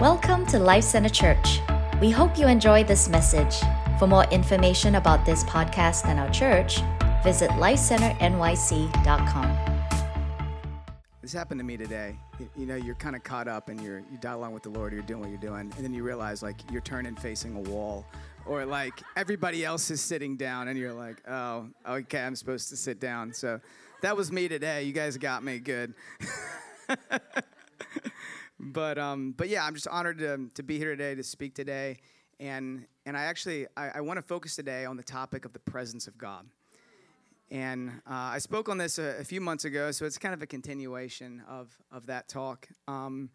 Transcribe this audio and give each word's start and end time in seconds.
Welcome 0.00 0.44
to 0.46 0.58
Life 0.58 0.82
Center 0.82 1.08
Church. 1.08 1.60
We 2.00 2.10
hope 2.10 2.36
you 2.36 2.48
enjoy 2.48 2.82
this 2.82 3.08
message. 3.08 3.54
For 4.00 4.08
more 4.08 4.24
information 4.24 4.96
about 4.96 5.24
this 5.24 5.44
podcast 5.44 6.06
and 6.06 6.18
our 6.18 6.28
church, 6.30 6.80
visit 7.22 7.48
lifecenternyc.com. 7.50 9.56
This 11.22 11.32
happened 11.32 11.60
to 11.60 11.64
me 11.64 11.76
today. 11.76 12.18
You, 12.56 12.66
know, 12.66 12.74
you're 12.74 12.96
kind 12.96 13.14
of 13.14 13.22
caught 13.22 13.46
up 13.46 13.68
and 13.68 13.80
you're 13.80 14.00
you 14.00 14.18
dialogue 14.20 14.52
with 14.52 14.64
the 14.64 14.70
Lord, 14.70 14.92
you're 14.92 15.02
doing 15.02 15.20
what 15.20 15.28
you're 15.28 15.38
doing, 15.38 15.72
and 15.76 15.84
then 15.84 15.94
you 15.94 16.02
realize 16.02 16.42
like 16.42 16.56
you're 16.72 16.80
turning 16.80 17.14
facing 17.14 17.54
a 17.54 17.60
wall, 17.60 18.04
or 18.46 18.66
like 18.66 19.00
everybody 19.16 19.64
else 19.64 19.92
is 19.92 20.00
sitting 20.00 20.36
down, 20.36 20.66
and 20.66 20.76
you're 20.76 20.92
like, 20.92 21.22
oh, 21.28 21.68
okay, 21.88 22.20
I'm 22.20 22.34
supposed 22.34 22.68
to 22.70 22.76
sit 22.76 22.98
down. 22.98 23.32
So 23.32 23.60
that 24.02 24.16
was 24.16 24.32
me 24.32 24.48
today. 24.48 24.82
You 24.82 24.92
guys 24.92 25.16
got 25.18 25.44
me 25.44 25.60
good. 25.60 25.94
but 28.58 28.98
um, 28.98 29.32
but 29.36 29.48
yeah, 29.48 29.64
I'm 29.64 29.74
just 29.74 29.88
honored 29.88 30.18
to, 30.18 30.48
to 30.54 30.62
be 30.62 30.78
here 30.78 30.90
today 30.90 31.14
to 31.14 31.22
speak 31.22 31.54
today, 31.54 31.98
and 32.40 32.86
and 33.06 33.16
I 33.16 33.22
actually 33.24 33.66
I, 33.76 33.90
I 33.96 34.00
want 34.00 34.18
to 34.18 34.22
focus 34.22 34.56
today 34.56 34.84
on 34.84 34.96
the 34.96 35.02
topic 35.02 35.44
of 35.44 35.52
the 35.52 35.58
presence 35.60 36.06
of 36.06 36.18
God. 36.18 36.46
And 37.50 37.90
uh, 38.06 38.32
I 38.34 38.38
spoke 38.38 38.68
on 38.68 38.78
this 38.78 38.98
a, 38.98 39.16
a, 39.20 39.24
few 39.24 39.40
months 39.40 39.64
ago, 39.64 39.90
so 39.90 40.06
it's 40.06 40.18
kind 40.18 40.34
of 40.34 40.42
a 40.42 40.46
continuation 40.46 41.42
of, 41.48 41.76
of 41.92 42.06
that 42.06 42.26
talk. 42.26 42.66
Um, 42.88 43.30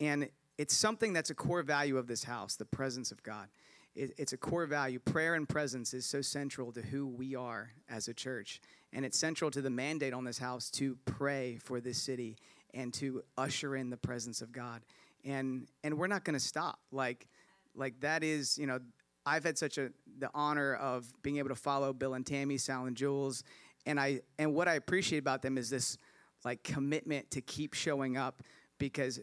and 0.00 0.28
it's 0.58 0.74
something 0.74 1.12
that's 1.12 1.30
a 1.30 1.34
core 1.34 1.62
value 1.62 1.98
of 1.98 2.06
this 2.06 2.24
house 2.24 2.56
the 2.56 2.64
presence 2.64 3.12
of 3.12 3.22
God. 3.22 3.48
It, 3.94 4.14
it's 4.16 4.32
a 4.32 4.38
core 4.38 4.66
value. 4.66 4.98
Prayer 4.98 5.34
and 5.34 5.46
presence 5.48 5.92
is 5.92 6.06
so 6.06 6.22
central 6.22 6.72
to 6.72 6.80
who 6.80 7.06
we 7.06 7.34
are 7.34 7.72
as 7.90 8.08
a 8.08 8.14
church. 8.14 8.60
And 8.92 9.04
it's 9.04 9.18
central 9.18 9.50
to 9.50 9.60
the 9.60 9.70
mandate 9.70 10.14
on 10.14 10.24
this 10.24 10.38
house 10.38 10.70
to 10.72 10.96
pray 11.04 11.58
for 11.62 11.80
this 11.80 11.98
city 11.98 12.38
and 12.74 12.92
to 12.94 13.22
usher 13.36 13.76
in 13.76 13.90
the 13.90 13.96
presence 13.96 14.42
of 14.42 14.52
God. 14.52 14.82
And, 15.24 15.68
and 15.84 15.98
we're 15.98 16.06
not 16.06 16.24
going 16.24 16.34
to 16.34 16.44
stop. 16.44 16.78
Like, 16.90 17.28
like 17.74 18.00
that 18.00 18.24
is, 18.24 18.58
you 18.58 18.66
know, 18.66 18.80
I've 19.24 19.44
had 19.44 19.56
such 19.56 19.78
a 19.78 19.90
the 20.18 20.30
honor 20.34 20.74
of 20.74 21.10
being 21.22 21.38
able 21.38 21.50
to 21.50 21.54
follow 21.54 21.92
Bill 21.92 22.14
and 22.14 22.26
Tammy, 22.26 22.58
Sal 22.58 22.86
and 22.86 22.96
Jules, 22.96 23.44
and 23.86 23.98
I 24.00 24.20
and 24.38 24.54
what 24.54 24.68
I 24.68 24.74
appreciate 24.74 25.18
about 25.18 25.42
them 25.42 25.56
is 25.58 25.70
this 25.70 25.96
like 26.44 26.62
commitment 26.64 27.30
to 27.32 27.40
keep 27.40 27.74
showing 27.74 28.16
up 28.16 28.42
because 28.78 29.20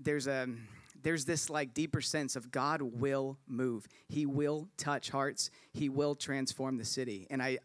there's 0.00 0.26
a 0.26 0.48
there's 1.02 1.24
this 1.24 1.48
like 1.48 1.72
deeper 1.72 2.00
sense 2.00 2.34
of 2.34 2.50
God 2.50 2.82
will 2.82 3.38
move. 3.46 3.86
He 4.08 4.26
will 4.26 4.68
touch 4.76 5.10
hearts. 5.10 5.50
He 5.72 5.88
will 5.88 6.16
transform 6.16 6.78
the 6.78 6.84
city. 6.84 7.26
And 7.30 7.42
I 7.42 7.58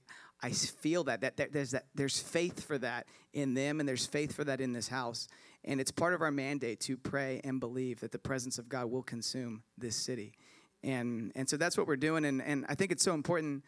I 0.44 0.52
feel 0.52 1.03
that 1.06 1.22
that, 1.22 1.38
that 1.38 1.52
there's 1.53 1.72
that 1.72 1.86
there's 1.94 2.20
faith 2.20 2.64
for 2.64 2.78
that 2.80 3.08
in 3.34 3.53
them 3.53 3.80
and 3.80 3.88
there's 3.88 4.06
faith 4.06 4.34
for 4.34 4.44
that 4.44 4.59
in 4.59 4.73
this 4.73 4.88
house. 4.88 5.28
And 5.64 5.80
it's 5.80 5.92
part 5.92 6.14
of 6.14 6.22
our 6.22 6.31
mandate 6.31 6.80
to 6.81 6.97
pray 6.97 7.39
and 7.44 7.59
believe 7.59 8.00
that 8.00 8.11
the 8.11 8.20
presence 8.20 8.58
of 8.58 8.67
God 8.67 8.89
will 8.89 9.03
consume 9.03 9.64
this 9.78 9.95
city. 9.95 10.34
And 10.84 11.31
and 11.36 11.47
so 11.47 11.58
that's 11.58 11.78
what 11.78 11.88
we're 11.88 11.95
doing. 11.95 12.25
And 12.25 12.42
and 12.42 12.66
i 12.69 12.75
think 12.75 12.92
it's 12.92 13.03
so 13.03 13.14
important 13.14 13.64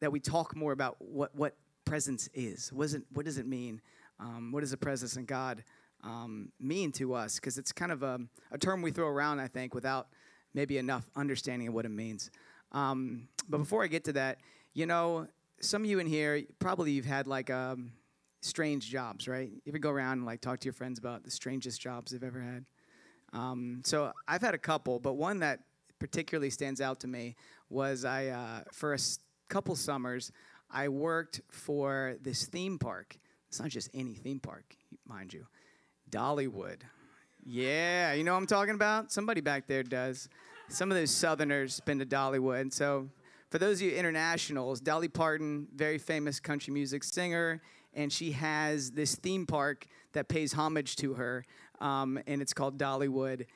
that 0.00 0.10
we 0.10 0.20
talk 0.20 0.56
more 0.56 0.72
about 0.72 0.96
what 1.00 1.34
what 1.34 1.56
presence 1.84 2.28
is. 2.32 2.72
What 2.72 2.84
does 2.84 2.94
it, 2.94 3.02
what 3.12 3.24
does 3.26 3.38
it 3.38 3.46
mean? 3.46 3.80
Um, 4.18 4.52
what 4.52 4.60
does 4.60 4.70
the 4.70 4.76
presence 4.76 5.16
of 5.16 5.26
god 5.26 5.62
um, 6.02 6.52
mean 6.58 6.92
to 6.92 7.14
us? 7.14 7.36
Because 7.36 7.58
it's 7.58 7.72
kind 7.72 7.92
of 7.92 8.02
a, 8.02 8.20
a, 8.50 8.58
term 8.58 8.82
we 8.82 8.90
throw 8.90 9.08
around 9.08 9.40
i 9.40 9.48
think 9.48 9.74
without 9.74 10.08
maybe 10.54 10.78
enough 10.78 11.04
understanding 11.16 11.68
of 11.68 11.74
what 11.74 11.84
it 11.84 11.90
means. 11.90 12.30
Um, 12.72 13.28
but 13.48 13.58
before 13.58 13.84
i 13.84 13.86
get 13.86 14.04
to 14.04 14.12
that 14.14 14.38
you 14.72 14.86
know 14.86 15.28
some 15.64 15.82
of 15.84 15.90
you 15.90 15.98
in 15.98 16.06
here 16.06 16.42
probably 16.58 16.92
you've 16.92 17.04
had 17.06 17.26
like 17.26 17.50
um, 17.50 17.90
strange 18.42 18.88
jobs 18.90 19.26
right 19.28 19.50
you 19.50 19.60
ever 19.68 19.78
go 19.78 19.90
around 19.90 20.18
and 20.18 20.26
like 20.26 20.40
talk 20.40 20.60
to 20.60 20.66
your 20.66 20.72
friends 20.72 20.98
about 20.98 21.24
the 21.24 21.30
strangest 21.30 21.80
jobs 21.80 22.12
they've 22.12 22.22
ever 22.22 22.40
had 22.40 22.64
um, 23.32 23.80
so 23.84 24.12
i've 24.28 24.42
had 24.42 24.54
a 24.54 24.58
couple 24.58 24.98
but 24.98 25.14
one 25.14 25.40
that 25.40 25.60
particularly 25.98 26.50
stands 26.50 26.80
out 26.80 27.00
to 27.00 27.06
me 27.06 27.34
was 27.70 28.04
I, 28.04 28.26
uh, 28.26 28.60
for 28.72 28.92
a 28.92 28.96
s- 28.96 29.20
couple 29.48 29.74
summers, 29.74 30.30
I 30.70 30.88
worked 30.88 31.40
for 31.50 32.16
this 32.20 32.44
theme 32.46 32.78
park. 32.78 33.16
It's 33.48 33.58
not 33.58 33.70
just 33.70 33.88
any 33.94 34.14
theme 34.14 34.38
park, 34.38 34.76
mind 35.08 35.32
you, 35.32 35.46
Dollywood. 36.10 36.80
Yeah, 37.46 38.12
you 38.12 38.22
know 38.22 38.32
what 38.32 38.38
I'm 38.38 38.46
talking 38.46 38.74
about? 38.74 39.12
Somebody 39.12 39.40
back 39.40 39.66
there 39.66 39.82
does. 39.82 40.28
Some 40.68 40.90
of 40.90 40.96
those 40.98 41.10
Southerners 41.10 41.80
been 41.80 41.98
to 42.00 42.06
Dollywood. 42.06 42.72
So, 42.72 43.08
for 43.54 43.58
those 43.58 43.80
of 43.80 43.82
you 43.82 43.92
internationals, 43.92 44.80
Dolly 44.80 45.06
Parton, 45.06 45.68
very 45.76 45.96
famous 45.96 46.40
country 46.40 46.74
music 46.74 47.04
singer, 47.04 47.62
and 47.94 48.12
she 48.12 48.32
has 48.32 48.90
this 48.90 49.14
theme 49.14 49.46
park 49.46 49.86
that 50.12 50.26
pays 50.26 50.52
homage 50.52 50.96
to 50.96 51.14
her, 51.14 51.44
um, 51.80 52.18
and 52.26 52.42
it's 52.42 52.52
called 52.52 52.78
Dollywood. 52.78 53.46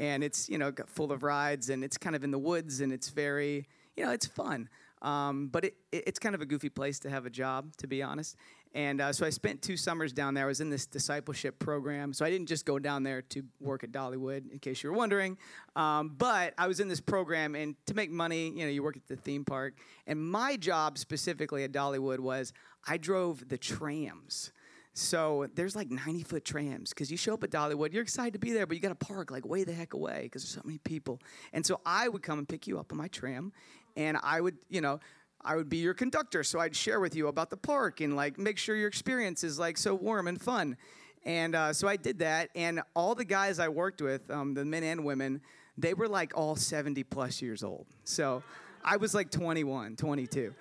And 0.00 0.24
it's 0.24 0.48
you 0.48 0.58
know 0.58 0.72
full 0.88 1.12
of 1.12 1.22
rides 1.22 1.70
and 1.70 1.84
it's 1.84 1.96
kind 1.96 2.16
of 2.16 2.24
in 2.24 2.32
the 2.32 2.38
woods 2.38 2.80
and 2.80 2.92
it's 2.92 3.10
very 3.10 3.68
you 3.96 4.04
know 4.04 4.10
it's 4.10 4.26
fun. 4.26 4.68
Um, 5.02 5.46
but 5.52 5.66
it, 5.66 5.76
it, 5.92 6.02
it's 6.08 6.18
kind 6.18 6.34
of 6.34 6.40
a 6.40 6.46
goofy 6.46 6.68
place 6.68 6.98
to 7.00 7.10
have 7.10 7.24
a 7.24 7.30
job 7.30 7.76
to 7.76 7.86
be 7.86 8.02
honest 8.02 8.36
and 8.74 9.00
uh, 9.00 9.12
so 9.12 9.24
i 9.24 9.30
spent 9.30 9.62
two 9.62 9.76
summers 9.76 10.12
down 10.12 10.34
there. 10.34 10.44
I 10.44 10.48
was 10.48 10.60
in 10.60 10.68
this 10.68 10.86
discipleship 10.86 11.58
program. 11.58 12.12
So 12.12 12.24
i 12.24 12.30
didn't 12.30 12.48
just 12.48 12.66
go 12.66 12.78
down 12.78 13.02
there 13.02 13.22
to 13.22 13.42
work 13.60 13.84
at 13.84 13.92
dollywood 13.92 14.50
in 14.52 14.58
case 14.58 14.82
you 14.82 14.90
were 14.90 14.96
wondering. 14.96 15.38
Um, 15.76 16.14
but 16.16 16.54
i 16.58 16.66
was 16.66 16.80
in 16.80 16.88
this 16.88 17.00
program 17.00 17.54
and 17.54 17.76
to 17.86 17.94
make 17.94 18.10
money 18.10 18.48
you 18.48 18.64
know 18.64 18.70
you 18.70 18.82
work 18.82 18.96
at 18.96 19.06
the 19.06 19.16
theme 19.16 19.44
park. 19.44 19.74
And 20.06 20.20
my 20.20 20.56
job 20.56 20.98
specifically 20.98 21.64
at 21.64 21.72
dollywood 21.72 22.20
was 22.20 22.52
i 22.86 22.96
drove 22.96 23.48
the 23.48 23.58
trams. 23.58 24.52
So 24.94 25.48
there's 25.56 25.74
like 25.74 25.90
90 25.90 26.22
foot 26.22 26.44
trams. 26.44 26.90
Because 26.90 27.10
you 27.10 27.16
show 27.16 27.34
up 27.34 27.42
at 27.42 27.50
Dollywood, 27.50 27.92
you're 27.92 28.02
excited 28.02 28.32
to 28.34 28.38
be 28.38 28.52
there, 28.52 28.64
but 28.64 28.76
you 28.76 28.80
got 28.80 28.98
to 28.98 29.06
park 29.06 29.30
like 29.30 29.44
way 29.44 29.64
the 29.64 29.72
heck 29.72 29.92
away 29.92 30.20
because 30.22 30.42
there's 30.42 30.54
so 30.54 30.62
many 30.64 30.78
people. 30.78 31.20
And 31.52 31.66
so 31.66 31.80
I 31.84 32.08
would 32.08 32.22
come 32.22 32.38
and 32.38 32.48
pick 32.48 32.66
you 32.66 32.78
up 32.78 32.92
on 32.92 32.98
my 32.98 33.08
tram, 33.08 33.52
and 33.96 34.16
I 34.22 34.40
would, 34.40 34.56
you 34.68 34.80
know, 34.80 35.00
I 35.44 35.56
would 35.56 35.68
be 35.68 35.78
your 35.78 35.94
conductor. 35.94 36.42
So 36.42 36.58
I'd 36.58 36.74
share 36.74 37.00
with 37.00 37.14
you 37.14 37.28
about 37.28 37.50
the 37.50 37.56
park 37.56 38.00
and 38.00 38.16
like 38.16 38.38
make 38.38 38.58
sure 38.58 38.76
your 38.76 38.88
experience 38.88 39.44
is 39.44 39.58
like 39.58 39.76
so 39.76 39.94
warm 39.94 40.28
and 40.28 40.40
fun. 40.40 40.76
And 41.24 41.54
uh, 41.54 41.72
so 41.72 41.88
I 41.88 41.96
did 41.96 42.18
that, 42.18 42.50
and 42.54 42.82
all 42.94 43.14
the 43.14 43.24
guys 43.24 43.58
I 43.58 43.68
worked 43.68 44.02
with, 44.02 44.30
um, 44.30 44.52
the 44.52 44.62
men 44.62 44.82
and 44.82 45.06
women, 45.06 45.40
they 45.78 45.94
were 45.94 46.06
like 46.06 46.36
all 46.36 46.54
70 46.54 47.02
plus 47.04 47.40
years 47.40 47.64
old. 47.64 47.86
So 48.04 48.42
I 48.84 48.98
was 48.98 49.14
like 49.14 49.30
21, 49.30 49.96
22 49.96 50.54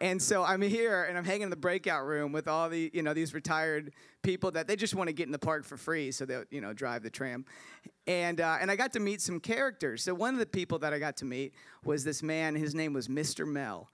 and 0.00 0.20
so 0.20 0.42
I'm 0.42 0.62
here 0.62 1.04
and 1.04 1.16
I'm 1.16 1.24
hanging 1.24 1.42
in 1.42 1.50
the 1.50 1.56
breakout 1.56 2.06
room 2.06 2.32
with 2.32 2.48
all 2.48 2.68
the, 2.68 2.90
you 2.92 3.02
know, 3.02 3.14
these 3.14 3.34
retired 3.34 3.92
people 4.22 4.50
that 4.52 4.66
they 4.66 4.76
just 4.76 4.94
want 4.94 5.08
to 5.08 5.12
get 5.12 5.26
in 5.26 5.32
the 5.32 5.38
park 5.38 5.64
for 5.64 5.76
free, 5.76 6.10
so 6.10 6.24
they'll, 6.24 6.44
you 6.50 6.60
know, 6.60 6.72
drive 6.72 7.02
the 7.02 7.10
tram. 7.10 7.44
And 8.06 8.40
uh, 8.40 8.58
and 8.60 8.70
I 8.70 8.76
got 8.76 8.92
to 8.94 9.00
meet 9.00 9.20
some 9.20 9.40
characters. 9.40 10.02
So 10.02 10.14
one 10.14 10.34
of 10.34 10.40
the 10.40 10.46
people 10.46 10.78
that 10.80 10.92
I 10.92 10.98
got 10.98 11.16
to 11.18 11.24
meet 11.24 11.54
was 11.84 12.04
this 12.04 12.22
man. 12.22 12.54
His 12.54 12.74
name 12.74 12.92
was 12.92 13.08
Mr. 13.08 13.46
Mel, 13.46 13.90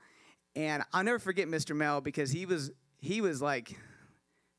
and 0.55 0.83
I'll 0.93 1.05
never 1.05 1.19
forget 1.19 1.49
Mr. 1.49 1.75
Mel 1.75 2.01
because 2.01 2.31
he 2.31 2.47
was 2.47 2.71
he 3.01 3.21
was 3.21 3.43
like 3.43 3.77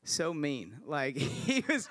so 0.04 0.34
mean. 0.34 0.76
Like 0.86 1.16
he 1.16 1.64
was. 1.68 1.88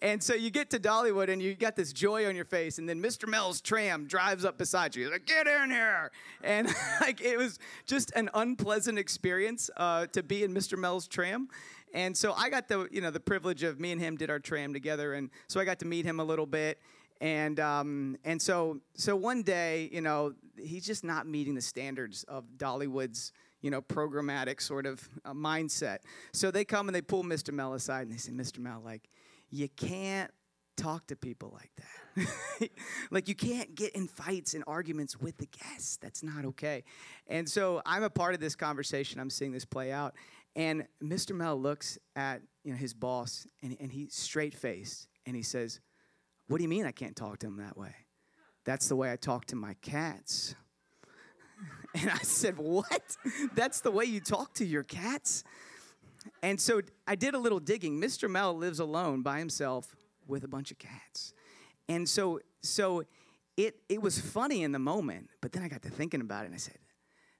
And 0.00 0.22
so 0.22 0.34
you 0.34 0.50
get 0.50 0.70
to 0.70 0.78
Dollywood 0.78 1.28
and 1.28 1.42
you 1.42 1.56
got 1.56 1.74
this 1.74 1.92
joy 1.92 2.28
on 2.28 2.36
your 2.36 2.44
face, 2.44 2.78
and 2.78 2.88
then 2.88 3.02
Mr. 3.02 3.26
Mel's 3.26 3.60
tram 3.60 4.06
drives 4.06 4.44
up 4.44 4.56
beside 4.56 4.94
you. 4.94 5.04
He's 5.04 5.12
like, 5.12 5.26
"Get 5.26 5.48
in 5.48 5.70
here!" 5.70 6.12
And 6.44 6.68
like 7.00 7.20
it 7.20 7.36
was 7.36 7.58
just 7.84 8.12
an 8.14 8.30
unpleasant 8.34 8.98
experience 8.98 9.70
uh, 9.76 10.06
to 10.12 10.22
be 10.22 10.44
in 10.44 10.54
Mr. 10.54 10.78
Mel's 10.78 11.08
tram. 11.08 11.48
And 11.94 12.16
so 12.16 12.32
I 12.34 12.48
got 12.48 12.68
the 12.68 12.86
you 12.92 13.00
know 13.00 13.10
the 13.10 13.20
privilege 13.20 13.64
of 13.64 13.80
me 13.80 13.90
and 13.90 14.00
him 14.00 14.16
did 14.16 14.30
our 14.30 14.38
tram 14.38 14.72
together, 14.72 15.14
and 15.14 15.30
so 15.48 15.58
I 15.58 15.64
got 15.64 15.80
to 15.80 15.86
meet 15.86 16.04
him 16.04 16.20
a 16.20 16.24
little 16.24 16.46
bit. 16.46 16.78
And 17.20 17.58
um, 17.58 18.16
and 18.24 18.40
so 18.40 18.80
so 18.94 19.16
one 19.16 19.42
day, 19.42 19.88
you 19.92 20.00
know, 20.00 20.34
he's 20.56 20.86
just 20.86 21.04
not 21.04 21.26
meeting 21.26 21.54
the 21.54 21.60
standards 21.60 22.24
of 22.24 22.44
Dollywood's 22.56 23.32
you 23.60 23.70
know, 23.70 23.82
programmatic 23.82 24.60
sort 24.60 24.86
of 24.86 25.08
uh, 25.24 25.32
mindset. 25.32 25.98
So 26.32 26.50
they 26.50 26.64
come 26.64 26.88
and 26.88 26.94
they 26.94 27.02
pull 27.02 27.24
Mr. 27.24 27.52
Mel 27.52 27.74
aside 27.74 28.02
and 28.02 28.12
they 28.12 28.16
say, 28.16 28.30
Mr. 28.30 28.60
Mel, 28.60 28.80
like, 28.84 29.08
you 29.50 29.68
can't 29.68 30.30
talk 30.76 31.06
to 31.08 31.16
people 31.16 31.52
like 31.54 31.72
that. 31.76 32.70
like 33.10 33.28
you 33.28 33.34
can't 33.34 33.74
get 33.74 33.94
in 33.94 34.06
fights 34.06 34.54
and 34.54 34.64
arguments 34.66 35.18
with 35.20 35.36
the 35.38 35.46
guests. 35.46 35.96
That's 35.96 36.22
not 36.22 36.44
okay. 36.44 36.84
And 37.26 37.48
so 37.48 37.82
I'm 37.84 38.04
a 38.04 38.10
part 38.10 38.34
of 38.34 38.40
this 38.40 38.54
conversation. 38.54 39.20
I'm 39.20 39.30
seeing 39.30 39.52
this 39.52 39.64
play 39.64 39.90
out. 39.92 40.14
And 40.54 40.86
Mr. 41.02 41.34
Mel 41.34 41.60
looks 41.60 41.98
at 42.16 42.40
you 42.64 42.72
know 42.72 42.78
his 42.78 42.94
boss 42.94 43.46
and, 43.62 43.76
and 43.80 43.92
he's 43.92 44.14
straight 44.14 44.54
faced 44.54 45.08
and 45.26 45.36
he 45.36 45.42
says, 45.42 45.80
What 46.48 46.58
do 46.58 46.62
you 46.62 46.68
mean 46.68 46.86
I 46.86 46.92
can't 46.92 47.14
talk 47.14 47.38
to 47.40 47.46
him 47.46 47.58
that 47.58 47.76
way? 47.76 47.94
That's 48.64 48.88
the 48.88 48.96
way 48.96 49.12
I 49.12 49.16
talk 49.16 49.46
to 49.46 49.56
my 49.56 49.74
cats. 49.82 50.54
And 51.94 52.10
I 52.10 52.18
said, 52.18 52.58
What? 52.58 53.16
That's 53.54 53.80
the 53.80 53.90
way 53.90 54.04
you 54.04 54.20
talk 54.20 54.52
to 54.54 54.64
your 54.64 54.84
cats? 54.84 55.42
And 56.42 56.60
so 56.60 56.82
I 57.06 57.14
did 57.16 57.34
a 57.34 57.38
little 57.38 57.58
digging. 57.58 58.00
Mr. 58.00 58.30
Mel 58.30 58.54
lives 58.54 58.78
alone 58.78 59.22
by 59.22 59.38
himself 59.38 59.96
with 60.26 60.44
a 60.44 60.48
bunch 60.48 60.70
of 60.70 60.78
cats. 60.78 61.32
And 61.88 62.08
so 62.08 62.40
so 62.62 63.04
it 63.56 63.76
it 63.88 64.02
was 64.02 64.20
funny 64.20 64.62
in 64.62 64.72
the 64.72 64.78
moment, 64.78 65.30
but 65.40 65.52
then 65.52 65.62
I 65.62 65.68
got 65.68 65.82
to 65.82 65.90
thinking 65.90 66.20
about 66.20 66.44
it 66.44 66.46
and 66.46 66.54
I 66.54 66.58
said, 66.58 66.78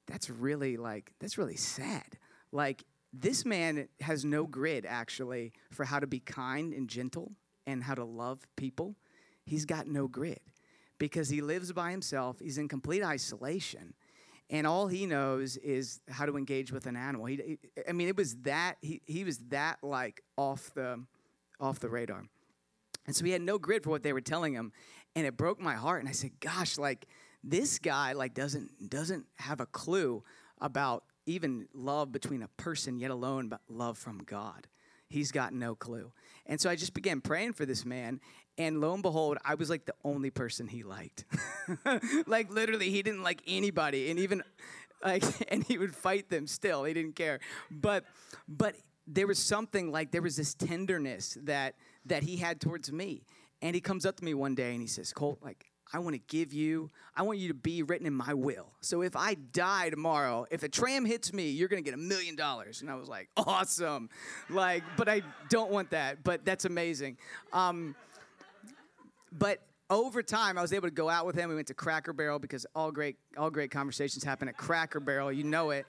that's 0.06 0.30
really 0.30 0.76
like 0.76 1.12
that's 1.20 1.38
really 1.38 1.56
sad. 1.56 2.18
Like 2.50 2.84
this 3.12 3.44
man 3.44 3.88
has 4.00 4.24
no 4.24 4.46
grid 4.46 4.86
actually 4.86 5.52
for 5.70 5.84
how 5.84 6.00
to 6.00 6.06
be 6.06 6.20
kind 6.20 6.72
and 6.72 6.88
gentle 6.88 7.32
and 7.68 7.84
how 7.84 7.94
to 7.94 8.04
love 8.04 8.40
people. 8.56 8.96
he's 9.44 9.64
got 9.64 9.86
no 9.86 10.08
grid 10.08 10.40
because 10.98 11.28
he 11.28 11.40
lives 11.40 11.72
by 11.72 11.90
himself. 11.90 12.38
He's 12.40 12.58
in 12.58 12.68
complete 12.68 13.02
isolation. 13.02 13.94
And 14.50 14.66
all 14.66 14.88
he 14.88 15.06
knows 15.06 15.56
is 15.58 16.00
how 16.08 16.26
to 16.26 16.36
engage 16.36 16.72
with 16.72 16.86
an 16.86 16.96
animal. 16.96 17.26
He, 17.26 17.58
I 17.88 17.92
mean, 17.92 18.08
it 18.08 18.16
was 18.16 18.36
that 18.42 18.76
he, 18.80 19.02
he 19.06 19.24
was 19.24 19.38
that 19.50 19.78
like 19.82 20.22
off 20.36 20.70
the 20.74 21.04
off 21.60 21.80
the 21.80 21.88
radar. 21.88 22.24
And 23.06 23.14
so 23.16 23.24
he 23.24 23.30
had 23.30 23.42
no 23.42 23.58
grid 23.58 23.84
for 23.84 23.90
what 23.90 24.02
they 24.02 24.12
were 24.12 24.20
telling 24.20 24.54
him. 24.54 24.72
And 25.14 25.26
it 25.26 25.36
broke 25.36 25.60
my 25.60 25.74
heart. 25.74 26.00
And 26.00 26.08
I 26.08 26.12
said, 26.12 26.40
gosh, 26.40 26.78
like 26.78 27.06
this 27.44 27.78
guy 27.78 28.12
like 28.12 28.34
doesn't 28.34 28.90
doesn't 28.90 29.26
have 29.36 29.60
a 29.60 29.66
clue 29.66 30.24
about 30.60 31.04
even 31.26 31.68
love 31.74 32.12
between 32.12 32.42
a 32.42 32.48
person, 32.56 32.98
yet 32.98 33.10
alone 33.10 33.48
but 33.48 33.60
love 33.68 33.98
from 33.98 34.18
God. 34.18 34.66
He's 35.08 35.32
got 35.32 35.52
no 35.52 35.74
clue. 35.74 36.12
And 36.46 36.60
so 36.60 36.68
I 36.68 36.76
just 36.76 36.94
began 36.94 37.20
praying 37.20 37.54
for 37.54 37.64
this 37.66 37.84
man. 37.84 38.20
And 38.56 38.80
lo 38.80 38.92
and 38.92 39.02
behold, 39.02 39.38
I 39.44 39.54
was 39.54 39.70
like 39.70 39.84
the 39.86 39.94
only 40.04 40.30
person 40.30 40.66
he 40.66 40.82
liked. 40.82 41.24
like 42.26 42.52
literally, 42.52 42.90
he 42.90 43.02
didn't 43.02 43.22
like 43.22 43.42
anybody. 43.46 44.10
And 44.10 44.18
even 44.18 44.42
like, 45.02 45.24
and 45.52 45.64
he 45.64 45.78
would 45.78 45.94
fight 45.94 46.28
them 46.28 46.46
still. 46.46 46.84
He 46.84 46.92
didn't 46.92 47.16
care. 47.16 47.40
But, 47.70 48.04
but 48.48 48.76
there 49.06 49.26
was 49.26 49.38
something 49.38 49.90
like 49.90 50.10
there 50.10 50.22
was 50.22 50.36
this 50.36 50.54
tenderness 50.54 51.38
that 51.42 51.74
that 52.06 52.22
he 52.22 52.36
had 52.36 52.60
towards 52.60 52.92
me. 52.92 53.22
And 53.60 53.74
he 53.74 53.80
comes 53.80 54.06
up 54.06 54.16
to 54.16 54.24
me 54.24 54.34
one 54.34 54.54
day 54.54 54.72
and 54.72 54.80
he 54.80 54.86
says, 54.86 55.12
Colt, 55.12 55.38
like, 55.42 55.66
I 55.92 56.00
want 56.00 56.14
to 56.14 56.20
give 56.28 56.52
you, 56.52 56.90
I 57.16 57.22
want 57.22 57.38
you 57.38 57.48
to 57.48 57.54
be 57.54 57.82
written 57.82 58.06
in 58.06 58.12
my 58.12 58.34
will. 58.34 58.72
So 58.80 59.02
if 59.02 59.16
I 59.16 59.34
die 59.34 59.88
tomorrow, 59.90 60.46
if 60.50 60.62
a 60.62 60.68
tram 60.68 61.04
hits 61.04 61.32
me, 61.32 61.48
you're 61.48 61.68
going 61.68 61.82
to 61.82 61.90
get 61.90 61.94
a 61.94 62.02
million 62.02 62.36
dollars. 62.36 62.82
And 62.82 62.90
I 62.90 62.94
was 62.94 63.08
like, 63.08 63.28
awesome. 63.36 64.10
Like, 64.50 64.82
but 64.96 65.08
I 65.08 65.22
don't 65.48 65.70
want 65.70 65.90
that, 65.90 66.22
but 66.22 66.44
that's 66.44 66.66
amazing. 66.66 67.16
Um, 67.52 67.94
but 69.32 69.60
over 69.88 70.22
time, 70.22 70.58
I 70.58 70.62
was 70.62 70.74
able 70.74 70.88
to 70.88 70.94
go 70.94 71.08
out 71.08 71.24
with 71.24 71.36
him. 71.36 71.48
We 71.48 71.54
went 71.54 71.68
to 71.68 71.74
Cracker 71.74 72.12
Barrel 72.12 72.38
because 72.38 72.66
all 72.74 72.92
great, 72.92 73.16
all 73.38 73.50
great 73.50 73.70
conversations 73.70 74.22
happen 74.22 74.48
at 74.48 74.58
Cracker 74.58 75.00
Barrel. 75.00 75.32
You 75.32 75.44
know 75.44 75.70
it. 75.70 75.86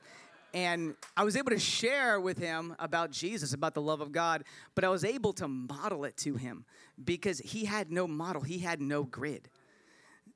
And 0.54 0.96
I 1.16 1.24
was 1.24 1.36
able 1.36 1.52
to 1.52 1.60
share 1.60 2.20
with 2.20 2.38
him 2.38 2.76
about 2.80 3.12
Jesus, 3.12 3.54
about 3.54 3.76
the 3.76 3.82
love 3.82 4.02
of 4.02 4.12
God, 4.12 4.46
but 4.74 4.84
I 4.84 4.90
was 4.90 5.04
able 5.04 5.34
to 5.34 5.48
model 5.48 6.06
it 6.06 6.18
to 6.18 6.36
him 6.36 6.66
because 7.04 7.40
he 7.40 7.66
had 7.66 7.92
no 7.92 8.08
model, 8.08 8.42
he 8.42 8.58
had 8.58 8.82
no 8.82 9.04
grid 9.04 9.50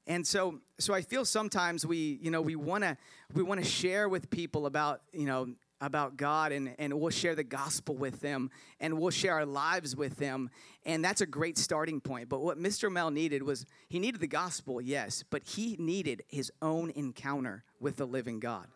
and 0.07 0.25
so 0.25 0.59
so 0.79 0.93
i 0.93 1.01
feel 1.01 1.25
sometimes 1.25 1.85
we 1.85 2.19
you 2.21 2.31
know 2.31 2.41
we 2.41 2.55
want 2.55 2.83
to 2.83 2.97
we 3.33 3.43
want 3.43 3.61
to 3.61 3.67
share 3.67 4.09
with 4.09 4.29
people 4.29 4.65
about 4.65 5.01
you 5.11 5.25
know 5.25 5.47
about 5.83 6.15
god 6.15 6.51
and 6.51 6.73
and 6.79 6.93
we'll 6.93 7.09
share 7.09 7.35
the 7.35 7.43
gospel 7.43 7.95
with 7.95 8.21
them 8.21 8.49
and 8.79 8.97
we'll 8.97 9.11
share 9.11 9.33
our 9.33 9.45
lives 9.45 9.95
with 9.95 10.17
them. 10.17 10.49
And 10.85 11.03
that's 11.03 11.21
a 11.21 11.25
great 11.25 11.57
starting 11.57 11.99
point. 11.99 12.29
But 12.29 12.41
what 12.41 12.57
mr 12.57 12.91
mel 12.91 13.11
needed 13.11 13.43
was 13.43 13.65
he 13.89 13.99
needed 13.99 14.21
the 14.21 14.27
gospel 14.27 14.81
yes 14.81 15.23
but 15.29 15.43
he 15.43 15.75
needed 15.77 16.23
his 16.29 16.51
own 16.61 16.89
encounter 16.91 17.63
with 17.79 17.97
the 17.97 18.05
living 18.07 18.39
god 18.39 18.67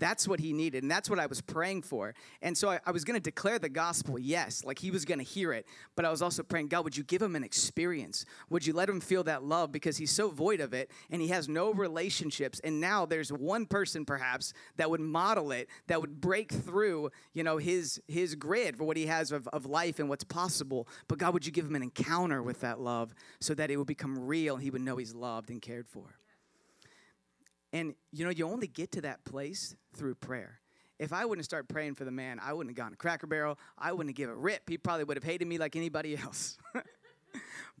that's 0.00 0.26
what 0.26 0.40
he 0.40 0.52
needed. 0.52 0.82
And 0.82 0.90
that's 0.90 1.08
what 1.08 1.20
I 1.20 1.26
was 1.26 1.40
praying 1.40 1.82
for. 1.82 2.14
And 2.42 2.56
so 2.56 2.70
I, 2.70 2.80
I 2.84 2.90
was 2.90 3.04
going 3.04 3.14
to 3.14 3.22
declare 3.22 3.58
the 3.58 3.68
gospel, 3.68 4.18
yes, 4.18 4.64
like 4.64 4.78
he 4.78 4.90
was 4.90 5.04
going 5.04 5.18
to 5.18 5.24
hear 5.24 5.52
it. 5.52 5.66
But 5.94 6.04
I 6.04 6.10
was 6.10 6.22
also 6.22 6.42
praying, 6.42 6.68
God, 6.68 6.84
would 6.84 6.96
you 6.96 7.04
give 7.04 7.22
him 7.22 7.36
an 7.36 7.44
experience? 7.44 8.24
Would 8.48 8.66
you 8.66 8.72
let 8.72 8.88
him 8.88 9.00
feel 9.00 9.22
that 9.24 9.44
love? 9.44 9.70
Because 9.70 9.96
he's 9.96 10.10
so 10.10 10.30
void 10.30 10.60
of 10.60 10.74
it 10.74 10.90
and 11.10 11.22
he 11.22 11.28
has 11.28 11.48
no 11.48 11.72
relationships. 11.72 12.60
And 12.64 12.80
now 12.80 13.06
there's 13.06 13.30
one 13.32 13.66
person 13.66 14.04
perhaps 14.04 14.52
that 14.76 14.90
would 14.90 15.00
model 15.00 15.52
it, 15.52 15.68
that 15.86 16.00
would 16.00 16.20
break 16.20 16.50
through, 16.50 17.10
you 17.34 17.44
know, 17.44 17.58
his, 17.58 18.00
his 18.08 18.34
grid 18.34 18.76
for 18.76 18.84
what 18.84 18.96
he 18.96 19.06
has 19.06 19.30
of, 19.30 19.46
of 19.48 19.66
life 19.66 19.98
and 19.98 20.08
what's 20.08 20.24
possible. 20.24 20.88
But 21.06 21.18
God, 21.18 21.34
would 21.34 21.46
you 21.46 21.52
give 21.52 21.66
him 21.66 21.76
an 21.76 21.82
encounter 21.82 22.42
with 22.42 22.60
that 22.60 22.80
love 22.80 23.14
so 23.40 23.54
that 23.54 23.70
it 23.70 23.76
would 23.76 23.86
become 23.86 24.18
real 24.18 24.54
and 24.54 24.64
he 24.64 24.70
would 24.70 24.80
know 24.80 24.96
he's 24.96 25.14
loved 25.14 25.50
and 25.50 25.60
cared 25.60 25.86
for? 25.86 26.16
And 27.72 27.94
you 28.12 28.24
know, 28.24 28.30
you 28.30 28.46
only 28.46 28.66
get 28.66 28.92
to 28.92 29.00
that 29.02 29.24
place 29.24 29.76
through 29.94 30.16
prayer. 30.16 30.60
If 30.98 31.12
I 31.14 31.24
wouldn't 31.24 31.46
start 31.46 31.68
praying 31.68 31.94
for 31.94 32.04
the 32.04 32.10
man, 32.10 32.38
I 32.42 32.52
wouldn't 32.52 32.76
have 32.76 32.84
gone 32.84 32.90
to 32.90 32.96
Cracker 32.96 33.26
Barrel. 33.26 33.58
I 33.78 33.92
wouldn't 33.92 34.10
have 34.10 34.16
given 34.16 34.34
a 34.34 34.38
rip. 34.38 34.68
He 34.68 34.76
probably 34.76 35.04
would 35.04 35.16
have 35.16 35.24
hated 35.24 35.48
me 35.48 35.56
like 35.56 35.74
anybody 35.74 36.16
else. 36.22 36.58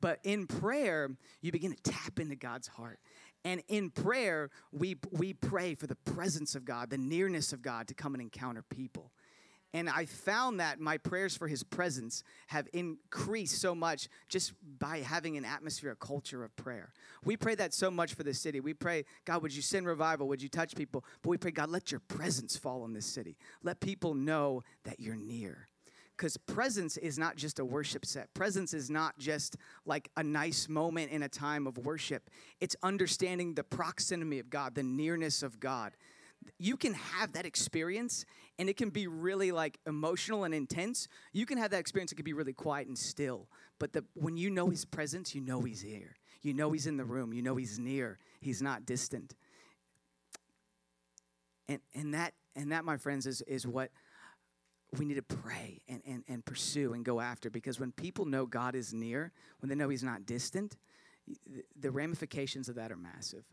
but 0.00 0.20
in 0.24 0.46
prayer, 0.46 1.10
you 1.42 1.52
begin 1.52 1.72
to 1.72 1.82
tap 1.82 2.18
into 2.18 2.36
God's 2.36 2.68
heart. 2.68 2.98
And 3.44 3.62
in 3.68 3.90
prayer, 3.90 4.50
we, 4.72 4.96
we 5.10 5.32
pray 5.32 5.74
for 5.74 5.86
the 5.86 5.96
presence 5.96 6.54
of 6.54 6.64
God, 6.64 6.90
the 6.90 6.98
nearness 6.98 7.52
of 7.52 7.62
God 7.62 7.88
to 7.88 7.94
come 7.94 8.14
and 8.14 8.22
encounter 8.22 8.62
people. 8.62 9.12
And 9.72 9.88
I 9.88 10.04
found 10.04 10.58
that 10.58 10.80
my 10.80 10.98
prayers 10.98 11.36
for 11.36 11.46
his 11.46 11.62
presence 11.62 12.24
have 12.48 12.66
increased 12.72 13.60
so 13.60 13.72
much 13.72 14.08
just 14.28 14.52
by 14.80 14.98
having 14.98 15.36
an 15.36 15.44
atmosphere, 15.44 15.92
a 15.92 15.96
culture 15.96 16.42
of 16.42 16.54
prayer. 16.56 16.92
We 17.24 17.36
pray 17.36 17.54
that 17.54 17.72
so 17.72 17.90
much 17.90 18.14
for 18.14 18.24
the 18.24 18.34
city. 18.34 18.58
We 18.58 18.74
pray, 18.74 19.04
God, 19.24 19.42
would 19.42 19.54
you 19.54 19.62
send 19.62 19.86
revival? 19.86 20.26
Would 20.26 20.42
you 20.42 20.48
touch 20.48 20.74
people? 20.74 21.04
But 21.22 21.30
we 21.30 21.36
pray, 21.36 21.52
God, 21.52 21.70
let 21.70 21.92
your 21.92 22.00
presence 22.00 22.56
fall 22.56 22.84
in 22.84 22.92
this 22.92 23.06
city. 23.06 23.36
Let 23.62 23.80
people 23.80 24.14
know 24.14 24.64
that 24.84 24.98
you're 24.98 25.14
near. 25.14 25.68
Because 26.16 26.36
presence 26.36 26.96
is 26.96 27.16
not 27.18 27.36
just 27.36 27.60
a 27.60 27.64
worship 27.64 28.04
set. 28.04 28.34
Presence 28.34 28.74
is 28.74 28.90
not 28.90 29.18
just 29.18 29.56
like 29.86 30.10
a 30.16 30.22
nice 30.22 30.68
moment 30.68 31.12
in 31.12 31.22
a 31.22 31.28
time 31.28 31.66
of 31.66 31.78
worship. 31.78 32.28
It's 32.60 32.76
understanding 32.82 33.54
the 33.54 33.64
proximity 33.64 34.38
of 34.38 34.50
God, 34.50 34.74
the 34.74 34.82
nearness 34.82 35.42
of 35.42 35.60
God 35.60 35.92
you 36.58 36.76
can 36.76 36.94
have 36.94 37.32
that 37.32 37.46
experience 37.46 38.24
and 38.58 38.68
it 38.68 38.76
can 38.76 38.90
be 38.90 39.06
really 39.06 39.52
like 39.52 39.78
emotional 39.86 40.44
and 40.44 40.54
intense. 40.54 41.08
You 41.32 41.46
can 41.46 41.58
have 41.58 41.70
that 41.70 41.80
experience, 41.80 42.12
it 42.12 42.16
can 42.16 42.24
be 42.24 42.32
really 42.32 42.52
quiet 42.52 42.88
and 42.88 42.98
still. 42.98 43.48
But 43.78 43.92
the, 43.92 44.04
when 44.14 44.36
you 44.36 44.50
know 44.50 44.68
his 44.68 44.84
presence, 44.84 45.34
you 45.34 45.40
know 45.40 45.62
he's 45.62 45.80
here. 45.80 46.16
You 46.42 46.54
know 46.54 46.72
he's 46.72 46.86
in 46.86 46.96
the 46.96 47.04
room. 47.04 47.32
You 47.32 47.42
know 47.42 47.56
he's 47.56 47.78
near. 47.78 48.18
He's 48.40 48.62
not 48.62 48.86
distant. 48.86 49.34
And, 51.68 51.80
and 51.94 52.14
that 52.14 52.34
and 52.56 52.72
that, 52.72 52.84
my 52.84 52.96
friends, 52.96 53.26
is, 53.26 53.42
is 53.42 53.66
what 53.66 53.90
we 54.98 55.04
need 55.04 55.14
to 55.14 55.22
pray 55.22 55.80
and, 55.88 56.02
and, 56.04 56.24
and 56.28 56.44
pursue 56.44 56.94
and 56.94 57.04
go 57.04 57.20
after 57.20 57.48
because 57.48 57.78
when 57.78 57.92
people 57.92 58.24
know 58.24 58.44
God 58.44 58.74
is 58.74 58.92
near, 58.92 59.32
when 59.60 59.68
they 59.68 59.74
know 59.74 59.88
He's 59.88 60.02
not 60.02 60.26
distant, 60.26 60.76
the 61.78 61.90
ramifications 61.90 62.68
of 62.68 62.74
that 62.74 62.90
are 62.90 62.96
massive. 62.96 63.44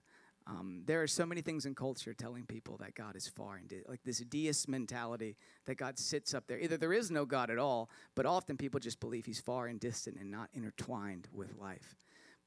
Um, 0.50 0.84
there 0.86 1.04
are 1.04 1.08
so 1.08 1.26
many 1.26 1.42
things 1.42 1.66
in 1.66 1.76
culture 1.76 2.14
telling 2.14 2.46
people 2.46 2.78
that 2.78 2.96
God 2.96 3.18
is 3.18 3.28
far 3.28 3.58
and 3.58 3.72
like 3.88 4.00
this 4.06 4.20
deist 4.20 4.70
mentality 4.70 5.36
that 5.66 5.76
God 5.76 6.00
sits 6.00 6.34
up 6.34 6.48
there. 6.48 6.58
Either 6.58 6.78
there 6.78 6.94
is 6.94 7.12
no 7.12 7.26
God 7.26 7.50
at 7.50 7.58
all, 7.58 7.90
but 8.16 8.26
often 8.26 8.56
people 8.56 8.80
just 8.80 9.02
believe 9.02 9.26
He's 9.26 9.42
far 9.42 9.68
and 9.68 9.78
distant 9.78 10.18
and 10.18 10.32
not 10.32 10.50
intertwined 10.54 11.28
with 11.34 11.58
life. 11.58 11.98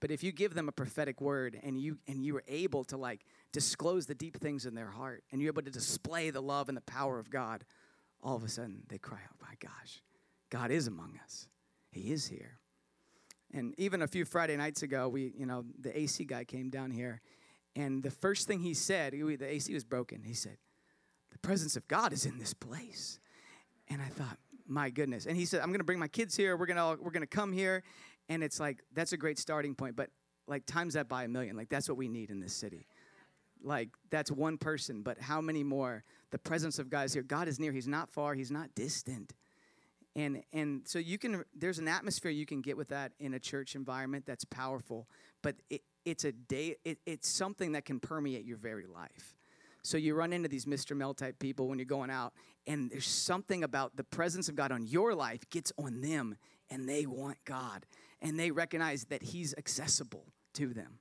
But 0.00 0.10
if 0.10 0.22
you 0.22 0.32
give 0.32 0.54
them 0.54 0.66
a 0.66 0.72
prophetic 0.72 1.20
word 1.20 1.60
and 1.62 1.78
you 1.78 1.98
and 2.08 2.24
you 2.24 2.34
are 2.36 2.44
able 2.48 2.84
to 2.84 2.96
like 2.96 3.26
disclose 3.52 4.06
the 4.06 4.14
deep 4.14 4.40
things 4.40 4.64
in 4.64 4.74
their 4.74 4.90
heart 4.90 5.22
and 5.30 5.42
you're 5.42 5.50
able 5.50 5.62
to 5.62 5.70
display 5.70 6.30
the 6.30 6.40
love 6.40 6.68
and 6.68 6.76
the 6.76 6.82
power 6.82 7.18
of 7.18 7.28
God, 7.28 7.64
all 8.22 8.34
of 8.34 8.44
a 8.44 8.48
sudden 8.48 8.82
they 8.88 8.96
cry 8.96 9.18
out, 9.18 9.36
"My 9.42 9.56
gosh, 9.60 10.02
God 10.48 10.70
is 10.70 10.86
among 10.86 11.20
us. 11.22 11.48
He 11.90 12.12
is 12.12 12.28
here." 12.28 12.60
And 13.52 13.74
even 13.76 14.00
a 14.00 14.06
few 14.06 14.24
Friday 14.24 14.56
nights 14.56 14.82
ago, 14.82 15.08
we, 15.08 15.34
you 15.36 15.44
know, 15.44 15.66
the 15.78 15.98
AC 15.98 16.24
guy 16.24 16.44
came 16.44 16.70
down 16.70 16.92
here 16.92 17.20
and 17.76 18.02
the 18.02 18.10
first 18.10 18.46
thing 18.46 18.60
he 18.60 18.74
said, 18.74 19.12
the 19.12 19.46
AC 19.46 19.72
was 19.72 19.84
broken. 19.84 20.22
He 20.24 20.34
said, 20.34 20.56
The 21.30 21.38
presence 21.38 21.76
of 21.76 21.86
God 21.88 22.12
is 22.12 22.26
in 22.26 22.38
this 22.38 22.54
place. 22.54 23.20
And 23.88 24.02
I 24.02 24.06
thought, 24.06 24.38
my 24.66 24.90
goodness. 24.90 25.26
And 25.26 25.36
he 25.36 25.44
said, 25.44 25.60
I'm 25.60 25.68
going 25.68 25.80
to 25.80 25.84
bring 25.84 25.98
my 25.98 26.08
kids 26.08 26.36
here. 26.36 26.56
We're 26.56 26.66
going 26.66 26.76
to 26.76 27.02
we're 27.02 27.10
going 27.10 27.22
to 27.22 27.26
come 27.26 27.52
here. 27.52 27.82
And 28.28 28.42
it's 28.42 28.60
like, 28.60 28.82
that's 28.94 29.12
a 29.12 29.16
great 29.16 29.38
starting 29.38 29.74
point. 29.74 29.96
But 29.96 30.10
like, 30.46 30.66
times 30.66 30.94
that 30.94 31.08
by 31.08 31.24
a 31.24 31.28
million. 31.28 31.56
Like, 31.56 31.68
that's 31.68 31.88
what 31.88 31.98
we 31.98 32.08
need 32.08 32.30
in 32.30 32.40
this 32.40 32.52
city. 32.52 32.86
Like, 33.62 33.88
that's 34.10 34.30
one 34.30 34.58
person. 34.58 35.02
But 35.02 35.20
how 35.20 35.40
many 35.40 35.64
more? 35.64 36.04
The 36.30 36.38
presence 36.38 36.78
of 36.78 36.88
God 36.88 37.06
is 37.06 37.12
here. 37.12 37.22
God 37.22 37.48
is 37.48 37.58
near. 37.58 37.72
He's 37.72 37.88
not 37.88 38.08
far. 38.10 38.34
He's 38.34 38.50
not 38.50 38.74
distant. 38.74 39.32
And, 40.16 40.42
and 40.52 40.82
so 40.86 40.98
you 40.98 41.18
can 41.18 41.44
there's 41.54 41.78
an 41.78 41.86
atmosphere 41.86 42.32
you 42.32 42.46
can 42.46 42.62
get 42.62 42.76
with 42.76 42.88
that 42.88 43.12
in 43.20 43.34
a 43.34 43.38
church 43.38 43.76
environment 43.76 44.26
that's 44.26 44.44
powerful 44.44 45.06
but 45.42 45.56
it, 45.68 45.82
it's 46.04 46.24
a 46.24 46.32
day 46.32 46.76
it, 46.84 46.98
it's 47.06 47.28
something 47.28 47.72
that 47.72 47.84
can 47.84 48.00
permeate 48.00 48.44
your 48.44 48.56
very 48.56 48.86
life. 48.86 49.36
So 49.82 49.96
you 49.96 50.14
run 50.14 50.32
into 50.32 50.48
these 50.48 50.66
mr 50.66 50.96
mel 50.96 51.14
type 51.14 51.38
people 51.38 51.68
when 51.68 51.78
you're 51.78 51.86
going 51.86 52.10
out 52.10 52.32
and 52.66 52.90
there's 52.90 53.06
something 53.06 53.64
about 53.64 53.96
the 53.96 54.04
presence 54.04 54.48
of 54.48 54.56
god 54.56 54.72
on 54.72 54.86
your 54.86 55.14
life 55.14 55.48
gets 55.50 55.72
on 55.78 56.00
them 56.00 56.36
and 56.70 56.88
they 56.88 57.06
want 57.06 57.38
god 57.44 57.86
and 58.20 58.38
they 58.38 58.50
recognize 58.50 59.04
that 59.06 59.22
he's 59.22 59.54
accessible 59.56 60.26
to 60.54 60.74
them. 60.74 60.98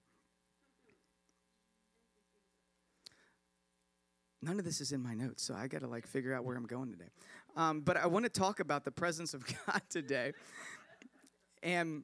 None 4.41 4.57
of 4.57 4.63
this 4.63 4.79
is 4.79 4.93
in 4.93 5.01
my 5.01 5.13
notes 5.13 5.43
so 5.43 5.53
i 5.53 5.67
gotta 5.67 5.87
like 5.87 6.07
figure 6.07 6.33
out 6.33 6.45
where 6.45 6.55
i'm 6.55 6.67
going 6.67 6.91
today. 6.91 7.09
Um, 7.57 7.81
but 7.81 7.97
i 7.97 8.07
want 8.07 8.23
to 8.23 8.29
talk 8.29 8.61
about 8.61 8.85
the 8.85 8.91
presence 8.91 9.33
of 9.33 9.43
god 9.67 9.81
today. 9.89 10.31
And 11.61 12.03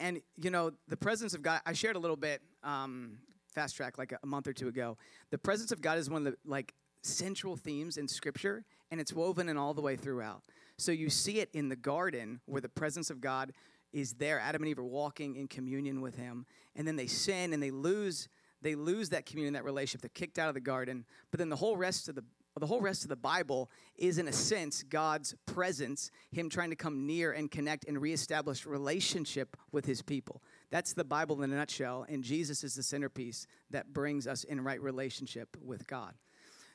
and 0.00 0.20
you 0.36 0.50
know 0.50 0.72
the 0.88 0.96
presence 0.96 1.34
of 1.34 1.42
god 1.42 1.60
i 1.66 1.72
shared 1.72 1.96
a 1.96 1.98
little 1.98 2.16
bit 2.16 2.42
um, 2.62 3.18
fast 3.52 3.76
track 3.76 3.98
like 3.98 4.12
a, 4.22 4.26
month 4.26 4.46
or 4.46 4.52
two 4.52 4.68
ago 4.68 4.96
the 5.30 5.38
presence 5.38 5.72
of 5.72 5.80
god 5.80 5.98
is 5.98 6.08
one 6.10 6.26
of 6.26 6.32
the 6.32 6.38
like 6.48 6.74
central 7.02 7.56
themes 7.56 7.96
in 7.96 8.08
scripture 8.08 8.64
and 8.90 9.00
it's 9.00 9.12
woven 9.12 9.48
in 9.48 9.56
all 9.56 9.74
the 9.74 9.80
way 9.80 9.96
throughout 9.96 10.42
so 10.76 10.92
you 10.92 11.08
see 11.08 11.40
it 11.40 11.48
in 11.52 11.68
the 11.68 11.76
garden 11.76 12.40
where 12.46 12.60
the 12.60 12.68
presence 12.68 13.10
of 13.10 13.20
god 13.20 13.52
is 13.92 14.14
there. 14.14 14.38
Adam 14.40 14.62
and 14.62 14.68
Eve 14.68 14.78
are 14.78 14.84
walking 14.84 15.36
in 15.36 15.48
communion 15.48 16.00
with 16.00 16.16
him, 16.16 16.46
and 16.76 16.86
then 16.86 16.96
they 16.96 17.06
sin 17.06 17.52
and 17.52 17.62
they 17.62 17.70
lose 17.70 18.28
they 18.60 18.74
lose 18.74 19.10
that 19.10 19.24
communion, 19.24 19.54
that 19.54 19.62
relationship. 19.62 20.00
They're 20.00 20.10
kicked 20.26 20.36
out 20.36 20.48
of 20.48 20.54
the 20.54 20.60
garden. 20.60 21.04
But 21.30 21.38
then 21.38 21.48
the 21.48 21.54
whole 21.54 21.76
rest 21.76 22.08
of 22.08 22.16
the 22.16 22.24
the 22.58 22.66
whole 22.66 22.80
rest 22.80 23.02
of 23.02 23.08
the 23.08 23.16
Bible 23.16 23.70
is, 23.96 24.18
in 24.18 24.28
a 24.28 24.32
sense, 24.32 24.82
God's 24.82 25.34
presence, 25.46 26.10
Him 26.32 26.48
trying 26.48 26.70
to 26.70 26.76
come 26.76 27.06
near 27.06 27.32
and 27.32 27.50
connect 27.50 27.84
and 27.86 28.00
reestablish 28.00 28.66
relationship 28.66 29.56
with 29.72 29.86
His 29.86 30.02
people. 30.02 30.42
That's 30.70 30.92
the 30.92 31.04
Bible 31.04 31.42
in 31.42 31.52
a 31.52 31.56
nutshell, 31.56 32.06
and 32.08 32.22
Jesus 32.22 32.64
is 32.64 32.74
the 32.74 32.82
centerpiece 32.82 33.46
that 33.70 33.92
brings 33.92 34.26
us 34.26 34.44
in 34.44 34.62
right 34.62 34.80
relationship 34.80 35.56
with 35.60 35.86
God. 35.86 36.14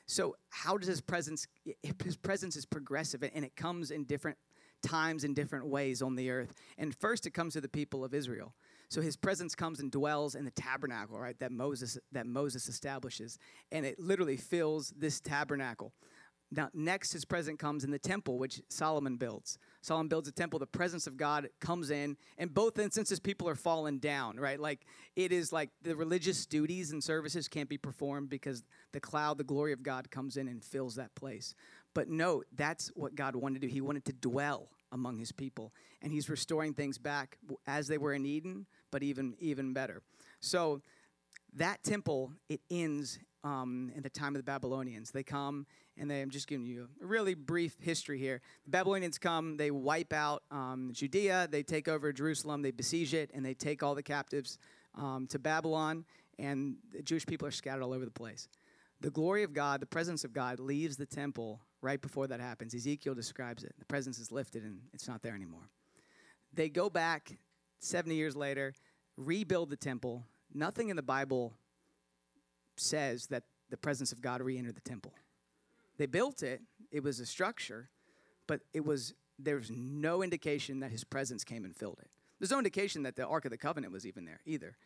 So, 0.06 0.36
how 0.50 0.76
does 0.76 0.88
His 0.88 1.00
presence? 1.00 1.46
His 2.02 2.16
presence 2.16 2.56
is 2.56 2.66
progressive, 2.66 3.24
and 3.34 3.44
it 3.44 3.56
comes 3.56 3.90
in 3.90 4.04
different 4.04 4.38
times 4.82 5.24
and 5.24 5.34
different 5.34 5.66
ways 5.66 6.02
on 6.02 6.14
the 6.14 6.30
earth. 6.30 6.54
And 6.78 6.94
first, 6.94 7.26
it 7.26 7.30
comes 7.30 7.54
to 7.54 7.60
the 7.60 7.68
people 7.68 8.04
of 8.04 8.14
Israel. 8.14 8.54
So 8.88 9.00
his 9.00 9.16
presence 9.16 9.54
comes 9.54 9.80
and 9.80 9.90
dwells 9.90 10.34
in 10.34 10.44
the 10.44 10.50
tabernacle, 10.50 11.18
right? 11.18 11.38
That 11.38 11.52
Moses 11.52 11.98
that 12.12 12.26
Moses 12.26 12.68
establishes, 12.68 13.38
and 13.72 13.84
it 13.84 13.98
literally 13.98 14.36
fills 14.36 14.92
this 14.96 15.20
tabernacle. 15.20 15.92
Now, 16.50 16.68
next, 16.72 17.12
his 17.12 17.24
presence 17.24 17.58
comes 17.58 17.84
in 17.84 17.90
the 17.90 17.98
temple, 17.98 18.38
which 18.38 18.62
Solomon 18.68 19.16
builds. 19.16 19.58
Solomon 19.82 20.08
builds 20.08 20.28
a 20.28 20.32
temple. 20.32 20.58
The 20.58 20.66
presence 20.66 21.06
of 21.06 21.16
God 21.16 21.48
comes 21.60 21.90
in. 21.90 22.16
In 22.38 22.48
both 22.48 22.78
instances, 22.78 23.18
people 23.18 23.48
are 23.48 23.56
fallen 23.56 23.98
down, 23.98 24.38
right? 24.38 24.60
Like 24.60 24.86
it 25.16 25.32
is 25.32 25.52
like 25.52 25.70
the 25.82 25.96
religious 25.96 26.46
duties 26.46 26.92
and 26.92 27.02
services 27.02 27.48
can't 27.48 27.68
be 27.68 27.78
performed 27.78 28.28
because 28.28 28.62
the 28.92 29.00
cloud, 29.00 29.38
the 29.38 29.44
glory 29.44 29.72
of 29.72 29.82
God, 29.82 30.10
comes 30.10 30.36
in 30.36 30.46
and 30.46 30.62
fills 30.62 30.94
that 30.94 31.14
place. 31.14 31.54
But 31.92 32.08
note, 32.08 32.46
that's 32.54 32.88
what 32.94 33.14
God 33.14 33.36
wanted 33.36 33.60
to 33.62 33.66
do. 33.66 33.72
He 33.72 33.80
wanted 33.80 34.04
to 34.06 34.12
dwell 34.12 34.68
among 34.94 35.18
his 35.18 35.32
people. 35.32 35.74
And 36.00 36.10
he's 36.10 36.30
restoring 36.30 36.72
things 36.72 36.96
back 36.96 37.36
as 37.66 37.88
they 37.88 37.98
were 37.98 38.14
in 38.14 38.24
Eden, 38.24 38.64
but 38.90 39.02
even, 39.02 39.34
even 39.40 39.74
better. 39.74 40.00
So 40.40 40.80
that 41.54 41.82
temple, 41.82 42.32
it 42.48 42.60
ends 42.70 43.18
um, 43.42 43.92
in 43.94 44.02
the 44.02 44.08
time 44.08 44.34
of 44.34 44.38
the 44.38 44.44
Babylonians. 44.44 45.10
They 45.10 45.22
come 45.22 45.66
and 45.98 46.10
they, 46.10 46.22
I'm 46.22 46.30
just 46.30 46.48
giving 46.48 46.66
you 46.66 46.88
a 47.02 47.06
really 47.06 47.34
brief 47.34 47.76
history 47.80 48.18
here. 48.18 48.40
The 48.64 48.70
Babylonians 48.70 49.18
come, 49.18 49.56
they 49.56 49.70
wipe 49.70 50.12
out 50.12 50.42
um, 50.50 50.90
Judea, 50.92 51.48
they 51.50 51.62
take 51.62 51.86
over 51.88 52.12
Jerusalem, 52.12 52.62
they 52.62 52.70
besiege 52.70 53.14
it, 53.14 53.30
and 53.34 53.44
they 53.44 53.54
take 53.54 53.82
all 53.82 53.94
the 53.94 54.02
captives 54.02 54.58
um, 54.96 55.26
to 55.28 55.38
Babylon, 55.38 56.04
and 56.38 56.76
the 56.92 57.02
Jewish 57.02 57.26
people 57.26 57.46
are 57.46 57.52
scattered 57.52 57.82
all 57.82 57.92
over 57.92 58.04
the 58.04 58.10
place. 58.10 58.48
The 59.00 59.10
glory 59.10 59.42
of 59.42 59.52
God, 59.52 59.80
the 59.80 59.86
presence 59.86 60.24
of 60.24 60.32
God, 60.32 60.58
leaves 60.58 60.96
the 60.96 61.06
temple 61.06 61.60
right 61.84 62.00
before 62.00 62.26
that 62.26 62.40
happens. 62.40 62.74
Ezekiel 62.74 63.14
describes 63.14 63.62
it. 63.62 63.74
The 63.78 63.84
presence 63.84 64.18
is 64.18 64.32
lifted 64.32 64.64
and 64.64 64.80
it's 64.94 65.06
not 65.06 65.22
there 65.22 65.34
anymore. 65.34 65.68
They 66.52 66.70
go 66.70 66.88
back 66.88 67.36
70 67.80 68.14
years 68.14 68.34
later, 68.34 68.74
rebuild 69.16 69.68
the 69.68 69.76
temple. 69.76 70.24
Nothing 70.52 70.88
in 70.88 70.96
the 70.96 71.02
Bible 71.02 71.52
says 72.76 73.26
that 73.26 73.44
the 73.70 73.76
presence 73.76 74.12
of 74.12 74.22
God 74.22 74.40
re 74.40 74.56
entered 74.56 74.76
the 74.76 74.80
temple. 74.80 75.12
They 75.98 76.06
built 76.06 76.42
it, 76.42 76.62
it 76.90 77.02
was 77.02 77.20
a 77.20 77.26
structure, 77.26 77.90
but 78.46 78.60
it 78.72 78.84
was 78.84 79.14
there's 79.38 79.70
no 79.70 80.22
indication 80.22 80.80
that 80.80 80.90
his 80.90 81.04
presence 81.04 81.44
came 81.44 81.64
and 81.64 81.76
filled 81.76 81.98
it. 82.00 82.08
There's 82.38 82.50
no 82.50 82.58
indication 82.58 83.02
that 83.02 83.16
the 83.16 83.26
Ark 83.26 83.44
of 83.44 83.50
the 83.50 83.58
Covenant 83.58 83.92
was 83.92 84.06
even 84.06 84.24
there 84.24 84.40
either. 84.46 84.76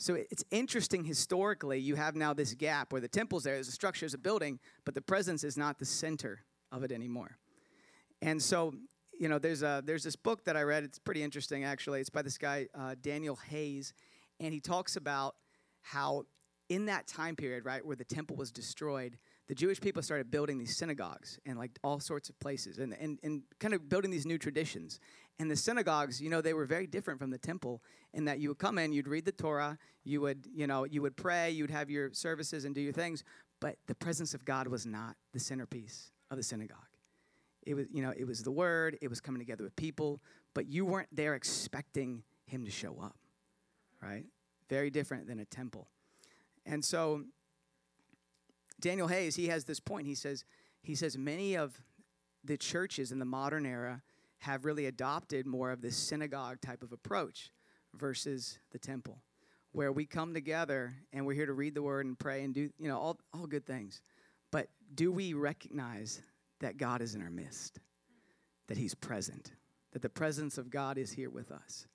So 0.00 0.14
it's 0.14 0.44
interesting 0.52 1.04
historically, 1.04 1.80
you 1.80 1.96
have 1.96 2.14
now 2.14 2.32
this 2.32 2.54
gap 2.54 2.92
where 2.92 3.00
the 3.00 3.08
temple's 3.08 3.42
there, 3.42 3.54
there's 3.54 3.66
a 3.66 3.72
structure, 3.72 4.04
there's 4.04 4.14
a 4.14 4.18
building, 4.18 4.60
but 4.84 4.94
the 4.94 5.02
presence 5.02 5.42
is 5.42 5.56
not 5.56 5.80
the 5.80 5.84
center 5.84 6.44
of 6.70 6.84
it 6.84 6.92
anymore. 6.92 7.36
And 8.22 8.40
so, 8.40 8.74
you 9.18 9.28
know, 9.28 9.40
there's, 9.40 9.62
a, 9.62 9.82
there's 9.84 10.04
this 10.04 10.14
book 10.14 10.44
that 10.44 10.56
I 10.56 10.62
read, 10.62 10.84
it's 10.84 11.00
pretty 11.00 11.24
interesting 11.24 11.64
actually. 11.64 12.00
It's 12.00 12.10
by 12.10 12.22
this 12.22 12.38
guy, 12.38 12.68
uh, 12.78 12.94
Daniel 13.02 13.36
Hays, 13.48 13.92
and 14.38 14.54
he 14.54 14.60
talks 14.60 14.94
about 14.94 15.34
how 15.82 16.26
in 16.68 16.86
that 16.86 17.08
time 17.08 17.34
period, 17.34 17.64
right, 17.64 17.84
where 17.84 17.96
the 17.96 18.04
temple 18.04 18.36
was 18.36 18.52
destroyed, 18.52 19.18
the 19.48 19.54
Jewish 19.54 19.80
people 19.80 20.02
started 20.02 20.30
building 20.30 20.58
these 20.58 20.76
synagogues 20.76 21.40
and 21.44 21.58
like 21.58 21.72
all 21.82 21.98
sorts 21.98 22.28
of 22.28 22.38
places 22.38 22.78
and, 22.78 22.94
and, 23.00 23.18
and 23.24 23.42
kind 23.58 23.74
of 23.74 23.88
building 23.88 24.12
these 24.12 24.26
new 24.26 24.38
traditions. 24.38 25.00
And 25.40 25.50
the 25.50 25.56
synagogues, 25.56 26.20
you 26.20 26.30
know, 26.30 26.40
they 26.40 26.52
were 26.52 26.66
very 26.66 26.86
different 26.86 27.20
from 27.20 27.30
the 27.30 27.38
temple 27.38 27.80
in 28.12 28.24
that 28.24 28.40
you 28.40 28.48
would 28.48 28.58
come 28.58 28.76
in, 28.78 28.92
you'd 28.92 29.06
read 29.06 29.24
the 29.24 29.32
Torah, 29.32 29.78
you 30.04 30.20
would, 30.20 30.48
you 30.52 30.66
know, 30.66 30.84
you 30.84 31.00
would 31.02 31.16
pray, 31.16 31.50
you'd 31.50 31.70
have 31.70 31.88
your 31.90 32.12
services 32.12 32.64
and 32.64 32.74
do 32.74 32.80
your 32.80 32.92
things, 32.92 33.22
but 33.60 33.76
the 33.86 33.94
presence 33.94 34.34
of 34.34 34.44
God 34.44 34.66
was 34.66 34.84
not 34.84 35.16
the 35.32 35.38
centerpiece 35.38 36.10
of 36.30 36.36
the 36.36 36.42
synagogue. 36.42 36.78
It 37.64 37.74
was, 37.74 37.86
you 37.92 38.02
know, 38.02 38.12
it 38.16 38.26
was 38.26 38.42
the 38.42 38.50
word, 38.50 38.98
it 39.00 39.08
was 39.08 39.20
coming 39.20 39.40
together 39.40 39.62
with 39.62 39.76
people, 39.76 40.20
but 40.54 40.66
you 40.66 40.84
weren't 40.84 41.08
there 41.12 41.34
expecting 41.34 42.24
him 42.46 42.64
to 42.64 42.70
show 42.70 42.96
up, 43.00 43.16
right? 44.02 44.24
Very 44.68 44.90
different 44.90 45.28
than 45.28 45.38
a 45.38 45.44
temple. 45.44 45.88
And 46.66 46.84
so 46.84 47.24
Daniel 48.80 49.08
Hays, 49.08 49.36
he 49.36 49.48
has 49.48 49.64
this 49.64 49.80
point. 49.80 50.06
He 50.06 50.14
says, 50.14 50.44
he 50.82 50.94
says 50.94 51.16
many 51.16 51.56
of 51.56 51.80
the 52.44 52.56
churches 52.56 53.12
in 53.12 53.18
the 53.18 53.24
modern 53.24 53.66
era 53.66 54.02
have 54.38 54.64
really 54.64 54.86
adopted 54.86 55.46
more 55.46 55.70
of 55.70 55.80
this 55.80 55.96
synagogue 55.96 56.60
type 56.60 56.82
of 56.82 56.92
approach 56.92 57.50
versus 57.96 58.58
the 58.70 58.78
temple, 58.78 59.22
where 59.72 59.92
we 59.92 60.06
come 60.06 60.34
together 60.34 60.94
and 61.12 61.26
we're 61.26 61.34
here 61.34 61.46
to 61.46 61.52
read 61.52 61.74
the 61.74 61.82
word 61.82 62.06
and 62.06 62.18
pray 62.18 62.44
and 62.44 62.54
do, 62.54 62.70
you 62.78 62.88
know, 62.88 62.98
all, 62.98 63.18
all 63.34 63.46
good 63.46 63.66
things. 63.66 64.00
But 64.50 64.68
do 64.94 65.12
we 65.12 65.34
recognize 65.34 66.22
that 66.60 66.76
God 66.76 67.02
is 67.02 67.14
in 67.14 67.22
our 67.22 67.30
midst, 67.30 67.80
that 68.68 68.78
He's 68.78 68.94
present, 68.94 69.52
that 69.92 70.02
the 70.02 70.08
presence 70.08 70.58
of 70.58 70.70
God 70.70 70.98
is 70.98 71.12
here 71.12 71.30
with 71.30 71.50
us? 71.50 71.86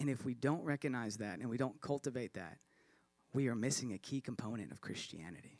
And 0.00 0.08
if 0.08 0.24
we 0.24 0.34
don't 0.34 0.64
recognize 0.64 1.18
that 1.18 1.38
and 1.38 1.48
we 1.48 1.56
don't 1.56 1.80
cultivate 1.80 2.34
that, 2.34 2.58
we 3.32 3.48
are 3.48 3.54
missing 3.54 3.92
a 3.92 3.98
key 3.98 4.20
component 4.20 4.72
of 4.72 4.80
Christianity. 4.80 5.58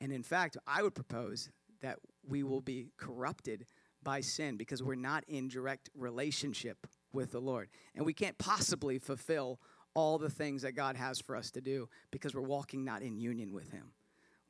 And 0.00 0.12
in 0.12 0.22
fact, 0.22 0.56
I 0.66 0.82
would 0.82 0.94
propose 0.94 1.50
that 1.80 1.98
we 2.26 2.42
will 2.42 2.60
be 2.60 2.90
corrupted 2.96 3.66
by 4.06 4.20
sin 4.20 4.56
because 4.56 4.84
we're 4.84 4.94
not 4.94 5.24
in 5.26 5.48
direct 5.48 5.90
relationship 5.96 6.86
with 7.12 7.32
the 7.32 7.40
Lord. 7.40 7.68
And 7.96 8.06
we 8.06 8.14
can't 8.14 8.38
possibly 8.38 9.00
fulfill 9.00 9.58
all 9.94 10.16
the 10.16 10.30
things 10.30 10.62
that 10.62 10.72
God 10.72 10.94
has 10.94 11.20
for 11.20 11.34
us 11.34 11.50
to 11.50 11.60
do 11.60 11.88
because 12.12 12.32
we're 12.32 12.42
walking 12.42 12.84
not 12.84 13.02
in 13.02 13.18
union 13.18 13.52
with 13.52 13.72
Him. 13.72 13.90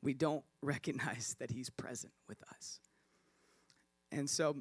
We 0.03 0.13
don't 0.13 0.43
recognize 0.61 1.35
that 1.39 1.49
He's 1.49 1.71
present 1.71 2.13
with 2.29 2.37
us. 2.53 2.79
And 4.11 4.29
so, 4.29 4.57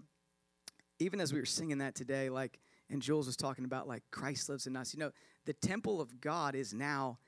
even 0.98 1.20
as 1.20 1.30
we 1.30 1.40
were 1.40 1.46
singing 1.46 1.78
that 1.78 1.94
today, 1.94 2.30
like, 2.30 2.58
and 2.88 3.02
Jules 3.02 3.26
was 3.26 3.36
talking 3.36 3.66
about, 3.66 3.86
like, 3.86 4.02
Christ 4.10 4.48
lives 4.48 4.66
in 4.66 4.76
us, 4.76 4.94
you 4.94 5.00
know, 5.00 5.10
the 5.44 5.52
temple 5.52 6.00
of 6.00 6.22
God 6.22 6.54
is 6.54 6.72
now, 6.72 7.18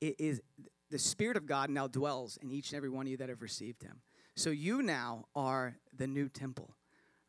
it 0.00 0.14
is 0.20 0.40
the 0.88 1.00
Spirit 1.00 1.36
of 1.36 1.46
God 1.46 1.68
now 1.68 1.88
dwells 1.88 2.38
in 2.40 2.52
each 2.52 2.70
and 2.70 2.76
every 2.76 2.88
one 2.88 3.06
of 3.06 3.10
you 3.10 3.16
that 3.16 3.28
have 3.28 3.42
received 3.42 3.82
Him. 3.82 4.02
So 4.36 4.50
you 4.50 4.82
now 4.82 5.24
are 5.34 5.78
the 5.92 6.06
new 6.06 6.28
temple, 6.28 6.76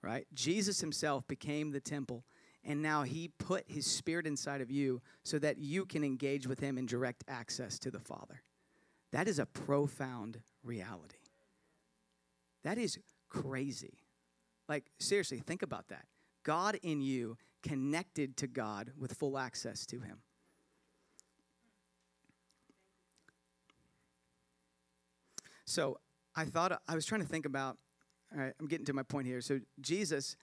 right? 0.01 0.25
Jesus 0.33 0.81
Himself 0.81 1.27
became 1.27 1.71
the 1.71 1.79
temple, 1.79 2.23
and 2.63 2.81
now 2.81 3.03
He 3.03 3.29
put 3.37 3.65
His 3.67 3.85
Spirit 3.85 4.27
inside 4.27 4.61
of 4.61 4.71
you 4.71 5.01
so 5.23 5.39
that 5.39 5.57
you 5.57 5.85
can 5.85 6.03
engage 6.03 6.47
with 6.47 6.59
Him 6.59 6.77
in 6.77 6.85
direct 6.85 7.23
access 7.27 7.79
to 7.79 7.91
the 7.91 7.99
Father. 7.99 8.41
That 9.11 9.27
is 9.27 9.39
a 9.39 9.45
profound 9.45 10.39
reality. 10.63 11.17
That 12.63 12.77
is 12.77 12.99
crazy. 13.29 13.99
Like, 14.67 14.85
seriously, 14.99 15.39
think 15.39 15.63
about 15.63 15.87
that. 15.87 16.05
God 16.43 16.77
in 16.83 17.01
you 17.01 17.37
connected 17.63 18.37
to 18.37 18.47
God 18.47 18.91
with 18.97 19.13
full 19.13 19.37
access 19.37 19.85
to 19.87 19.99
Him. 19.99 20.21
So 25.65 25.99
I 26.35 26.45
thought, 26.45 26.81
I 26.87 26.95
was 26.95 27.05
trying 27.05 27.21
to 27.21 27.27
think 27.27 27.45
about, 27.45 27.77
all 28.33 28.41
right, 28.41 28.53
I'm 28.59 28.67
getting 28.67 28.85
to 28.85 28.93
my 28.93 29.03
point 29.03 29.27
here. 29.27 29.41
So 29.41 29.59
Jesus, 29.81 30.35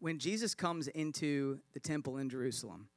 when 0.00 0.18
Jesus 0.18 0.54
comes 0.54 0.88
into 0.88 1.58
the 1.72 1.80
temple 1.80 2.18
in 2.18 2.28
Jerusalem, 2.28 2.88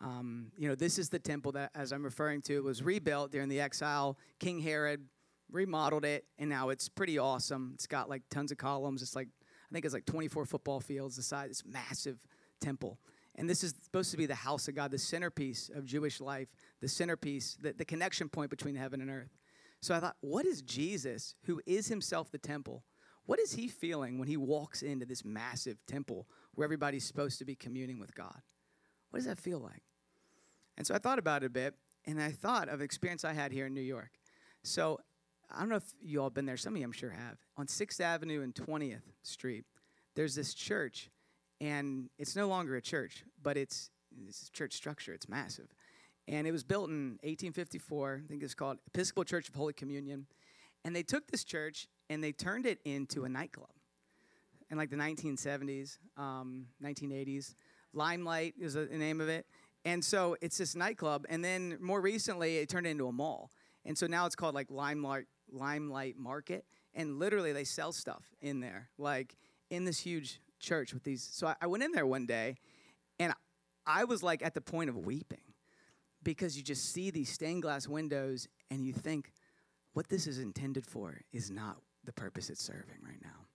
um, 0.00 0.52
you 0.58 0.68
know, 0.68 0.74
this 0.74 0.98
is 0.98 1.08
the 1.08 1.18
temple 1.18 1.52
that, 1.52 1.70
as 1.74 1.92
I'm 1.92 2.02
referring 2.02 2.42
to, 2.42 2.62
was 2.62 2.82
rebuilt 2.82 3.32
during 3.32 3.48
the 3.48 3.60
exile. 3.60 4.18
King 4.38 4.60
Herod 4.60 5.06
remodeled 5.50 6.04
it, 6.04 6.24
and 6.38 6.50
now 6.50 6.68
it's 6.70 6.88
pretty 6.88 7.18
awesome. 7.18 7.72
It's 7.74 7.86
got 7.86 8.08
like 8.08 8.22
tons 8.30 8.52
of 8.52 8.58
columns. 8.58 9.02
It's 9.02 9.16
like, 9.16 9.28
I 9.70 9.72
think 9.72 9.84
it's 9.84 9.94
like 9.94 10.06
24 10.06 10.44
football 10.44 10.80
fields, 10.80 11.16
the 11.16 11.22
size, 11.22 11.48
this 11.48 11.64
massive 11.64 12.18
temple. 12.60 12.98
And 13.36 13.48
this 13.48 13.62
is 13.62 13.74
supposed 13.82 14.10
to 14.12 14.16
be 14.16 14.26
the 14.26 14.34
house 14.34 14.68
of 14.68 14.74
God, 14.74 14.90
the 14.90 14.98
centerpiece 14.98 15.70
of 15.74 15.84
Jewish 15.84 16.20
life, 16.20 16.48
the 16.80 16.88
centerpiece, 16.88 17.56
the, 17.60 17.72
the 17.72 17.84
connection 17.84 18.28
point 18.28 18.50
between 18.50 18.74
heaven 18.74 19.00
and 19.00 19.10
earth. 19.10 19.36
So 19.82 19.94
I 19.94 20.00
thought, 20.00 20.16
what 20.20 20.46
is 20.46 20.62
Jesus, 20.62 21.34
who 21.44 21.60
is 21.66 21.88
himself 21.88 22.30
the 22.30 22.38
temple, 22.38 22.82
what 23.26 23.40
is 23.40 23.52
he 23.52 23.68
feeling 23.68 24.18
when 24.18 24.28
he 24.28 24.36
walks 24.36 24.82
into 24.82 25.04
this 25.04 25.24
massive 25.24 25.84
temple 25.86 26.26
where 26.54 26.64
everybody's 26.64 27.04
supposed 27.04 27.38
to 27.40 27.44
be 27.44 27.54
communing 27.54 27.98
with 27.98 28.14
God? 28.14 28.40
What 29.10 29.18
does 29.18 29.26
that 29.26 29.38
feel 29.38 29.58
like? 29.58 29.82
And 30.76 30.86
so 30.86 30.94
I 30.94 30.98
thought 30.98 31.18
about 31.18 31.42
it 31.42 31.46
a 31.46 31.50
bit, 31.50 31.74
and 32.06 32.20
I 32.20 32.30
thought 32.30 32.68
of 32.68 32.80
experience 32.80 33.24
I 33.24 33.32
had 33.32 33.52
here 33.52 33.66
in 33.66 33.74
New 33.74 33.80
York. 33.80 34.10
So 34.62 35.00
I 35.50 35.60
don't 35.60 35.68
know 35.68 35.76
if 35.76 35.94
you 36.00 36.22
all 36.22 36.30
been 36.30 36.46
there. 36.46 36.56
Some 36.56 36.74
of 36.74 36.78
you, 36.78 36.84
I'm 36.84 36.92
sure, 36.92 37.10
have. 37.10 37.38
On 37.56 37.66
6th 37.66 38.00
Avenue 38.00 38.42
and 38.42 38.54
20th 38.54 39.02
Street, 39.22 39.64
there's 40.14 40.34
this 40.34 40.54
church, 40.54 41.10
and 41.60 42.08
it's 42.18 42.36
no 42.36 42.46
longer 42.48 42.76
a 42.76 42.82
church, 42.82 43.24
but 43.42 43.56
it's, 43.56 43.90
it's 44.26 44.50
church 44.50 44.72
structure. 44.72 45.12
It's 45.12 45.28
massive, 45.28 45.68
and 46.28 46.46
it 46.46 46.52
was 46.52 46.64
built 46.64 46.88
in 46.88 47.18
1854. 47.22 48.22
I 48.24 48.28
think 48.28 48.42
it's 48.42 48.54
called 48.54 48.78
Episcopal 48.86 49.24
Church 49.24 49.48
of 49.48 49.54
Holy 49.54 49.72
Communion, 49.72 50.26
and 50.84 50.94
they 50.94 51.02
took 51.02 51.26
this 51.28 51.44
church 51.44 51.88
and 52.08 52.22
they 52.22 52.32
turned 52.32 52.66
it 52.66 52.78
into 52.84 53.24
a 53.24 53.28
nightclub 53.28 53.70
in 54.70 54.76
like 54.76 54.90
the 54.90 54.96
1970s, 54.96 55.98
um, 56.16 56.66
1980s. 56.82 57.54
Limelight 57.92 58.54
is 58.60 58.74
the 58.74 58.86
name 58.86 59.20
of 59.20 59.28
it. 59.28 59.46
And 59.84 60.04
so 60.04 60.36
it's 60.40 60.58
this 60.58 60.74
nightclub. 60.74 61.26
And 61.28 61.44
then 61.44 61.78
more 61.80 62.00
recently, 62.00 62.58
it 62.58 62.68
turned 62.68 62.86
into 62.86 63.06
a 63.06 63.12
mall. 63.12 63.50
And 63.84 63.96
so 63.96 64.06
now 64.06 64.26
it's 64.26 64.34
called 64.34 64.54
like 64.54 64.70
Limelight, 64.70 65.26
Limelight 65.50 66.16
Market. 66.16 66.64
And 66.94 67.18
literally, 67.18 67.52
they 67.52 67.64
sell 67.64 67.92
stuff 67.92 68.24
in 68.40 68.60
there, 68.60 68.88
like 68.98 69.36
in 69.70 69.84
this 69.84 70.00
huge 70.00 70.40
church 70.58 70.92
with 70.92 71.04
these. 71.04 71.28
So 71.30 71.46
I, 71.46 71.54
I 71.62 71.66
went 71.66 71.84
in 71.84 71.92
there 71.92 72.06
one 72.06 72.26
day, 72.26 72.56
and 73.20 73.32
I 73.86 74.04
was 74.04 74.22
like 74.22 74.42
at 74.42 74.54
the 74.54 74.60
point 74.60 74.90
of 74.90 74.96
weeping 74.96 75.38
because 76.22 76.56
you 76.56 76.62
just 76.62 76.92
see 76.92 77.10
these 77.10 77.28
stained 77.28 77.62
glass 77.62 77.86
windows, 77.86 78.48
and 78.70 78.84
you 78.84 78.92
think, 78.92 79.32
what 79.92 80.08
this 80.08 80.26
is 80.26 80.38
intended 80.38 80.84
for 80.84 81.20
is 81.32 81.50
not 81.50 81.76
the 82.06 82.12
purpose 82.12 82.50
it's 82.50 82.62
serving 82.62 82.98
right 83.04 83.20
now. 83.22 83.46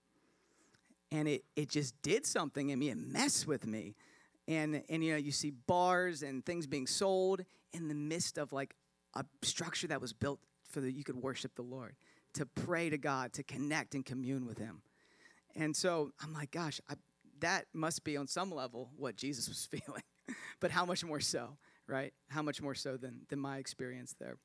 And 1.11 1.27
it, 1.27 1.43
it 1.55 1.69
just 1.69 1.99
did 2.01 2.25
something 2.25 2.69
in 2.69 2.79
me. 2.79 2.89
It 2.89 2.97
messed 2.97 3.47
with 3.47 3.65
me 3.65 3.95
and 4.47 4.83
and 4.89 5.03
you 5.03 5.11
know 5.11 5.17
you 5.17 5.31
see 5.31 5.51
bars 5.51 6.23
and 6.23 6.45
things 6.45 6.67
being 6.67 6.87
sold 6.87 7.43
in 7.73 7.87
the 7.87 7.95
midst 7.95 8.37
of 8.37 8.51
like 8.51 8.75
a 9.15 9.25
structure 9.41 9.87
that 9.87 10.01
was 10.01 10.13
built 10.13 10.39
for 10.69 10.81
that 10.81 10.91
you 10.91 11.03
could 11.03 11.17
worship 11.17 11.55
the 11.55 11.61
Lord, 11.61 11.95
to 12.33 12.45
pray 12.45 12.89
to 12.89 12.97
God, 12.97 13.33
to 13.33 13.43
connect 13.43 13.93
and 13.93 14.05
commune 14.05 14.45
with 14.45 14.57
Him. 14.57 14.81
And 15.53 15.75
so 15.75 16.11
I'm 16.23 16.33
like, 16.33 16.51
gosh, 16.51 16.79
I, 16.89 16.93
that 17.41 17.65
must 17.73 18.05
be 18.05 18.15
on 18.15 18.27
some 18.27 18.51
level 18.51 18.89
what 18.95 19.17
Jesus 19.17 19.49
was 19.49 19.65
feeling, 19.71 20.03
but 20.61 20.71
how 20.71 20.85
much 20.85 21.03
more 21.03 21.19
so, 21.19 21.57
right? 21.87 22.13
How 22.29 22.41
much 22.41 22.61
more 22.61 22.75
so 22.75 22.97
than 22.97 23.21
than 23.29 23.39
my 23.39 23.57
experience 23.57 24.15
there. 24.19 24.37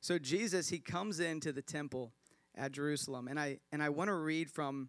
So 0.00 0.18
Jesus, 0.18 0.68
he 0.68 0.78
comes 0.78 1.20
into 1.20 1.52
the 1.52 1.62
temple 1.62 2.12
at 2.56 2.72
Jerusalem, 2.72 3.28
and 3.28 3.38
I 3.38 3.58
and 3.72 3.82
I 3.82 3.88
want 3.88 4.08
to 4.08 4.14
read 4.14 4.50
from 4.50 4.88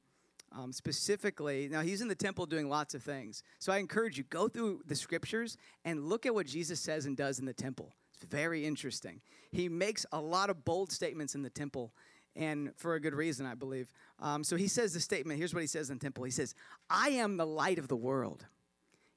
um, 0.51 0.71
specifically, 0.71 1.67
now 1.69 1.81
he's 1.81 2.01
in 2.01 2.07
the 2.07 2.15
temple 2.15 2.45
doing 2.45 2.69
lots 2.69 2.93
of 2.93 3.03
things. 3.03 3.43
So 3.59 3.73
I 3.73 3.77
encourage 3.77 4.17
you, 4.17 4.23
go 4.23 4.47
through 4.47 4.81
the 4.85 4.95
scriptures 4.95 5.57
and 5.83 6.05
look 6.05 6.25
at 6.25 6.33
what 6.33 6.47
Jesus 6.47 6.79
says 6.79 7.05
and 7.05 7.17
does 7.17 7.39
in 7.39 7.45
the 7.45 7.53
temple. 7.53 7.93
It's 8.15 8.25
very 8.25 8.65
interesting. 8.65 9.21
He 9.51 9.69
makes 9.69 10.05
a 10.11 10.19
lot 10.19 10.49
of 10.49 10.65
bold 10.65 10.91
statements 10.91 11.35
in 11.35 11.43
the 11.43 11.49
temple, 11.49 11.93
and 12.35 12.71
for 12.75 12.95
a 12.95 12.99
good 12.99 13.13
reason, 13.13 13.45
I 13.45 13.55
believe. 13.55 13.91
Um, 14.19 14.43
so 14.43 14.55
he 14.55 14.67
says 14.67 14.93
the 14.93 14.99
statement 14.99 15.37
here's 15.37 15.53
what 15.53 15.61
he 15.61 15.67
says 15.67 15.89
in 15.89 15.97
the 15.97 16.03
temple 16.03 16.23
He 16.23 16.31
says, 16.31 16.55
I 16.89 17.09
am 17.09 17.37
the 17.37 17.45
light 17.45 17.77
of 17.77 17.87
the 17.87 17.95
world. 17.95 18.45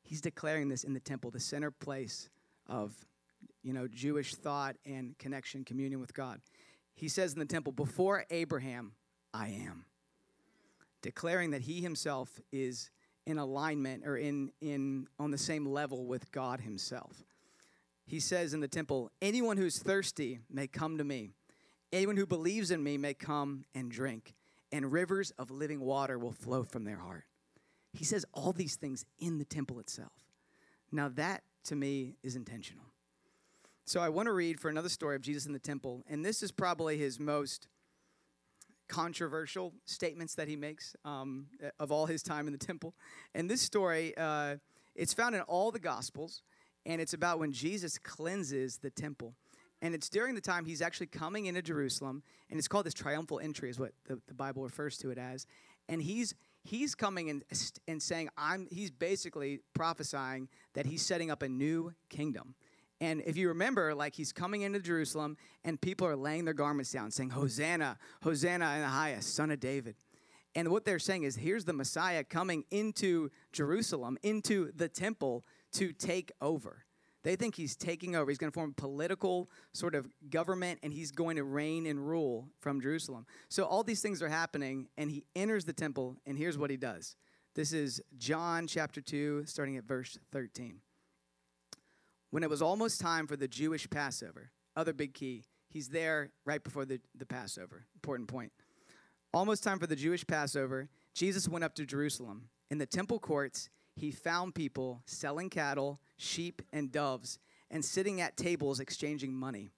He's 0.02 0.21
declaring 0.21 0.69
this 0.69 0.85
in 0.85 0.92
the 0.92 1.00
temple, 1.00 1.30
the 1.30 1.40
center 1.40 1.71
place 1.71 2.28
of 2.66 2.92
you 3.62 3.73
know 3.73 3.87
Jewish 3.88 4.35
thought 4.35 4.76
and 4.85 5.16
connection, 5.19 5.64
communion 5.64 6.00
with 6.00 6.12
God. 6.12 6.40
He 7.00 7.09
says 7.09 7.33
in 7.33 7.38
the 7.38 7.47
temple, 7.47 7.73
Before 7.73 8.26
Abraham, 8.28 8.92
I 9.33 9.49
am 9.49 9.87
declaring 11.00 11.52
that 11.52 11.62
he 11.62 11.80
himself 11.80 12.40
is 12.52 12.90
in 13.26 13.38
alignment 13.38 14.07
or 14.07 14.19
in, 14.19 14.52
in 14.61 15.07
on 15.19 15.30
the 15.30 15.38
same 15.38 15.64
level 15.64 16.04
with 16.04 16.30
God 16.30 16.61
himself. 16.61 17.25
He 18.04 18.21
says 18.21 18.52
in 18.52 18.61
the 18.61 18.69
temple, 18.69 19.11
anyone 19.23 19.57
who's 19.57 19.78
thirsty 19.78 20.40
may 20.50 20.66
come 20.66 20.99
to 20.99 21.04
me. 21.04 21.30
Anyone 21.90 22.19
who 22.19 22.26
believes 22.26 22.71
in 22.71 22.83
me 22.83 22.99
may 22.99 23.14
come 23.14 23.64
and 23.75 23.90
drink, 23.90 24.35
and 24.71 24.92
rivers 24.92 25.33
of 25.38 25.50
living 25.50 25.80
water 25.80 26.19
will 26.19 26.33
flow 26.33 26.64
from 26.64 26.85
their 26.85 26.99
heart. 26.99 27.25
He 27.95 28.04
says 28.04 28.26
all 28.35 28.52
these 28.52 28.76
things 28.76 29.07
in 29.19 29.38
the 29.38 29.45
temple 29.47 29.80
itself. 29.80 30.12
Now, 30.92 31.09
that 31.09 31.45
to 31.64 31.76
me 31.76 32.16
is 32.23 32.37
intentional. 32.37 32.89
So, 33.85 34.01
I 34.01 34.09
want 34.09 34.27
to 34.27 34.33
read 34.33 34.61
for 34.61 34.69
another 34.69 34.89
story 34.89 35.17
of 35.17 35.23
Jesus 35.23 35.47
in 35.47 35.53
the 35.53 35.59
temple, 35.59 36.05
and 36.09 36.25
this 36.25 36.43
is 36.43 36.53
probably 36.53 36.97
his 36.97 37.19
most 37.19 37.69
controversial 38.90 39.73
statements 39.85 40.35
that 40.35 40.49
he 40.49 40.57
makes 40.57 40.97
um, 41.05 41.47
of 41.79 41.93
all 41.93 42.07
his 42.07 42.23
time 42.23 42.47
in 42.47 42.53
the 42.53 42.59
temple. 42.59 42.95
And 43.35 43.49
this 43.49 43.62
story, 43.62 44.12
uh, 44.16 44.57
it's 44.97 45.14
found 45.14 45.35
in 45.35 45.43
all 45.43 45.71
the 45.71 45.79
Gospels, 45.79 46.43
and 46.85 47.01
it's 47.01 47.14
about 47.14 47.38
when 47.38 47.53
Jesus 47.53 47.99
cleanses 47.99 48.79
the 48.79 48.90
temple. 48.90 49.35
And 49.81 49.95
it's 49.95 50.09
during 50.09 50.35
the 50.35 50.40
time 50.40 50.66
he's 50.66 50.83
actually 50.83 51.07
coming 51.07 51.47
into 51.47 51.62
Jerusalem, 51.62 52.23
and 52.51 52.59
it's 52.59 52.69
called 52.69 52.85
this 52.85 52.95
triumphal 52.95 53.40
entry, 53.40 53.71
is 53.71 53.79
what 53.79 53.93
the, 54.07 54.21
the 54.27 54.35
Bible 54.35 54.62
refers 54.62 54.99
to 54.99 55.11
it 55.11 55.19
as. 55.19 55.47
And 55.88 56.03
he's 56.03 56.35
he's 56.62 56.95
coming 56.95 57.31
and, 57.31 57.43
and 57.88 58.03
saying, 58.03 58.29
I'm 58.37 58.66
he's 58.71 58.90
basically 58.90 59.61
prophesying 59.75 60.49
that 60.75 60.85
he's 60.85 61.03
setting 61.03 61.31
up 61.31 61.43
a 61.43 61.49
new 61.49 61.95
kingdom. 62.11 62.55
And 63.01 63.23
if 63.25 63.37
you 63.37 63.49
remember, 63.49 63.95
like 63.95 64.15
he's 64.15 64.33
coming 64.33 64.63
into 64.63 64.79
Jerusalem 64.79 65.37
and 65.65 65.81
people 65.81 66.07
are 66.07 66.17
laying 66.17 66.45
their 66.45 66.55
garments 66.55 66.93
down, 66.93 67.11
saying, 67.11 67.31
Hosanna, 67.31 67.97
Hosanna 68.23 68.75
in 68.75 68.81
the 68.83 68.89
highest, 68.89 69.35
son 69.35 69.51
of 69.51 69.61
David. 69.61 69.97
And 70.55 70.69
what 70.69 70.85
they're 70.85 70.99
saying 70.99 71.23
is, 71.23 71.37
here's 71.37 71.65
the 71.65 71.73
Messiah 71.73 72.25
coming 72.25 72.65
into 72.71 73.31
Jerusalem, 73.53 74.19
into 74.23 74.73
the 74.73 74.89
temple 74.89 75.45
to 75.73 75.93
take 75.93 76.33
over. 76.41 76.85
They 77.23 77.37
think 77.37 77.55
he's 77.55 77.77
taking 77.77 78.17
over. 78.17 78.31
He's 78.31 78.39
going 78.39 78.51
to 78.51 78.55
form 78.55 78.75
political 78.75 79.51
sort 79.73 79.95
of 79.95 80.09
government 80.31 80.81
and 80.83 80.93
he's 80.93 81.11
going 81.11 81.37
to 81.37 81.45
reign 81.45 81.87
and 81.87 82.07
rule 82.07 82.49
from 82.61 82.81
Jerusalem. 82.81 83.27
So 83.49 83.65
all 83.65 83.83
these 83.83 84.01
things 84.01 84.23
are 84.23 84.29
happening 84.29 84.89
and 84.97 85.11
he 85.11 85.25
enters 85.37 85.65
the 85.65 85.73
temple 85.73 86.17
and 86.27 86.39
here's 86.39 86.57
what 86.57 86.71
he 86.71 86.77
does. 86.77 87.17
This 87.55 87.73
is 87.73 88.01
John 88.17 88.67
chapter 88.67 89.01
2, 89.01 89.45
starting 89.47 89.77
at 89.77 89.85
verse 89.85 90.19
13. 90.33 90.81
When 92.31 92.43
it 92.43 92.51
was 92.51 92.62
almost 92.62 93.01
time 93.01 93.27
for 93.27 93.37
the 93.37 93.49
Jewish 93.49 93.90
Passover, 93.90 94.51
other 94.77 94.93
big 94.93 95.14
key, 95.14 95.45
he's 95.69 95.88
there 95.88 96.31
right 96.45 96.62
before 96.62 96.85
the, 96.85 97.01
the 97.16 97.27
Passover. 97.27 97.87
Important 97.95 98.29
point. 98.29 98.53
Almost 99.35 99.64
time 99.64 99.79
for 99.79 99.87
the 99.87 99.97
Jewish 99.97 100.27
Passover, 100.27 100.88
Jesus 101.14 101.49
went 101.49 101.64
up 101.64 101.75
to 101.75 101.87
Jerusalem. 101.87 102.49
In 102.71 102.79
the 102.79 102.87
temple 102.87 103.19
courts, 103.19 103.69
he 103.97 104.11
found 104.12 104.55
people 104.55 105.03
selling 105.07 105.51
cattle, 105.51 106.01
sheep, 106.16 106.62
and 106.73 106.93
doves, 106.93 107.38
and 107.71 107.85
sitting 107.85 108.21
at 108.21 108.37
tables 108.37 108.81
exchanging 108.81 109.35
money. 109.35 109.71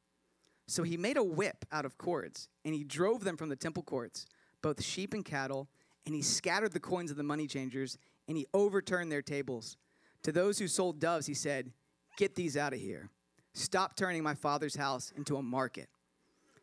So 0.69 0.83
he 0.83 0.97
made 0.97 1.17
a 1.17 1.25
whip 1.25 1.65
out 1.73 1.85
of 1.85 1.99
cords, 1.99 2.49
and 2.65 2.75
he 2.75 2.85
drove 2.85 3.25
them 3.25 3.37
from 3.37 3.49
the 3.49 3.57
temple 3.57 3.83
courts, 3.83 4.27
both 4.62 4.83
sheep 4.83 5.12
and 5.12 5.25
cattle, 5.25 5.69
and 6.07 6.15
he 6.15 6.23
scattered 6.23 6.73
the 6.73 6.81
coins 6.81 7.11
of 7.11 7.17
the 7.17 7.23
money 7.23 7.47
changers, 7.47 7.99
and 8.29 8.37
he 8.37 8.47
overturned 8.55 9.11
their 9.11 9.23
tables. 9.23 9.77
To 10.23 10.33
those 10.33 10.59
who 10.59 10.69
sold 10.69 11.01
doves, 11.01 11.27
he 11.27 11.35
said, 11.35 11.73
Get 12.16 12.35
these 12.35 12.57
out 12.57 12.72
of 12.72 12.81
here. 12.81 13.11
Stop 13.55 13.96
turning 13.96 14.22
my 14.22 14.35
father's 14.35 14.77
house 14.77 15.12
into 15.16 15.37
a 15.37 15.42
market. 15.42 15.88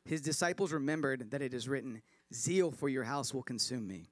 His 0.05 0.21
disciples 0.21 0.71
remembered 0.71 1.31
that 1.31 1.41
it 1.41 1.53
is 1.53 1.67
written, 1.67 2.01
Zeal 2.33 2.71
for 2.71 2.89
your 2.89 3.03
house 3.03 3.33
will 3.33 3.43
consume 3.43 3.87
me. 3.87 4.09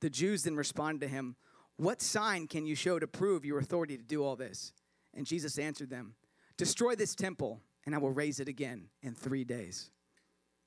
The 0.00 0.10
Jews 0.10 0.42
then 0.42 0.56
responded 0.56 1.00
to 1.06 1.08
him, 1.08 1.36
What 1.76 2.02
sign 2.02 2.46
can 2.46 2.66
you 2.66 2.74
show 2.74 2.98
to 2.98 3.06
prove 3.06 3.44
your 3.44 3.58
authority 3.58 3.96
to 3.96 4.02
do 4.02 4.24
all 4.24 4.36
this? 4.36 4.72
And 5.14 5.26
Jesus 5.26 5.58
answered 5.58 5.90
them, 5.90 6.14
Destroy 6.56 6.94
this 6.94 7.14
temple, 7.14 7.60
and 7.86 7.94
I 7.94 7.98
will 7.98 8.10
raise 8.10 8.40
it 8.40 8.48
again 8.48 8.88
in 9.02 9.14
three 9.14 9.44
days. 9.44 9.90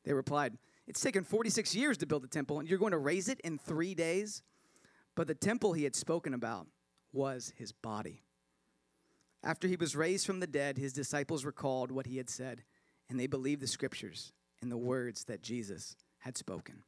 They 0.06 0.14
replied, 0.14 0.58
It's 0.88 1.02
taken 1.02 1.24
46 1.24 1.76
years 1.76 1.98
to 2.00 2.08
build 2.08 2.24
the 2.24 2.28
temple, 2.28 2.60
and 2.60 2.68
you're 2.68 2.80
going 2.80 2.92
to 2.92 2.98
raise 2.98 3.30
it 3.30 3.40
in 3.42 3.58
three 3.58 3.94
days? 3.94 4.42
But 5.16 5.28
the 5.28 5.36
temple 5.36 5.74
he 5.74 5.84
had 5.84 5.96
spoken 5.96 6.34
about 6.34 6.68
was 7.12 7.54
his 7.56 7.72
body. 7.72 8.24
After 9.44 9.68
he 9.68 9.76
was 9.76 9.96
raised 9.96 10.26
from 10.26 10.40
the 10.40 10.48
dead, 10.48 10.78
his 10.78 10.94
disciples 10.94 11.44
recalled 11.44 11.92
what 11.92 12.08
he 12.08 12.18
had 12.18 12.30
said, 12.30 12.64
and 13.10 13.20
they 13.20 13.28
believed 13.28 13.62
the 13.62 13.68
scriptures 13.68 14.32
and 14.62 14.72
the 14.72 14.78
words 14.78 15.26
that 15.26 15.42
Jesus 15.42 15.98
had 16.20 16.38
spoken. 16.38 16.84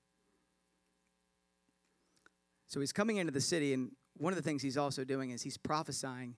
So 2.67 2.79
he's 2.79 2.93
coming 2.93 3.17
into 3.17 3.33
the 3.33 3.41
city, 3.41 3.73
and 3.73 3.91
one 4.17 4.31
of 4.31 4.37
the 4.37 4.43
things 4.43 4.61
he's 4.61 4.77
also 4.77 5.03
doing 5.03 5.31
is 5.31 5.41
he's 5.41 5.57
prophesying 5.57 6.35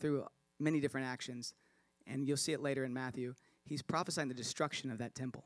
through 0.00 0.26
many 0.58 0.80
different 0.80 1.06
actions, 1.06 1.54
and 2.06 2.26
you'll 2.26 2.38
see 2.38 2.52
it 2.52 2.62
later 2.62 2.84
in 2.84 2.94
Matthew. 2.94 3.34
He's 3.64 3.82
prophesying 3.82 4.28
the 4.28 4.34
destruction 4.34 4.90
of 4.90 4.98
that 4.98 5.14
temple. 5.14 5.44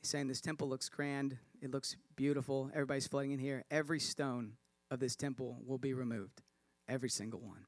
He's 0.00 0.10
saying 0.10 0.26
this 0.26 0.40
temple 0.40 0.68
looks 0.68 0.88
grand, 0.88 1.38
it 1.62 1.70
looks 1.70 1.96
beautiful, 2.16 2.70
everybody's 2.74 3.06
flooding 3.06 3.30
in 3.30 3.38
here. 3.38 3.64
Every 3.70 4.00
stone 4.00 4.54
of 4.90 4.98
this 4.98 5.14
temple 5.14 5.58
will 5.64 5.78
be 5.78 5.94
removed, 5.94 6.42
every 6.88 7.08
single 7.08 7.40
one. 7.40 7.66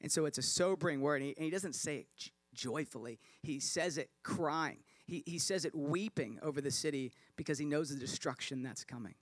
And 0.00 0.10
so 0.10 0.24
it's 0.24 0.38
a 0.38 0.42
sobering 0.42 1.00
word. 1.00 1.16
And 1.16 1.24
he, 1.24 1.36
and 1.36 1.44
he 1.44 1.50
doesn't 1.50 1.74
say 1.74 1.98
it 1.98 2.30
joyfully, 2.54 3.18
he 3.42 3.60
says 3.60 3.98
it 3.98 4.10
crying. 4.22 4.78
He, 5.06 5.22
he 5.26 5.38
says 5.38 5.64
it 5.64 5.74
weeping 5.74 6.38
over 6.42 6.60
the 6.60 6.70
city 6.70 7.12
because 7.36 7.58
he 7.58 7.64
knows 7.64 7.88
the 7.88 7.98
destruction 7.98 8.62
that's 8.62 8.84
coming. 8.84 9.14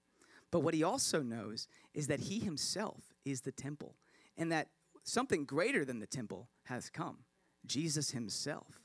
But 0.50 0.60
what 0.60 0.74
he 0.74 0.82
also 0.82 1.22
knows 1.22 1.66
is 1.94 2.06
that 2.08 2.20
he 2.20 2.38
himself 2.40 3.14
is 3.24 3.40
the 3.42 3.52
temple 3.52 3.94
and 4.36 4.52
that 4.52 4.68
something 5.04 5.44
greater 5.44 5.84
than 5.84 5.98
the 5.98 6.06
temple 6.06 6.48
has 6.64 6.90
come 6.90 7.18
Jesus 7.66 8.10
himself, 8.10 8.80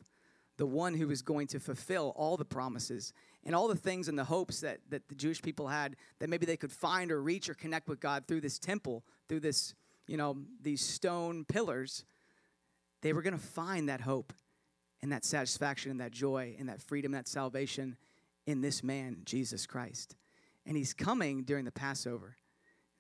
the 0.58 0.66
one 0.66 0.94
who 0.94 1.10
is 1.10 1.22
going 1.22 1.48
to 1.48 1.60
fulfill 1.60 2.14
all 2.16 2.38
the 2.38 2.46
promises 2.46 3.14
and 3.46 3.56
all 3.56 3.68
the 3.68 3.76
things 3.76 4.08
and 4.08 4.18
the 4.18 4.24
hopes 4.26 4.62
that, 4.62 4.80
that 4.90 5.08
the 5.10 5.16
Jewish 5.16 5.42
people 5.42 5.68
had 5.68 5.96
that 6.20 6.30
maybe 6.30 6.46
they 6.46 6.58
could 6.58 6.72
find 6.72 7.12
or 7.12 7.22
reach 7.22 7.50
or 7.50 7.54
connect 7.54 7.88
with 7.88 8.00
God 8.00 8.26
through 8.28 8.42
this 8.42 8.60
temple, 8.60 9.04
through 9.28 9.42
this 9.42 9.74
you 10.08 10.18
know, 10.18 10.38
these 10.62 10.82
stone 10.82 11.46
pillars, 11.46 12.06
they 13.02 13.14
were 13.14 13.22
going 13.22 13.38
to 13.38 13.44
find 13.44 13.90
that 13.90 14.02
hope 14.02 14.34
and 15.02 15.12
that 15.12 15.26
satisfaction 15.26 15.92
and 15.92 16.00
that 16.00 16.12
joy 16.12 16.56
and 16.60 16.70
that 16.70 16.82
freedom, 16.82 17.12
that 17.12 17.28
salvation 17.28 17.98
in 18.46 18.62
this 18.62 18.84
man, 18.84 19.18
Jesus 19.26 19.66
Christ. 19.66 20.16
And 20.66 20.78
he's 20.78 20.94
coming 20.94 21.44
during 21.44 21.66
the 21.66 21.72
Passover. 21.72 22.38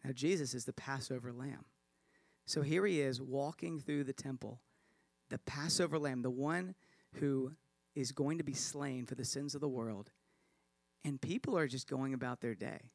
Now, 0.03 0.11
Jesus 0.11 0.53
is 0.53 0.65
the 0.65 0.73
Passover 0.73 1.31
lamb. 1.31 1.65
So 2.45 2.61
here 2.61 2.85
he 2.85 2.99
is 2.99 3.21
walking 3.21 3.79
through 3.79 4.03
the 4.03 4.13
temple, 4.13 4.59
the 5.29 5.37
Passover 5.39 5.97
lamb, 5.97 6.21
the 6.21 6.29
one 6.29 6.75
who 7.13 7.53
is 7.95 8.11
going 8.11 8.37
to 8.37 8.43
be 8.43 8.53
slain 8.53 9.05
for 9.05 9.15
the 9.15 9.23
sins 9.23 9.55
of 9.55 9.61
the 9.61 9.69
world. 9.69 10.11
And 11.05 11.21
people 11.21 11.57
are 11.57 11.67
just 11.67 11.89
going 11.89 12.13
about 12.13 12.41
their 12.41 12.55
day. 12.55 12.91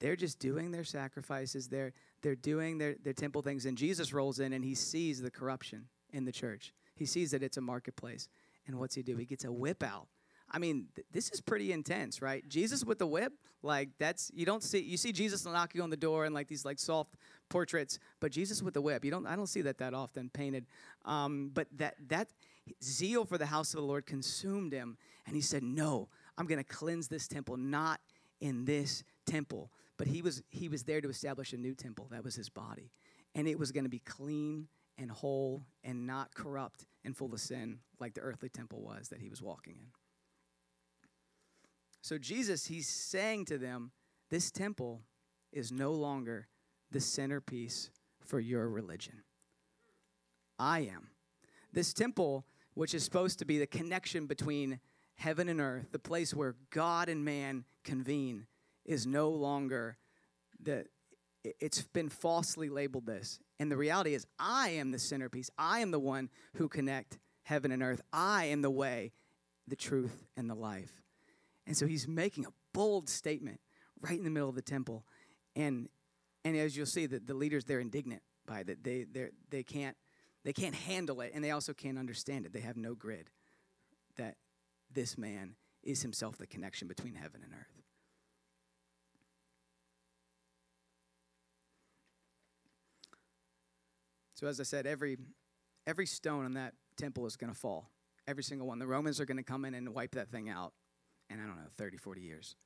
They're 0.00 0.16
just 0.16 0.38
doing 0.38 0.70
their 0.70 0.84
sacrifices, 0.84 1.68
they're, 1.68 1.92
they're 2.22 2.34
doing 2.34 2.78
their, 2.78 2.96
their 3.02 3.12
temple 3.12 3.42
things. 3.42 3.66
And 3.66 3.78
Jesus 3.78 4.12
rolls 4.12 4.40
in 4.40 4.52
and 4.52 4.64
he 4.64 4.74
sees 4.74 5.20
the 5.20 5.30
corruption 5.30 5.86
in 6.12 6.24
the 6.24 6.32
church. 6.32 6.74
He 6.96 7.06
sees 7.06 7.30
that 7.30 7.42
it's 7.42 7.56
a 7.56 7.62
marketplace. 7.62 8.28
And 8.66 8.78
what's 8.78 8.94
he 8.94 9.02
do? 9.02 9.16
He 9.16 9.24
gets 9.24 9.44
a 9.44 9.52
whip 9.52 9.82
out 9.82 10.08
I 10.50 10.58
mean, 10.58 10.86
th- 10.94 11.06
this 11.12 11.30
is 11.30 11.40
pretty 11.40 11.72
intense, 11.72 12.20
right? 12.20 12.46
Jesus 12.48 12.84
with 12.84 12.98
the 12.98 13.06
whip, 13.06 13.32
like 13.62 13.90
that's 13.98 14.30
you 14.34 14.44
don't 14.44 14.62
see 14.62 14.80
you 14.80 14.96
see 14.96 15.12
Jesus 15.12 15.44
knocking 15.44 15.80
on 15.80 15.90
the 15.90 15.96
door 15.96 16.24
and 16.24 16.34
like 16.34 16.48
these 16.48 16.64
like 16.64 16.78
soft 16.78 17.14
portraits, 17.48 17.98
but 18.18 18.32
Jesus 18.32 18.62
with 18.62 18.74
the 18.74 18.80
whip, 18.80 19.04
you 19.04 19.10
don't 19.10 19.26
I 19.26 19.36
don't 19.36 19.46
see 19.46 19.62
that 19.62 19.78
that 19.78 19.94
often 19.94 20.28
painted. 20.30 20.66
Um, 21.04 21.50
but 21.54 21.68
that 21.76 21.94
that 22.08 22.28
zeal 22.82 23.24
for 23.24 23.38
the 23.38 23.46
house 23.46 23.74
of 23.74 23.80
the 23.80 23.86
Lord 23.86 24.06
consumed 24.06 24.72
him, 24.72 24.96
and 25.26 25.36
he 25.36 25.42
said, 25.42 25.62
"No, 25.62 26.08
I'm 26.36 26.46
going 26.46 26.62
to 26.62 26.64
cleanse 26.64 27.08
this 27.08 27.28
temple, 27.28 27.56
not 27.56 28.00
in 28.40 28.64
this 28.64 29.04
temple." 29.26 29.70
But 30.00 30.08
he 30.08 30.22
was 30.22 30.42
he 30.48 30.70
was 30.70 30.84
there 30.84 31.02
to 31.02 31.10
establish 31.10 31.52
a 31.52 31.58
new 31.58 31.74
temple. 31.74 32.08
That 32.10 32.24
was 32.24 32.34
his 32.34 32.48
body, 32.48 32.90
and 33.34 33.46
it 33.46 33.58
was 33.58 33.70
going 33.70 33.84
to 33.84 33.90
be 33.90 33.98
clean 33.98 34.68
and 34.96 35.10
whole 35.10 35.66
and 35.84 36.06
not 36.06 36.34
corrupt 36.34 36.86
and 37.04 37.14
full 37.14 37.34
of 37.34 37.40
sin 37.40 37.80
like 37.98 38.14
the 38.14 38.22
earthly 38.22 38.48
temple 38.48 38.80
was 38.80 39.10
that 39.10 39.20
he 39.20 39.28
was 39.28 39.42
walking 39.42 39.74
in. 39.74 39.88
So 42.00 42.16
Jesus, 42.16 42.64
he's 42.64 42.88
saying 42.88 43.44
to 43.46 43.58
them, 43.58 43.90
this 44.30 44.50
temple 44.50 45.02
is 45.52 45.70
no 45.70 45.92
longer 45.92 46.48
the 46.90 47.00
centerpiece 47.00 47.90
for 48.24 48.40
your 48.40 48.70
religion. 48.70 49.22
I 50.58 50.80
am. 50.80 51.10
This 51.74 51.92
temple, 51.92 52.46
which 52.72 52.94
is 52.94 53.04
supposed 53.04 53.38
to 53.40 53.44
be 53.44 53.58
the 53.58 53.66
connection 53.66 54.24
between 54.24 54.80
heaven 55.16 55.50
and 55.50 55.60
earth, 55.60 55.92
the 55.92 55.98
place 55.98 56.32
where 56.32 56.56
God 56.70 57.10
and 57.10 57.22
man 57.22 57.66
convene, 57.84 58.46
is 58.90 59.06
no 59.06 59.30
longer 59.30 59.96
the 60.60 60.84
it's 61.42 61.80
been 61.82 62.10
falsely 62.10 62.68
labeled 62.68 63.06
this. 63.06 63.38
And 63.58 63.72
the 63.72 63.76
reality 63.76 64.14
is 64.14 64.26
I 64.38 64.70
am 64.70 64.90
the 64.90 64.98
centerpiece. 64.98 65.48
I 65.56 65.80
am 65.80 65.90
the 65.90 65.98
one 65.98 66.28
who 66.56 66.68
connect 66.68 67.18
heaven 67.44 67.72
and 67.72 67.82
earth. 67.82 68.02
I 68.12 68.46
am 68.46 68.60
the 68.60 68.70
way, 68.70 69.12
the 69.66 69.76
truth 69.76 70.26
and 70.36 70.50
the 70.50 70.54
life. 70.54 71.02
And 71.66 71.74
so 71.74 71.86
he's 71.86 72.06
making 72.06 72.44
a 72.44 72.52
bold 72.74 73.08
statement 73.08 73.60
right 74.02 74.18
in 74.18 74.24
the 74.24 74.28
middle 74.30 74.50
of 74.50 74.54
the 74.54 74.60
temple. 74.60 75.06
And, 75.56 75.88
and 76.44 76.56
as 76.56 76.76
you'll 76.76 76.84
see, 76.84 77.06
the, 77.06 77.20
the 77.20 77.32
leaders, 77.32 77.64
they're 77.64 77.80
indignant 77.80 78.20
by 78.44 78.62
that. 78.64 78.84
they 78.84 79.04
They, 79.04 79.28
they 79.48 79.62
can't, 79.62 79.96
they 80.44 80.52
can't 80.52 80.74
handle 80.74 81.22
it, 81.22 81.32
and 81.34 81.42
they 81.42 81.52
also 81.52 81.72
can't 81.72 81.98
understand 81.98 82.44
it. 82.44 82.52
They 82.52 82.60
have 82.60 82.76
no 82.76 82.94
grid 82.94 83.30
that 84.16 84.36
this 84.92 85.16
man 85.16 85.54
is 85.82 86.02
himself 86.02 86.36
the 86.36 86.46
connection 86.46 86.86
between 86.86 87.14
heaven 87.14 87.40
and 87.42 87.54
earth. 87.54 87.79
So 94.40 94.46
as 94.46 94.58
I 94.58 94.62
said, 94.62 94.86
every 94.86 95.18
every 95.86 96.06
stone 96.06 96.46
in 96.46 96.54
that 96.54 96.72
temple 96.96 97.26
is 97.26 97.36
going 97.36 97.52
to 97.52 97.58
fall. 97.58 97.90
Every 98.26 98.42
single 98.42 98.66
one. 98.66 98.78
The 98.78 98.86
Romans 98.86 99.20
are 99.20 99.26
going 99.26 99.36
to 99.36 99.42
come 99.42 99.66
in 99.66 99.74
and 99.74 99.90
wipe 99.90 100.12
that 100.12 100.30
thing 100.30 100.48
out 100.48 100.72
and 101.28 101.42
I 101.42 101.44
don't 101.44 101.56
know, 101.56 101.68
30, 101.76 101.98
40 101.98 102.22
years. 102.22 102.56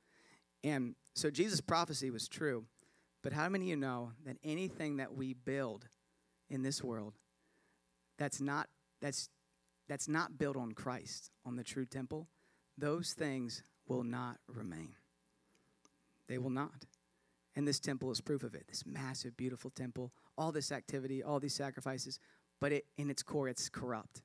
And 0.63 0.95
so 1.15 1.29
Jesus' 1.29 1.59
prophecy 1.59 2.09
was 2.09 2.29
true. 2.29 2.63
But 3.23 3.33
how 3.33 3.49
many 3.49 3.65
of 3.65 3.69
you 3.69 3.75
know 3.75 4.11
that 4.25 4.37
anything 4.41 4.97
that 4.97 5.15
we 5.15 5.33
build 5.33 5.85
in 6.49 6.63
this 6.63 6.81
world 6.81 7.15
that's 8.17 8.39
not 8.39 8.69
that's 9.01 9.27
that's 9.89 10.07
not 10.07 10.37
built 10.37 10.55
on 10.55 10.71
Christ, 10.71 11.29
on 11.45 11.57
the 11.57 11.63
true 11.63 11.85
temple, 11.85 12.29
those 12.77 13.11
things 13.11 13.63
will 13.85 14.03
not 14.03 14.37
remain. 14.47 14.93
They 16.29 16.37
will 16.37 16.49
not. 16.49 16.85
And 17.53 17.67
this 17.67 17.81
temple 17.81 18.11
is 18.11 18.21
proof 18.21 18.43
of 18.43 18.55
it. 18.55 18.65
This 18.69 18.85
massive, 18.85 19.35
beautiful 19.35 19.71
temple, 19.71 20.13
all 20.37 20.51
this 20.51 20.71
activity, 20.71 21.23
all 21.23 21.39
these 21.39 21.53
sacrifices, 21.53 22.19
but 22.59 22.71
it, 22.71 22.85
in 22.97 23.09
its 23.09 23.23
core, 23.23 23.47
it's 23.47 23.69
corrupt. 23.69 24.21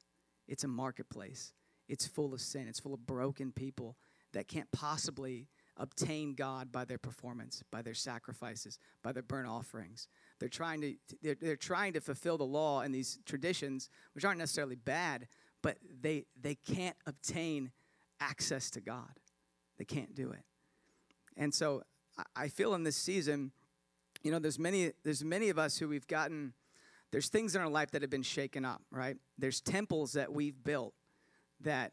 It's 0.49 0.65
a 0.65 0.69
marketplace. 0.69 1.53
It's 1.89 2.07
full 2.07 2.33
of 2.35 2.41
sin. 2.41 2.67
It's 2.69 2.81
full 2.81 2.95
of 2.95 3.07
broken 3.07 3.53
people 3.53 3.97
that 4.33 4.49
can't 4.49 4.71
possibly 4.73 5.49
obtain 5.77 6.35
God 6.35 6.71
by 6.71 6.85
their 6.85 6.99
performance, 6.99 7.63
by 7.71 7.83
their 7.83 7.95
sacrifices, 7.95 8.79
by 9.03 9.13
their 9.13 9.23
burnt 9.23 9.49
offerings. 9.49 10.09
They're 10.39 10.49
trying 10.49 10.81
to 10.83 10.95
they're, 11.23 11.37
they're 11.41 11.57
trying 11.57 11.95
to 11.95 12.01
fulfill 12.01 12.39
the 12.39 12.45
law 12.45 12.81
and 12.81 12.95
these 12.95 13.19
traditions, 13.25 13.89
which 14.15 14.25
aren't 14.25 14.39
necessarily 14.39 14.77
bad, 14.77 15.27
but 15.63 15.79
they 16.01 16.27
they 16.41 16.55
can't 16.55 16.97
obtain 17.07 17.73
access 18.21 18.71
to 18.71 18.81
God. 18.81 19.19
They 19.79 19.85
can't 19.85 20.15
do 20.15 20.31
it. 20.31 20.45
And 21.37 21.55
so 21.55 21.83
I 22.37 22.49
feel 22.49 22.75
in 22.75 22.85
this 22.85 22.97
season, 22.97 23.53
you 24.23 24.31
know, 24.31 24.39
there's 24.39 24.59
many 24.59 24.93
there's 25.03 25.25
many 25.25 25.49
of 25.49 25.59
us 25.59 25.79
who 25.79 25.89
we've 25.89 26.07
gotten 26.07 26.53
there's 27.11 27.29
things 27.29 27.57
in 27.57 27.61
our 27.61 27.69
life 27.69 27.91
that 27.91 28.03
have 28.03 28.11
been 28.11 28.23
shaken 28.23 28.65
up, 28.65 28.83
right? 28.91 29.17
There's 29.37 29.61
temples 29.61 30.13
that 30.13 30.33
we've 30.33 30.63
built 30.63 30.95
that 31.61 31.93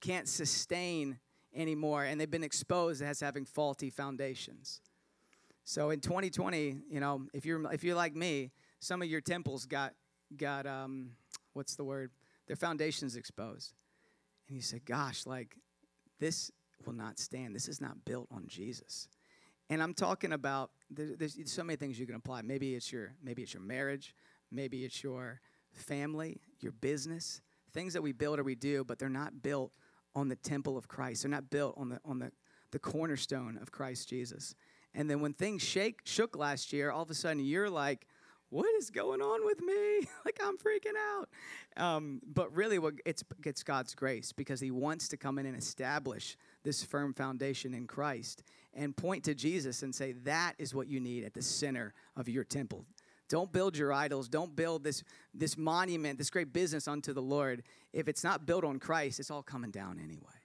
can't 0.00 0.28
sustain 0.28 1.18
anymore, 1.54 2.04
and 2.04 2.20
they've 2.20 2.30
been 2.30 2.44
exposed 2.44 3.00
as 3.02 3.20
having 3.20 3.44
faulty 3.44 3.90
foundations. 3.90 4.80
So 5.64 5.90
in 5.90 6.00
2020, 6.00 6.78
you 6.90 7.00
know, 7.00 7.26
if 7.32 7.46
you're 7.46 7.72
if 7.72 7.84
you're 7.84 7.94
like 7.94 8.14
me, 8.14 8.50
some 8.80 9.02
of 9.02 9.08
your 9.08 9.20
temples 9.20 9.66
got 9.66 9.94
got 10.36 10.66
um, 10.66 11.12
what's 11.52 11.76
the 11.76 11.84
word? 11.84 12.10
Their 12.46 12.56
foundations 12.56 13.16
exposed, 13.16 13.72
and 14.48 14.56
you 14.56 14.62
say, 14.62 14.80
"Gosh, 14.84 15.26
like 15.26 15.56
this 16.18 16.50
will 16.84 16.92
not 16.92 17.18
stand. 17.18 17.54
This 17.54 17.68
is 17.68 17.80
not 17.80 18.04
built 18.04 18.28
on 18.30 18.44
Jesus." 18.46 19.08
And 19.70 19.82
I'm 19.82 19.94
talking 19.94 20.32
about 20.32 20.70
there's 20.90 21.36
so 21.46 21.64
many 21.64 21.76
things 21.76 21.98
you 21.98 22.06
can 22.06 22.14
apply. 22.14 22.42
Maybe 22.42 22.74
it's 22.74 22.92
your 22.92 23.14
maybe 23.22 23.42
it's 23.42 23.54
your 23.54 23.62
marriage, 23.62 24.14
maybe 24.50 24.84
it's 24.84 25.02
your 25.02 25.40
family, 25.72 26.40
your 26.60 26.72
business, 26.72 27.40
things 27.72 27.92
that 27.92 28.02
we 28.02 28.12
build 28.12 28.38
or 28.38 28.44
we 28.44 28.54
do, 28.54 28.84
but 28.84 28.98
they're 28.98 29.08
not 29.08 29.42
built 29.42 29.72
on 30.14 30.28
the 30.28 30.36
temple 30.36 30.76
of 30.76 30.88
Christ. 30.88 31.22
They're 31.22 31.30
not 31.30 31.50
built 31.50 31.74
on 31.76 31.88
the 31.88 32.00
on 32.04 32.18
the, 32.18 32.32
the 32.70 32.78
cornerstone 32.78 33.58
of 33.60 33.72
Christ 33.72 34.08
Jesus. 34.08 34.54
And 34.94 35.10
then 35.10 35.20
when 35.20 35.32
things 35.32 35.62
shake 35.62 36.00
shook 36.04 36.36
last 36.36 36.72
year, 36.72 36.90
all 36.90 37.02
of 37.02 37.10
a 37.10 37.14
sudden 37.14 37.44
you're 37.44 37.70
like, 37.70 38.06
what 38.50 38.72
is 38.76 38.90
going 38.90 39.20
on 39.20 39.44
with 39.44 39.60
me? 39.60 40.06
like 40.24 40.38
I'm 40.44 40.56
freaking 40.56 40.96
out. 41.16 41.28
Um, 41.76 42.20
but 42.24 42.54
really, 42.54 42.78
what 42.78 42.94
it's 43.04 43.24
it's 43.44 43.64
God's 43.64 43.94
grace 43.94 44.32
because 44.32 44.60
He 44.60 44.70
wants 44.70 45.08
to 45.08 45.16
come 45.16 45.38
in 45.38 45.46
and 45.46 45.56
establish 45.56 46.36
this 46.62 46.84
firm 46.84 47.12
foundation 47.12 47.74
in 47.74 47.86
Christ 47.86 48.44
and 48.76 48.96
point 48.96 49.24
to 49.24 49.34
Jesus 49.34 49.82
and 49.82 49.94
say 49.94 50.12
that 50.24 50.54
is 50.58 50.74
what 50.74 50.88
you 50.88 51.00
need 51.00 51.24
at 51.24 51.34
the 51.34 51.42
center 51.42 51.94
of 52.16 52.28
your 52.28 52.44
temple. 52.44 52.84
Don't 53.28 53.52
build 53.52 53.76
your 53.76 53.92
idols. 53.92 54.28
Don't 54.28 54.54
build 54.54 54.84
this, 54.84 55.02
this 55.32 55.56
monument, 55.56 56.18
this 56.18 56.30
great 56.30 56.52
business 56.52 56.86
unto 56.86 57.12
the 57.12 57.22
Lord. 57.22 57.62
If 57.92 58.06
it's 58.06 58.22
not 58.22 58.46
built 58.46 58.64
on 58.64 58.78
Christ, 58.78 59.18
it's 59.18 59.30
all 59.30 59.42
coming 59.42 59.70
down 59.70 59.98
anyway. 60.02 60.44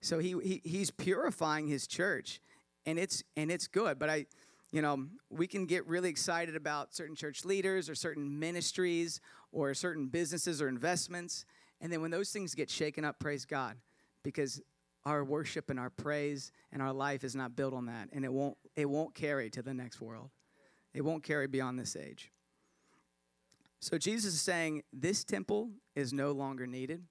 So 0.00 0.18
he, 0.18 0.36
he 0.42 0.60
he's 0.64 0.90
purifying 0.90 1.66
his 1.66 1.86
church, 1.86 2.40
and 2.84 2.98
it's 2.98 3.24
and 3.38 3.50
it's 3.50 3.66
good. 3.66 3.98
But 3.98 4.10
I, 4.10 4.26
you 4.70 4.82
know, 4.82 5.06
we 5.30 5.46
can 5.46 5.64
get 5.64 5.86
really 5.86 6.10
excited 6.10 6.56
about 6.56 6.94
certain 6.94 7.16
church 7.16 7.46
leaders 7.46 7.88
or 7.88 7.94
certain 7.94 8.38
ministries 8.38 9.22
or 9.50 9.72
certain 9.72 10.08
businesses 10.08 10.60
or 10.60 10.68
investments, 10.68 11.46
and 11.80 11.90
then 11.90 12.02
when 12.02 12.10
those 12.10 12.30
things 12.30 12.54
get 12.54 12.68
shaken 12.68 13.02
up, 13.02 13.18
praise 13.18 13.46
God, 13.46 13.76
because 14.22 14.60
our 15.06 15.24
worship 15.24 15.70
and 15.70 15.78
our 15.78 15.90
praise 15.90 16.52
and 16.72 16.80
our 16.80 16.92
life 16.92 17.24
is 17.24 17.34
not 17.34 17.56
built 17.56 17.74
on 17.74 17.86
that, 17.86 18.08
and 18.12 18.24
it 18.24 18.32
won't 18.32 18.56
it 18.76 18.88
won't 18.88 19.14
carry 19.14 19.50
to 19.50 19.62
the 19.62 19.74
next 19.74 20.00
world. 20.00 20.30
It 20.92 21.02
won't 21.02 21.22
carry 21.24 21.46
beyond 21.46 21.78
this 21.78 21.96
age. 21.96 22.30
So 23.80 23.98
Jesus 23.98 24.34
is 24.34 24.40
saying, 24.40 24.82
This 24.92 25.24
temple 25.24 25.70
is 25.94 26.12
no 26.12 26.32
longer 26.32 26.66
needed, 26.66 27.02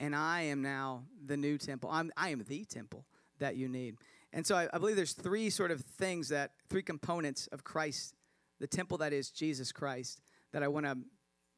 and 0.00 0.16
I 0.16 0.42
am 0.42 0.62
now 0.62 1.04
the 1.24 1.36
new 1.36 1.58
temple. 1.58 1.90
I'm, 1.92 2.10
I 2.16 2.30
am 2.30 2.44
the 2.48 2.64
temple 2.64 3.04
that 3.38 3.56
you 3.56 3.68
need. 3.68 3.96
And 4.32 4.46
so 4.46 4.56
I, 4.56 4.68
I 4.72 4.78
believe 4.78 4.96
there's 4.96 5.12
three 5.12 5.50
sort 5.50 5.70
of 5.70 5.80
things 5.80 6.28
that, 6.28 6.52
three 6.68 6.82
components 6.82 7.46
of 7.48 7.64
Christ, 7.64 8.14
the 8.60 8.66
temple 8.66 8.98
that 8.98 9.12
is 9.12 9.30
Jesus 9.30 9.72
Christ, 9.72 10.20
that 10.52 10.62
I 10.62 10.68
want 10.68 10.86
to 10.86 10.98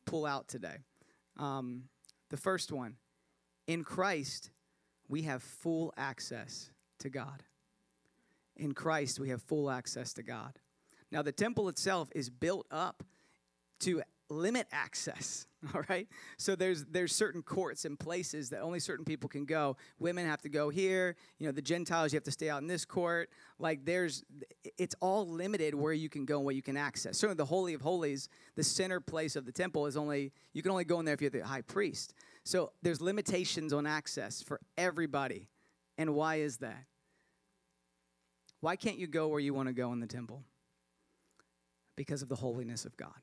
pull 0.06 0.26
out 0.26 0.48
today. 0.48 0.78
Um, 1.37 1.85
the 2.30 2.37
first 2.37 2.72
one, 2.72 2.96
in 3.66 3.85
Christ, 3.85 4.50
we 5.10 5.22
have 5.22 5.42
full 5.42 5.92
access 5.96 6.70
to 7.00 7.10
God. 7.10 7.42
In 8.56 8.72
Christ, 8.72 9.18
we 9.18 9.30
have 9.30 9.42
full 9.42 9.68
access 9.70 10.12
to 10.14 10.22
God. 10.22 10.58
Now, 11.10 11.22
the 11.22 11.32
temple 11.32 11.68
itself 11.68 12.08
is 12.14 12.30
built 12.30 12.66
up 12.70 13.02
to 13.80 14.02
limit 14.28 14.68
access 14.70 15.46
all 15.74 15.82
right? 15.88 16.08
So 16.38 16.56
there's 16.56 16.84
there's 16.86 17.14
certain 17.14 17.42
courts 17.42 17.84
and 17.84 17.98
places 17.98 18.50
that 18.50 18.60
only 18.60 18.80
certain 18.80 19.04
people 19.04 19.28
can 19.28 19.44
go. 19.44 19.76
Women 19.98 20.26
have 20.26 20.40
to 20.42 20.48
go 20.48 20.70
here 20.70 21.16
you 21.38 21.46
know 21.46 21.52
the 21.52 21.62
gentiles 21.62 22.12
you 22.12 22.16
have 22.16 22.24
to 22.24 22.30
stay 22.30 22.48
out 22.48 22.62
in 22.62 22.68
this 22.68 22.84
court. 22.84 23.30
Like 23.58 23.84
there's 23.84 24.24
it's 24.78 24.94
all 25.00 25.26
limited 25.26 25.74
where 25.74 25.92
you 25.92 26.08
can 26.08 26.24
go 26.24 26.36
and 26.36 26.44
what 26.44 26.54
you 26.54 26.62
can 26.62 26.76
access. 26.76 27.18
Certainly 27.18 27.36
the 27.36 27.44
holy 27.44 27.74
of 27.74 27.80
holies 27.80 28.28
the 28.56 28.64
center 28.64 29.00
place 29.00 29.36
of 29.36 29.44
the 29.44 29.52
temple 29.52 29.86
is 29.86 29.96
only 29.96 30.32
you 30.52 30.62
can 30.62 30.70
only 30.70 30.84
go 30.84 30.98
in 31.00 31.04
there 31.04 31.14
if 31.14 31.20
you're 31.20 31.30
the 31.30 31.44
high 31.44 31.62
priest 31.62 32.14
so 32.44 32.72
there's 32.83 33.00
limitations 33.00 33.72
on 33.72 33.87
access 33.87 34.42
for 34.42 34.61
everybody 34.76 35.48
and 35.98 36.14
why 36.14 36.37
is 36.37 36.59
that 36.59 36.85
why 38.61 38.76
can't 38.76 38.98
you 38.98 39.07
go 39.07 39.29
where 39.29 39.40
you 39.40 39.55
want 39.55 39.68
to 39.68 39.72
go 39.72 39.92
in 39.92 40.00
the 40.00 40.07
temple 40.07 40.42
because 41.96 42.22
of 42.22 42.29
the 42.29 42.37
holiness 42.37 42.85
of 42.85 42.96
god 42.96 43.20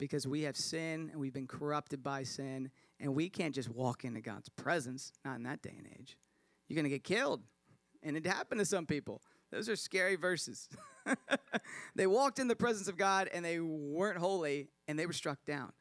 because 0.00 0.26
we 0.26 0.42
have 0.42 0.56
sin 0.56 1.10
and 1.12 1.20
we've 1.20 1.34
been 1.34 1.46
corrupted 1.46 2.02
by 2.02 2.24
sin, 2.24 2.70
and 2.98 3.14
we 3.14 3.28
can't 3.28 3.54
just 3.54 3.68
walk 3.68 4.04
into 4.04 4.20
God's 4.20 4.48
presence, 4.48 5.12
not 5.24 5.36
in 5.36 5.44
that 5.44 5.62
day 5.62 5.74
and 5.76 5.86
age. 5.98 6.16
You're 6.66 6.74
going 6.74 6.84
to 6.84 6.90
get 6.90 7.04
killed. 7.04 7.42
And 8.02 8.16
it 8.16 8.26
happened 8.26 8.60
to 8.60 8.64
some 8.64 8.86
people. 8.86 9.20
Those 9.52 9.68
are 9.68 9.76
scary 9.76 10.16
verses. 10.16 10.68
they 11.94 12.06
walked 12.06 12.38
in 12.38 12.48
the 12.48 12.56
presence 12.56 12.88
of 12.88 12.96
God 12.96 13.28
and 13.32 13.44
they 13.44 13.60
weren't 13.60 14.18
holy 14.18 14.68
and 14.88 14.98
they 14.98 15.06
were 15.06 15.12
struck 15.12 15.44
down. 15.44 15.72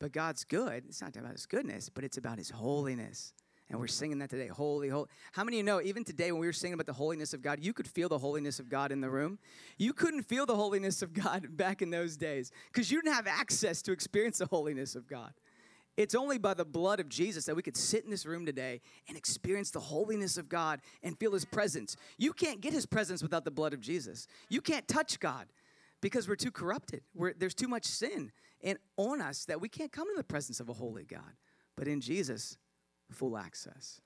But 0.00 0.12
God's 0.12 0.44
good. 0.44 0.84
It's 0.88 1.00
not 1.00 1.14
about 1.14 1.32
his 1.32 1.46
goodness, 1.46 1.88
but 1.88 2.02
it's 2.02 2.16
about 2.16 2.38
his 2.38 2.50
holiness. 2.50 3.34
And 3.68 3.78
we're 3.78 3.86
singing 3.86 4.18
that 4.18 4.30
today. 4.30 4.48
Holy, 4.48 4.88
holy. 4.88 5.06
How 5.30 5.44
many 5.44 5.58
of 5.58 5.58
you 5.58 5.62
know, 5.64 5.80
even 5.80 6.02
today 6.02 6.32
when 6.32 6.40
we 6.40 6.46
were 6.48 6.52
singing 6.52 6.74
about 6.74 6.86
the 6.86 6.92
holiness 6.92 7.32
of 7.34 7.42
God, 7.42 7.62
you 7.62 7.72
could 7.72 7.86
feel 7.86 8.08
the 8.08 8.18
holiness 8.18 8.58
of 8.58 8.68
God 8.68 8.90
in 8.90 9.00
the 9.00 9.10
room? 9.10 9.38
You 9.78 9.92
couldn't 9.92 10.22
feel 10.22 10.44
the 10.44 10.56
holiness 10.56 11.02
of 11.02 11.12
God 11.12 11.46
back 11.56 11.80
in 11.80 11.90
those 11.90 12.16
days 12.16 12.50
because 12.72 12.90
you 12.90 13.00
didn't 13.00 13.14
have 13.14 13.28
access 13.28 13.80
to 13.82 13.92
experience 13.92 14.38
the 14.38 14.46
holiness 14.46 14.96
of 14.96 15.06
God. 15.06 15.34
It's 15.96 16.14
only 16.14 16.38
by 16.38 16.54
the 16.54 16.64
blood 16.64 16.98
of 16.98 17.08
Jesus 17.08 17.44
that 17.44 17.54
we 17.54 17.62
could 17.62 17.76
sit 17.76 18.04
in 18.04 18.10
this 18.10 18.24
room 18.24 18.46
today 18.46 18.80
and 19.06 19.16
experience 19.16 19.70
the 19.70 19.80
holiness 19.80 20.38
of 20.38 20.48
God 20.48 20.80
and 21.02 21.18
feel 21.18 21.32
His 21.32 21.44
presence. 21.44 21.96
You 22.16 22.32
can't 22.32 22.60
get 22.60 22.72
His 22.72 22.86
presence 22.86 23.22
without 23.22 23.44
the 23.44 23.50
blood 23.50 23.74
of 23.74 23.80
Jesus. 23.80 24.26
You 24.48 24.62
can't 24.62 24.88
touch 24.88 25.20
God 25.20 25.46
because 26.00 26.26
we're 26.26 26.36
too 26.36 26.50
corrupted. 26.50 27.02
We're, 27.14 27.34
there's 27.34 27.54
too 27.54 27.68
much 27.68 27.84
sin 27.84 28.32
and 28.62 28.78
on 28.96 29.20
us 29.20 29.44
that 29.46 29.60
we 29.60 29.68
can't 29.68 29.92
come 29.92 30.08
to 30.08 30.16
the 30.16 30.24
presence 30.24 30.60
of 30.60 30.68
a 30.68 30.72
holy 30.72 31.04
God. 31.04 31.36
But 31.76 31.88
in 31.88 32.00
Jesus, 32.00 32.58
full 33.10 33.36
access. 33.36 34.00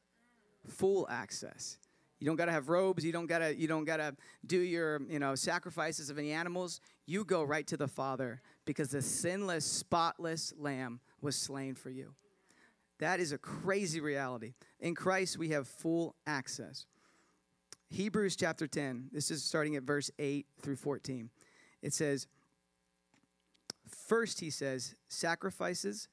Full 0.69 1.07
access. 1.11 1.79
You 2.21 2.27
don't 2.27 2.37
got 2.37 2.47
to 2.47 2.53
have 2.53 2.69
robes. 2.69 3.05
You 3.05 3.13
don't 3.13 3.27
got 3.27 3.41
to 3.41 3.55
you 3.55 3.69
don't 3.69 3.85
got 3.85 3.99
to 3.99 4.17
do 4.47 4.59
your, 4.59 5.03
you 5.09 5.19
know, 5.19 5.35
sacrifices 5.35 6.09
of 6.09 6.19
any 6.19 6.33
animals. 6.33 6.81
You 7.07 7.25
go 7.25 7.43
right 7.43 7.67
to 7.67 7.77
the 7.77 7.89
Father 7.89 8.41
because 8.65 8.91
the 8.91 9.03
sinless, 9.03 9.65
spotless 9.65 10.55
lamb 10.57 11.01
was 11.21 11.37
slain 11.37 11.75
for 11.75 11.91
you. 11.91 12.15
That 12.99 13.21
is 13.21 13.33
a 13.33 13.39
crazy 13.39 14.01
reality. 14.01 14.55
In 14.81 14.95
Christ 14.95 15.37
we 15.37 15.51
have 15.51 15.69
full 15.69 16.15
access. 16.27 16.87
Hebrews 17.91 18.37
chapter 18.37 18.67
10. 18.67 19.11
This 19.13 19.31
is 19.31 19.45
starting 19.45 19.77
at 19.77 19.83
verse 19.83 20.11
8 20.19 20.47
through 20.63 20.77
14. 20.77 21.31
It 21.83 21.93
says, 21.93 22.27
First, 23.95 24.41
he 24.41 24.51
says, 24.51 24.95
sacrifices 25.09 26.09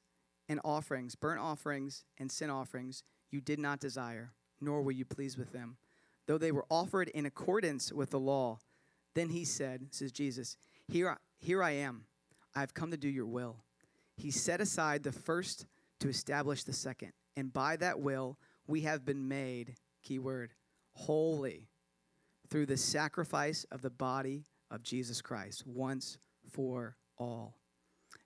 and 0.48 0.60
offerings, 0.64 1.14
burnt 1.14 1.40
offerings 1.40 2.04
and 2.18 2.30
sin 2.30 2.50
offerings, 2.50 3.02
you 3.30 3.40
did 3.40 3.58
not 3.58 3.80
desire, 3.80 4.32
nor 4.60 4.82
were 4.82 4.92
you 4.92 5.04
pleased 5.04 5.38
with 5.38 5.52
them, 5.52 5.76
though 6.26 6.38
they 6.38 6.52
were 6.52 6.66
offered 6.70 7.08
in 7.08 7.26
accordance 7.26 7.92
with 7.92 8.10
the 8.10 8.20
law. 8.20 8.58
Then 9.14 9.30
he 9.30 9.44
said, 9.44 9.88
says 9.90 10.12
Jesus, 10.12 10.56
Here, 10.88 11.18
here 11.38 11.62
I 11.62 11.72
am. 11.72 12.04
I 12.54 12.60
have 12.60 12.74
come 12.74 12.90
to 12.90 12.96
do 12.96 13.08
your 13.08 13.26
will. 13.26 13.56
He 14.16 14.30
set 14.30 14.60
aside 14.60 15.02
the 15.02 15.12
first 15.12 15.66
to 16.00 16.08
establish 16.08 16.64
the 16.64 16.72
second. 16.72 17.12
And 17.36 17.52
by 17.52 17.76
that 17.76 18.00
will, 18.00 18.38
we 18.66 18.82
have 18.82 19.04
been 19.04 19.26
made, 19.26 19.74
key 20.02 20.18
word, 20.18 20.52
holy 20.92 21.68
through 22.48 22.66
the 22.66 22.76
sacrifice 22.76 23.64
of 23.70 23.80
the 23.80 23.90
body 23.90 24.44
of 24.70 24.82
Jesus 24.82 25.22
Christ 25.22 25.66
once 25.66 26.18
for 26.50 26.96
all. 27.16 27.61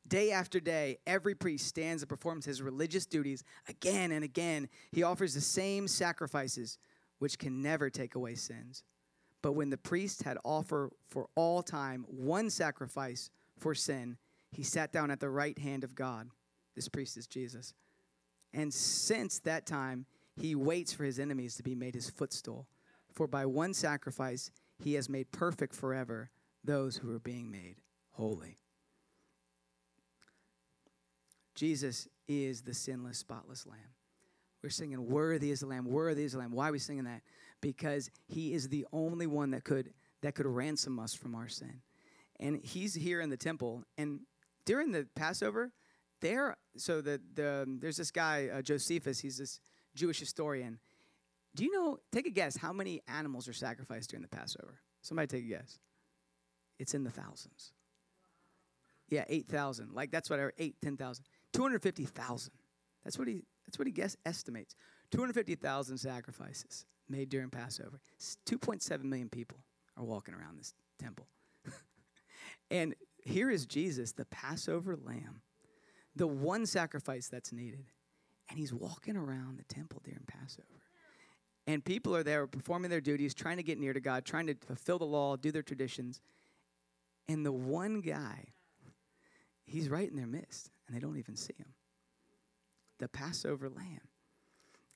Day 0.06 0.30
after 0.30 0.60
day, 0.60 0.98
every 1.06 1.34
priest 1.34 1.66
stands 1.66 2.02
and 2.02 2.08
performs 2.08 2.44
his 2.44 2.62
religious 2.62 3.06
duties 3.06 3.42
again 3.68 4.12
and 4.12 4.24
again. 4.24 4.68
He 4.92 5.02
offers 5.02 5.34
the 5.34 5.40
same 5.40 5.88
sacrifices, 5.88 6.78
which 7.18 7.38
can 7.38 7.62
never 7.62 7.90
take 7.90 8.14
away 8.14 8.34
sins. 8.34 8.84
But 9.42 9.52
when 9.52 9.70
the 9.70 9.78
priest 9.78 10.22
had 10.22 10.38
offered 10.44 10.90
for 11.08 11.28
all 11.34 11.62
time 11.62 12.04
one 12.08 12.50
sacrifice 12.50 13.30
for 13.58 13.74
sin, 13.74 14.16
he 14.52 14.62
sat 14.62 14.92
down 14.92 15.10
at 15.10 15.20
the 15.20 15.30
right 15.30 15.58
hand 15.58 15.84
of 15.84 15.94
God. 15.94 16.28
This 16.74 16.88
priest 16.88 17.16
is 17.16 17.26
Jesus. 17.26 17.74
And 18.52 18.72
since 18.72 19.40
that 19.40 19.66
time, 19.66 20.06
he 20.36 20.54
waits 20.54 20.92
for 20.92 21.04
his 21.04 21.18
enemies 21.18 21.56
to 21.56 21.62
be 21.62 21.74
made 21.74 21.94
his 21.94 22.10
footstool. 22.10 22.66
For 23.12 23.26
by 23.26 23.46
one 23.46 23.74
sacrifice, 23.74 24.50
he 24.78 24.94
has 24.94 25.08
made 25.08 25.32
perfect 25.32 25.74
forever 25.74 26.30
those 26.62 26.96
who 26.96 27.14
are 27.14 27.20
being 27.20 27.50
made 27.50 27.76
holy. 28.12 28.58
Jesus 31.56 32.06
is 32.28 32.62
the 32.62 32.74
sinless, 32.74 33.18
spotless 33.18 33.66
Lamb. 33.66 33.78
We're 34.62 34.70
singing, 34.70 35.08
Worthy 35.08 35.50
is 35.50 35.60
the 35.60 35.66
Lamb, 35.66 35.86
worthy 35.86 36.24
is 36.24 36.32
the 36.32 36.38
Lamb. 36.38 36.52
Why 36.52 36.68
are 36.68 36.72
we 36.72 36.78
singing 36.78 37.04
that? 37.04 37.22
Because 37.60 38.10
he 38.28 38.52
is 38.52 38.68
the 38.68 38.86
only 38.92 39.26
one 39.26 39.50
that 39.50 39.64
could 39.64 39.92
that 40.22 40.34
could 40.34 40.46
ransom 40.46 40.98
us 40.98 41.14
from 41.14 41.34
our 41.34 41.48
sin. 41.48 41.80
And 42.40 42.60
he's 42.62 42.94
here 42.94 43.20
in 43.20 43.30
the 43.30 43.36
temple. 43.36 43.84
And 43.96 44.20
during 44.64 44.92
the 44.92 45.06
Passover, 45.14 45.72
there 46.20 46.56
so 46.76 47.00
the, 47.00 47.20
the 47.34 47.64
there's 47.80 47.96
this 47.96 48.10
guy, 48.10 48.48
uh, 48.52 48.62
Josephus, 48.62 49.20
he's 49.20 49.38
this 49.38 49.60
Jewish 49.94 50.18
historian. 50.18 50.78
Do 51.54 51.64
you 51.64 51.72
know, 51.72 51.98
take 52.12 52.26
a 52.26 52.30
guess, 52.30 52.56
how 52.56 52.72
many 52.72 53.00
animals 53.08 53.48
are 53.48 53.54
sacrificed 53.54 54.10
during 54.10 54.22
the 54.22 54.28
Passover? 54.28 54.80
Somebody 55.00 55.28
take 55.28 55.44
a 55.44 55.48
guess. 55.48 55.78
It's 56.78 56.92
in 56.92 57.02
the 57.02 57.10
thousands. 57.10 57.72
Yeah, 59.08 59.24
8,000. 59.28 59.94
Like 59.94 60.10
that's 60.10 60.28
what, 60.28 60.40
8, 60.58 60.74
10,000. 60.82 61.24
250,000. 61.56 62.52
That's 63.04 63.18
what 63.18 63.28
he 63.28 63.42
that's 63.66 63.78
what 63.78 63.86
he 63.86 63.92
guess 63.92 64.16
estimates. 64.24 64.76
250,000 65.10 65.98
sacrifices 65.98 66.86
made 67.08 67.28
during 67.28 67.50
Passover. 67.50 68.00
2.7 68.46 69.02
million 69.02 69.28
people 69.28 69.58
are 69.96 70.04
walking 70.04 70.34
around 70.34 70.58
this 70.58 70.72
temple. 71.00 71.26
and 72.70 72.94
here 73.24 73.50
is 73.50 73.66
Jesus, 73.66 74.12
the 74.12 74.24
Passover 74.26 74.96
lamb, 74.96 75.42
the 76.14 76.28
one 76.28 76.64
sacrifice 76.64 77.28
that's 77.28 77.52
needed. 77.52 77.86
And 78.48 78.58
he's 78.58 78.72
walking 78.72 79.16
around 79.16 79.58
the 79.58 79.74
temple 79.74 80.00
during 80.04 80.22
Passover. 80.28 80.68
And 81.66 81.84
people 81.84 82.14
are 82.14 82.22
there 82.22 82.46
performing 82.46 82.90
their 82.90 83.00
duties, 83.00 83.34
trying 83.34 83.56
to 83.56 83.64
get 83.64 83.80
near 83.80 83.92
to 83.92 84.00
God, 84.00 84.24
trying 84.24 84.46
to 84.46 84.54
fulfill 84.54 85.00
the 85.00 85.04
law, 85.04 85.34
do 85.34 85.50
their 85.50 85.62
traditions. 85.62 86.20
And 87.28 87.44
the 87.44 87.50
one 87.50 88.00
guy, 88.00 88.44
he's 89.64 89.88
right 89.88 90.08
in 90.08 90.14
their 90.14 90.28
midst 90.28 90.70
and 90.86 90.96
they 90.96 91.00
don't 91.00 91.18
even 91.18 91.36
see 91.36 91.54
him. 91.56 91.74
The 92.98 93.08
Passover 93.08 93.68
lamb. 93.68 94.00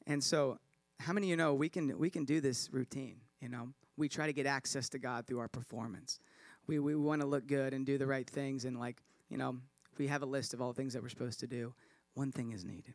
And 0.06 0.22
so, 0.22 0.58
how 0.98 1.12
many 1.12 1.26
of 1.26 1.30
you 1.30 1.36
know 1.36 1.54
we 1.54 1.68
can 1.68 1.98
we 1.98 2.10
can 2.10 2.24
do 2.24 2.40
this 2.40 2.68
routine, 2.72 3.16
you 3.40 3.48
know? 3.48 3.68
We 3.96 4.08
try 4.08 4.26
to 4.26 4.32
get 4.32 4.46
access 4.46 4.88
to 4.90 4.98
God 4.98 5.26
through 5.26 5.40
our 5.40 5.48
performance. 5.48 6.18
We 6.66 6.78
we 6.78 6.94
want 6.94 7.20
to 7.20 7.26
look 7.26 7.46
good 7.46 7.74
and 7.74 7.84
do 7.84 7.98
the 7.98 8.06
right 8.06 8.28
things 8.28 8.64
and 8.64 8.78
like, 8.78 9.02
you 9.28 9.36
know, 9.36 9.58
we 9.98 10.06
have 10.06 10.22
a 10.22 10.26
list 10.26 10.54
of 10.54 10.62
all 10.62 10.72
the 10.72 10.76
things 10.76 10.94
that 10.94 11.02
we're 11.02 11.10
supposed 11.10 11.40
to 11.40 11.46
do. 11.46 11.74
One 12.14 12.32
thing 12.32 12.52
is 12.52 12.64
needed. 12.64 12.94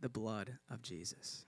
The 0.00 0.08
blood 0.08 0.58
of 0.70 0.82
Jesus. 0.82 1.44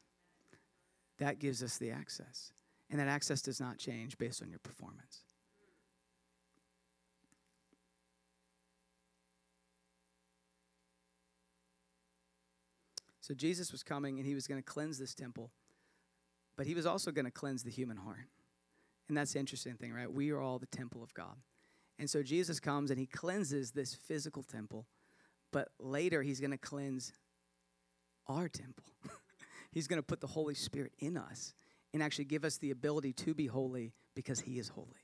That 1.18 1.38
gives 1.38 1.62
us 1.62 1.78
the 1.78 1.90
access. 1.90 2.52
And 2.90 3.00
that 3.00 3.08
access 3.08 3.40
does 3.40 3.60
not 3.60 3.78
change 3.78 4.18
based 4.18 4.42
on 4.42 4.50
your 4.50 4.58
performance. 4.58 5.23
So 13.24 13.32
Jesus 13.32 13.72
was 13.72 13.82
coming 13.82 14.18
and 14.18 14.26
he 14.26 14.34
was 14.34 14.46
going 14.46 14.62
to 14.62 14.70
cleanse 14.70 14.98
this 14.98 15.14
temple, 15.14 15.50
but 16.58 16.66
he 16.66 16.74
was 16.74 16.84
also 16.84 17.10
going 17.10 17.24
to 17.24 17.30
cleanse 17.30 17.62
the 17.62 17.70
human 17.70 17.96
heart. 17.96 18.28
And 19.08 19.16
that's 19.16 19.32
the 19.32 19.38
interesting 19.38 19.76
thing, 19.76 19.94
right? 19.94 20.12
We 20.12 20.30
are 20.30 20.38
all 20.38 20.58
the 20.58 20.66
temple 20.66 21.02
of 21.02 21.14
God. 21.14 21.36
And 21.98 22.10
so 22.10 22.22
Jesus 22.22 22.60
comes 22.60 22.90
and 22.90 23.00
he 23.00 23.06
cleanses 23.06 23.70
this 23.70 23.94
physical 23.94 24.42
temple, 24.42 24.84
but 25.52 25.68
later 25.80 26.22
he's 26.22 26.38
going 26.38 26.50
to 26.50 26.58
cleanse 26.58 27.14
our 28.26 28.46
temple. 28.46 28.84
he's 29.72 29.88
going 29.88 29.98
to 29.98 30.06
put 30.06 30.20
the 30.20 30.26
Holy 30.26 30.54
Spirit 30.54 30.92
in 30.98 31.16
us 31.16 31.54
and 31.94 32.02
actually 32.02 32.26
give 32.26 32.44
us 32.44 32.58
the 32.58 32.72
ability 32.72 33.14
to 33.14 33.32
be 33.32 33.46
holy 33.46 33.94
because 34.14 34.40
he 34.40 34.58
is 34.58 34.68
holy. 34.68 35.00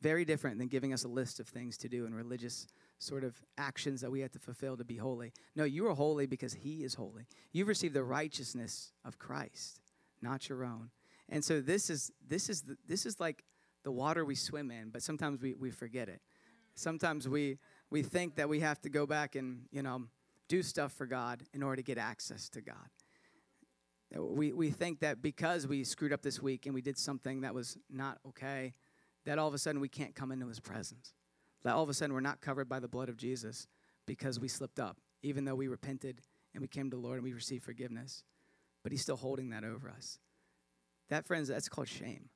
Very 0.00 0.24
different 0.24 0.58
than 0.58 0.68
giving 0.68 0.92
us 0.92 1.02
a 1.02 1.08
list 1.08 1.40
of 1.40 1.48
things 1.48 1.76
to 1.78 1.88
do 1.88 2.06
in 2.06 2.14
religious 2.14 2.68
sort 2.98 3.24
of 3.24 3.40
actions 3.56 4.00
that 4.00 4.10
we 4.10 4.20
have 4.20 4.32
to 4.32 4.38
fulfill 4.38 4.76
to 4.76 4.84
be 4.84 4.96
holy. 4.96 5.32
No, 5.54 5.64
you 5.64 5.86
are 5.88 5.94
holy 5.94 6.26
because 6.26 6.54
He 6.54 6.84
is 6.84 6.94
holy. 6.94 7.26
You've 7.52 7.68
received 7.68 7.94
the 7.94 8.04
righteousness 8.04 8.92
of 9.04 9.18
Christ, 9.18 9.80
not 10.20 10.48
your 10.48 10.64
own. 10.64 10.90
And 11.28 11.44
so 11.44 11.60
this 11.60 11.90
is 11.90 12.10
this 12.26 12.48
is 12.48 12.62
the, 12.62 12.76
this 12.86 13.06
is 13.06 13.20
like 13.20 13.44
the 13.84 13.92
water 13.92 14.24
we 14.24 14.34
swim 14.34 14.70
in, 14.70 14.90
but 14.90 15.02
sometimes 15.02 15.40
we, 15.40 15.54
we 15.54 15.70
forget 15.70 16.08
it. 16.08 16.20
sometimes 16.74 17.28
we 17.28 17.58
we 17.90 18.02
think 18.02 18.36
that 18.36 18.48
we 18.48 18.60
have 18.60 18.80
to 18.82 18.88
go 18.88 19.06
back 19.06 19.34
and 19.34 19.62
you 19.70 19.82
know 19.82 20.04
do 20.48 20.62
stuff 20.62 20.92
for 20.92 21.06
God 21.06 21.42
in 21.52 21.62
order 21.62 21.76
to 21.76 21.82
get 21.82 21.98
access 21.98 22.48
to 22.50 22.60
God. 22.60 22.88
We 24.16 24.52
we 24.52 24.70
think 24.70 25.00
that 25.00 25.20
because 25.20 25.66
we 25.66 25.84
screwed 25.84 26.12
up 26.12 26.22
this 26.22 26.40
week 26.40 26.66
and 26.66 26.74
we 26.74 26.80
did 26.80 26.98
something 26.98 27.42
that 27.42 27.54
was 27.54 27.76
not 27.90 28.18
okay, 28.28 28.74
that 29.26 29.38
all 29.38 29.48
of 29.48 29.54
a 29.54 29.58
sudden 29.58 29.80
we 29.80 29.88
can't 29.88 30.14
come 30.14 30.32
into 30.32 30.48
His 30.48 30.60
presence. 30.60 31.12
That 31.64 31.74
all 31.74 31.82
of 31.82 31.88
a 31.88 31.94
sudden 31.94 32.14
we're 32.14 32.20
not 32.20 32.40
covered 32.40 32.68
by 32.68 32.80
the 32.80 32.88
blood 32.88 33.08
of 33.08 33.16
Jesus 33.16 33.66
because 34.06 34.38
we 34.40 34.48
slipped 34.48 34.78
up, 34.78 34.98
even 35.22 35.44
though 35.44 35.54
we 35.54 35.68
repented 35.68 36.22
and 36.54 36.60
we 36.60 36.68
came 36.68 36.90
to 36.90 36.96
the 36.96 37.02
Lord 37.02 37.16
and 37.16 37.24
we 37.24 37.32
received 37.32 37.64
forgiveness. 37.64 38.24
But 38.82 38.92
He's 38.92 39.02
still 39.02 39.16
holding 39.16 39.50
that 39.50 39.64
over 39.64 39.88
us. 39.90 40.18
That, 41.08 41.26
friends, 41.26 41.48
that's 41.48 41.68
called 41.68 41.88
shame. 41.88 42.28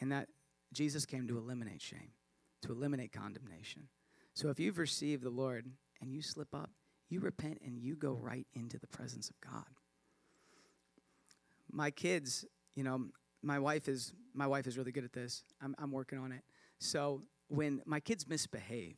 And 0.00 0.10
that 0.12 0.28
Jesus 0.72 1.06
came 1.06 1.28
to 1.28 1.38
eliminate 1.38 1.80
shame, 1.80 2.12
to 2.62 2.72
eliminate 2.72 3.12
condemnation. 3.12 3.88
So 4.34 4.48
if 4.48 4.58
you've 4.58 4.78
received 4.78 5.22
the 5.22 5.30
Lord 5.30 5.66
and 6.00 6.12
you 6.12 6.22
slip 6.22 6.54
up, 6.54 6.70
you 7.08 7.20
repent 7.20 7.60
and 7.64 7.78
you 7.78 7.94
go 7.94 8.14
right 8.14 8.46
into 8.54 8.78
the 8.78 8.86
presence 8.86 9.28
of 9.28 9.36
God. 9.40 9.66
My 11.70 11.90
kids, 11.90 12.44
you 12.74 12.84
know, 12.84 13.06
my 13.42 13.58
wife 13.58 13.88
is 13.88 14.12
my 14.34 14.46
wife 14.46 14.66
is 14.66 14.78
really 14.78 14.92
good 14.92 15.04
at 15.04 15.12
this. 15.12 15.44
I'm, 15.60 15.74
I'm 15.78 15.92
working 15.92 16.18
on 16.18 16.32
it. 16.32 16.42
So 16.78 17.22
when 17.52 17.82
my 17.84 18.00
kids 18.00 18.26
misbehave, 18.26 18.96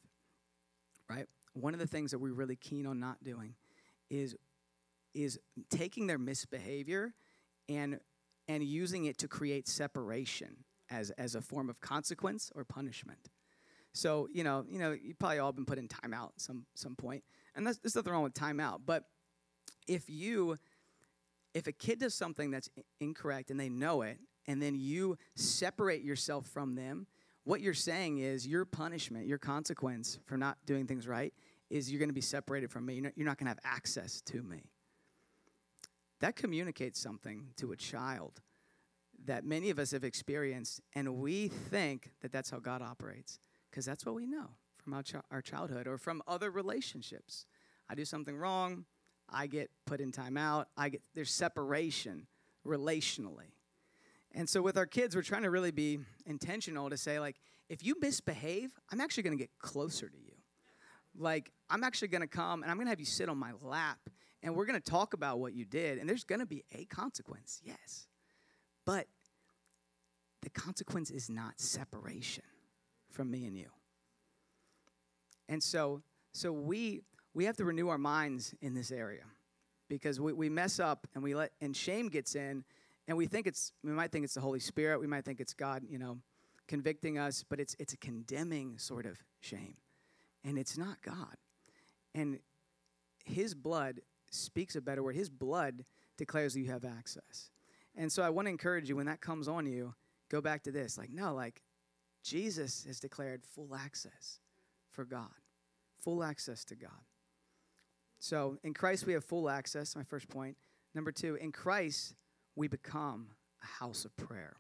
right? 1.11 1.27
One 1.55 1.75
of 1.75 1.81
the 1.81 1.88
things 1.88 2.12
that 2.12 2.21
we're 2.21 2.33
really 2.33 2.57
keen 2.57 2.87
on 2.87 3.01
not 3.01 3.23
doing 3.23 3.55
is 4.11 4.37
is 5.12 5.38
taking 5.71 6.07
their 6.07 6.19
misbehavior 6.19 7.14
and 7.69 7.99
and 8.47 8.62
using 8.62 9.07
it 9.07 9.19
to 9.19 9.29
create 9.29 9.67
separation 9.67 10.64
as 10.88 11.11
as 11.12 11.35
a 11.35 11.40
form 11.40 11.69
of 11.69 11.81
consequence 11.81 12.53
or 12.55 12.64
punishment. 12.64 13.31
So 13.93 14.29
you 14.33 14.45
know, 14.45 14.64
you 14.71 14.79
know, 14.79 14.93
you 14.93 15.14
probably 15.14 15.40
all 15.40 15.53
been 15.53 15.67
put 15.67 15.79
in 15.79 15.88
timeout 15.88 16.31
some 16.37 16.64
some 16.75 16.95
point, 16.95 17.25
and 17.57 17.67
that's, 17.67 17.79
there's 17.79 17.97
nothing 17.97 18.12
wrong 18.12 18.23
with 18.23 18.35
timeout. 18.35 18.81
But 18.87 19.05
if 19.88 20.09
you 20.09 20.57
if 21.55 21.67
a 21.67 21.73
kid 21.73 21.99
does 22.01 22.14
something 22.14 22.53
that's 22.53 22.69
incorrect 23.01 23.51
and 23.51 23.59
they 23.59 23.69
know 23.69 24.03
it, 24.03 24.19
and 24.47 24.62
then 24.62 24.77
you 24.77 25.19
separate 25.35 26.03
yourself 26.03 26.47
from 26.47 26.77
them, 26.77 27.07
what 27.44 27.61
you're 27.61 27.74
saying 27.74 28.18
is 28.18 28.46
your 28.46 28.64
punishment, 28.64 29.26
your 29.26 29.38
consequence 29.38 30.18
for 30.26 30.37
not 30.37 30.59
doing 30.66 30.87
things 30.87 31.07
right 31.07 31.33
is 31.70 31.90
you're 31.90 31.98
going 31.98 32.09
to 32.09 32.14
be 32.14 32.20
separated 32.20 32.70
from 32.70 32.87
me. 32.87 32.94
You're 32.94 33.04
not, 33.04 33.12
not 33.16 33.38
going 33.38 33.46
to 33.46 33.50
have 33.50 33.59
access 33.64 34.20
to 34.22 34.42
me. 34.42 34.64
That 36.20 36.37
communicates 36.37 37.00
something 37.00 37.48
to 37.57 37.72
a 37.72 37.76
child 37.76 38.40
that 39.26 39.44
many 39.44 39.70
of 39.70 39.78
us 39.78 39.92
have 39.92 40.04
experienced, 40.04 40.80
and 40.94 41.16
we 41.16 41.48
think 41.48 42.11
that 42.20 42.33
that's 42.33 42.50
how 42.50 42.59
God 42.59 42.83
operates 42.83 43.38
because 43.70 43.85
that's 43.85 44.04
what 44.04 44.14
we 44.14 44.26
know 44.26 44.48
from 44.76 44.94
our, 44.94 45.02
ch- 45.02 45.14
our 45.30 45.40
childhood 45.40 45.87
or 45.87 45.98
from 45.98 46.22
other 46.28 46.50
relationships. 46.50 47.46
I 47.88 47.94
do 47.94 48.04
something 48.04 48.37
wrong, 48.37 48.85
I 49.28 49.46
get 49.46 49.70
put 49.87 50.00
in 50.00 50.12
timeout, 50.12 50.66
I 50.76 50.90
get 50.90 51.02
there's 51.14 51.33
separation 51.33 52.26
relationally. 52.66 53.52
And 54.35 54.49
so 54.49 54.61
with 54.61 54.77
our 54.77 54.87
kids, 54.87 55.14
we're 55.14 55.23
trying 55.23 55.44
to 55.44 55.51
really 55.51 55.70
be 55.70 56.01
intentional 56.27 56.90
to 56.90 56.97
say, 56.97 57.20
like, 57.20 57.37
if 57.68 57.85
you 57.85 57.94
misbehave, 58.01 58.73
I'm 58.90 59.01
actually 59.01 59.23
to 59.37 59.42
get 59.42 59.51
closer 59.59 60.09
to 60.09 60.18
you. 60.18 60.33
Like, 61.16 61.53
I'm 61.70 61.85
actually 61.85 62.09
to 62.23 62.27
come 62.27 62.62
and 62.62 62.70
I'm 62.70 62.77
to 62.87 62.90
have 62.90 63.01
you 63.01 63.07
sit 63.07 63.29
on 63.29 63.38
my 63.38 63.53
lap 63.62 63.99
and 64.42 64.55
we're 64.55 64.66
to 64.81 64.90
talk 64.90 65.14
about 65.14 65.38
what 65.38 65.55
you 65.55 65.64
did. 65.64 65.99
And 65.99 66.09
there's 66.09 66.25
to 66.40 66.47
be 66.47 66.64
a 66.73 66.85
consequence, 66.87 67.61
yes. 67.64 68.09
But 68.85 69.07
the 70.42 70.51
consequence 70.51 71.11
is 71.11 71.31
not 71.31 71.61
separation 71.61 72.44
from 73.11 73.31
me 73.31 73.47
and 73.47 73.57
you. 73.57 73.70
And 75.49 75.62
so, 75.62 76.03
so 76.33 76.53
we 76.53 77.03
we 77.35 77.44
have 77.47 77.57
to 77.57 77.64
renew 77.64 77.88
our 77.88 77.99
minds 77.99 78.55
in 78.61 78.75
this 78.75 78.92
area 78.92 79.25
because 79.88 80.20
we, 80.20 80.33
we 80.33 80.49
mess 80.49 80.79
up 80.79 81.07
and 81.14 81.23
we 81.23 81.35
let 81.35 81.53
and 81.61 81.77
shame 81.77 82.09
gets 82.09 82.35
in 82.35 82.64
and 83.07 83.17
we 83.17 83.27
think 83.27 83.47
it's 83.47 83.73
we 83.83 83.93
might 83.93 84.12
think 84.12 84.25
it's 84.25 84.35
the 84.35 84.40
Holy 84.40 84.61
Spirit, 84.61 85.01
we 85.01 85.07
might 85.07 85.25
think 85.25 85.40
it's 85.40 85.55
God, 85.55 85.83
you 85.88 85.99
know, 85.99 86.19
convicting 86.69 87.19
us, 87.19 87.45
but 87.49 87.61
it's 87.61 87.77
it's 87.79 87.93
a 87.93 87.99
condemning 87.99 88.79
sort 88.79 89.07
of 89.07 89.19
shame. 89.40 89.77
And 90.45 90.59
it's 90.59 90.77
not 90.77 91.01
God. 91.03 91.37
And 92.14 92.38
his 93.25 93.55
blood 93.55 94.01
speaks 94.31 94.77
a 94.77 94.81
better 94.81 95.03
word. 95.03 95.17
His 95.17 95.31
blood 95.31 95.85
declares 96.17 96.55
that 96.55 96.61
you 96.61 96.71
have 96.71 96.85
access. 96.85 97.51
And 97.97 98.11
so 98.11 98.23
I 98.23 98.31
want 98.31 98.47
to 98.47 98.51
encourage 98.51 98.88
you 98.88 98.97
when 98.97 99.07
that 99.07 99.21
comes 99.21 99.49
on 99.49 99.67
you, 99.67 99.95
go 100.31 100.40
back 100.40 100.62
to 100.64 100.73
this. 100.73 100.99
Like, 100.99 101.11
no, 101.11 101.35
like 101.35 101.62
Jesus 102.23 102.85
has 102.87 103.01
declared 103.01 103.43
full 103.45 103.75
access 103.75 104.40
for 104.90 105.05
God, 105.05 105.31
full 106.01 106.23
access 106.23 106.64
to 106.67 106.77
God. 106.77 106.90
So 108.19 108.59
in 108.62 108.75
Christ, 108.75 109.07
we 109.07 109.12
have 109.12 109.25
full 109.25 109.49
access, 109.49 109.95
my 109.95 110.03
first 110.03 110.29
point. 110.29 110.57
Number 110.95 111.12
two, 111.12 111.35
in 111.37 111.53
Christ, 111.53 112.14
we 112.57 112.69
become 112.69 113.29
a 113.62 113.67
house 113.67 114.05
of 114.05 114.17
prayer. 114.17 114.57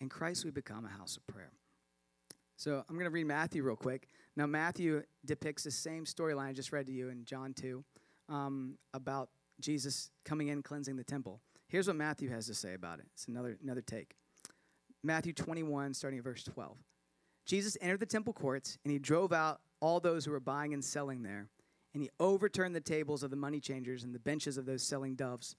In 0.00 0.08
Christ, 0.08 0.44
we 0.44 0.50
become 0.50 0.84
a 0.84 0.88
house 0.88 1.16
of 1.16 1.26
prayer. 1.26 1.52
So 2.56 2.84
I'm 2.88 2.94
going 2.94 3.06
to 3.06 3.10
read 3.10 3.26
Matthew 3.26 3.62
real 3.62 3.76
quick. 3.76 4.08
Now, 4.36 4.46
Matthew 4.46 5.02
depicts 5.24 5.64
the 5.64 5.70
same 5.70 6.04
storyline 6.04 6.48
I 6.48 6.52
just 6.52 6.72
read 6.72 6.86
to 6.86 6.92
you 6.92 7.08
in 7.08 7.24
John 7.24 7.54
2 7.54 7.84
um, 8.28 8.78
about 8.94 9.30
Jesus 9.60 10.10
coming 10.24 10.48
in, 10.48 10.62
cleansing 10.62 10.96
the 10.96 11.04
temple. 11.04 11.40
Here's 11.68 11.86
what 11.86 11.96
Matthew 11.96 12.30
has 12.30 12.46
to 12.46 12.54
say 12.54 12.74
about 12.74 12.98
it. 12.98 13.06
It's 13.14 13.28
another, 13.28 13.56
another 13.62 13.80
take. 13.80 14.14
Matthew 15.02 15.32
21, 15.32 15.94
starting 15.94 16.18
at 16.18 16.24
verse 16.24 16.44
12. 16.44 16.76
Jesus 17.46 17.76
entered 17.80 18.00
the 18.00 18.06
temple 18.06 18.32
courts, 18.32 18.78
and 18.84 18.92
he 18.92 18.98
drove 18.98 19.32
out 19.32 19.60
all 19.80 20.00
those 20.00 20.24
who 20.24 20.30
were 20.30 20.40
buying 20.40 20.74
and 20.74 20.84
selling 20.84 21.22
there. 21.22 21.48
And 21.94 22.02
he 22.02 22.10
overturned 22.20 22.74
the 22.74 22.80
tables 22.80 23.22
of 23.22 23.30
the 23.30 23.36
money 23.36 23.58
changers 23.58 24.04
and 24.04 24.14
the 24.14 24.20
benches 24.20 24.56
of 24.56 24.66
those 24.66 24.82
selling 24.82 25.14
doves. 25.14 25.56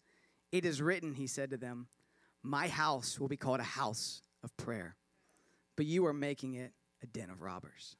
It 0.51 0.65
is 0.65 0.81
written, 0.81 1.13
he 1.13 1.27
said 1.27 1.51
to 1.51 1.57
them, 1.57 1.87
My 2.43 2.67
house 2.67 3.19
will 3.19 3.27
be 3.27 3.37
called 3.37 3.59
a 3.59 3.63
house 3.63 4.21
of 4.43 4.55
prayer, 4.57 4.95
but 5.75 5.85
you 5.85 6.05
are 6.05 6.13
making 6.13 6.55
it 6.55 6.73
a 7.01 7.07
den 7.07 7.29
of 7.29 7.41
robbers. 7.41 7.95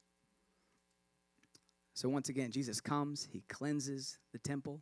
So 1.94 2.08
once 2.08 2.28
again, 2.28 2.50
Jesus 2.50 2.80
comes, 2.80 3.28
he 3.30 3.42
cleanses 3.48 4.18
the 4.32 4.38
temple. 4.38 4.80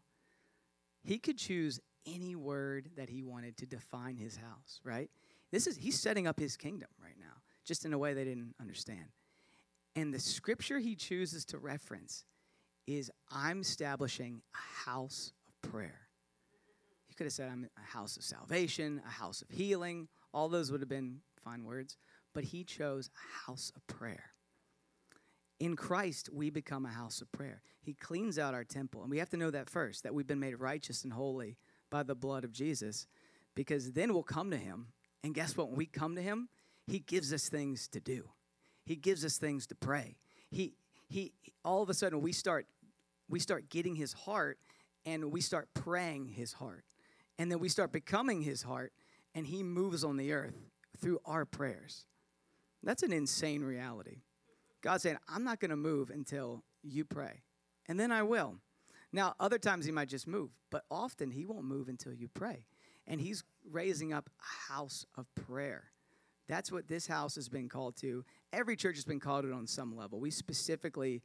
He 1.03 1.19
could 1.19 1.39
choose 1.39 1.81
any 2.07 2.35
word 2.37 2.91
that 2.97 3.09
he 3.09 3.23
wanted 3.23 3.57
to 3.59 3.67
define 3.67 4.17
his 4.17 4.37
house, 4.37 4.81
right? 4.85 5.11
This 5.51 5.67
is 5.67 5.77
he's 5.77 5.99
setting 5.99 6.27
up 6.27 6.39
his 6.39 6.57
kingdom 6.57 6.89
right 7.03 7.17
now, 7.19 7.43
just 7.65 7.85
in 7.85 7.93
a 7.93 7.99
way 7.99 8.15
they 8.15 8.25
didn't 8.25 8.55
understand. 8.61 9.07
And 9.97 10.15
the 10.15 10.21
scripture 10.21 10.79
he 10.79 10.95
chooses 10.95 11.45
to 11.47 11.59
reference 11.59 12.25
is 12.87 13.11
I'm 13.31 13.61
establishing 13.61 14.43
a 14.55 14.89
house 14.89 15.33
of 15.49 15.71
prayer. 15.71 16.10
Could 17.21 17.27
have 17.27 17.35
said 17.35 17.51
I'm 17.51 17.69
a 17.77 17.87
house 17.87 18.17
of 18.17 18.23
salvation, 18.23 19.03
a 19.07 19.11
house 19.11 19.43
of 19.43 19.51
healing. 19.51 20.09
All 20.33 20.49
those 20.49 20.73
would 20.73 20.81
have 20.81 20.89
been 20.89 21.19
fine 21.45 21.65
words, 21.65 21.99
but 22.33 22.45
he 22.45 22.65
chose 22.65 23.11
a 23.15 23.47
house 23.47 23.71
of 23.77 23.87
prayer. 23.87 24.33
In 25.59 25.77
Christ, 25.77 26.31
we 26.33 26.49
become 26.49 26.87
a 26.87 26.91
house 26.91 27.21
of 27.21 27.31
prayer. 27.31 27.61
He 27.83 27.93
cleans 27.93 28.39
out 28.39 28.55
our 28.55 28.65
temple. 28.65 29.03
And 29.03 29.11
we 29.11 29.19
have 29.19 29.29
to 29.29 29.37
know 29.37 29.51
that 29.51 29.69
first, 29.69 30.03
that 30.05 30.15
we've 30.15 30.27
been 30.27 30.41
made 30.41 30.59
righteous 30.61 31.05
and 31.05 31.13
holy 31.13 31.59
by 31.91 32.05
the 32.05 32.15
blood 32.15 32.43
of 32.43 32.53
Jesus, 32.53 33.07
because 33.55 33.93
then 33.93 34.15
we'll 34.15 34.23
come 34.23 34.51
to 34.51 34.57
Him. 34.57 34.87
And 35.23 35.35
guess 35.35 35.59
what? 35.59 35.69
When 35.69 35.77
we 35.77 35.85
come 35.85 36.15
to 36.15 36.23
Him, 36.23 36.49
He 36.87 37.01
gives 37.01 37.35
us 37.35 37.51
things 37.51 37.87
to 37.89 38.01
do, 38.01 38.31
He 38.87 38.97
gives 38.97 39.27
us 39.27 39.37
things 39.37 39.67
to 39.67 39.75
pray. 39.75 40.17
He, 40.51 40.73
he, 41.07 41.35
all 41.67 41.83
of 41.83 41.91
a 41.91 41.95
sudden, 41.95 42.23
we 42.23 42.33
start, 42.33 42.67
we 43.29 43.41
start 43.41 43.69
getting 43.69 43.95
His 43.95 44.15
heart 44.15 44.59
and 45.05 45.31
we 45.31 45.43
start 45.43 45.69
praying 45.75 46.25
His 46.25 46.55
heart. 46.55 46.87
And 47.41 47.51
then 47.51 47.59
we 47.59 47.71
start 47.71 47.91
becoming 47.91 48.43
His 48.43 48.61
heart, 48.61 48.93
and 49.35 49.47
He 49.47 49.63
moves 49.63 50.05
on 50.05 50.19
the 50.19 50.31
earth 50.35 50.59
through 51.01 51.21
our 51.25 51.47
prayers. 51.47 52.05
That's 52.83 53.03
an 53.03 53.15
insane 53.15 53.63
reality. 53.63 54.19
God 54.83 55.01
saying, 55.01 55.17
I'm 55.27 55.43
not 55.43 55.59
going 55.59 55.71
to 55.71 55.77
move 55.77 56.11
until 56.11 56.63
you 56.83 57.03
pray. 57.07 57.41
And 57.89 57.99
then 57.99 58.13
I 58.13 58.25
will. 58.25 58.57
Now, 59.11 59.37
other 59.41 59.57
times 59.57 59.87
he 59.87 59.91
might 59.91 60.11
just 60.11 60.27
move, 60.27 60.51
but 60.71 60.85
often 60.91 61.31
he 61.31 61.47
won't 61.47 61.65
move 61.65 61.89
until 61.89 62.13
you 62.13 62.29
pray. 62.29 62.67
And 63.07 63.19
he's 63.23 63.43
raising 63.71 64.13
up 64.13 64.29
a 64.39 64.73
house 64.73 65.07
of 65.17 65.27
prayer. 65.35 65.85
That's 66.47 66.71
what 66.71 66.89
this 66.89 67.07
house 67.07 67.37
has 67.37 67.49
been 67.49 67.71
called 67.71 67.97
to. 68.03 68.23
Every 68.53 68.77
church 68.77 68.97
has 68.97 69.07
been 69.07 69.19
called 69.19 69.47
it 69.47 69.53
on 69.53 69.67
some 69.67 69.97
level. 69.97 70.21
We 70.21 70.31
specifically 70.31 71.23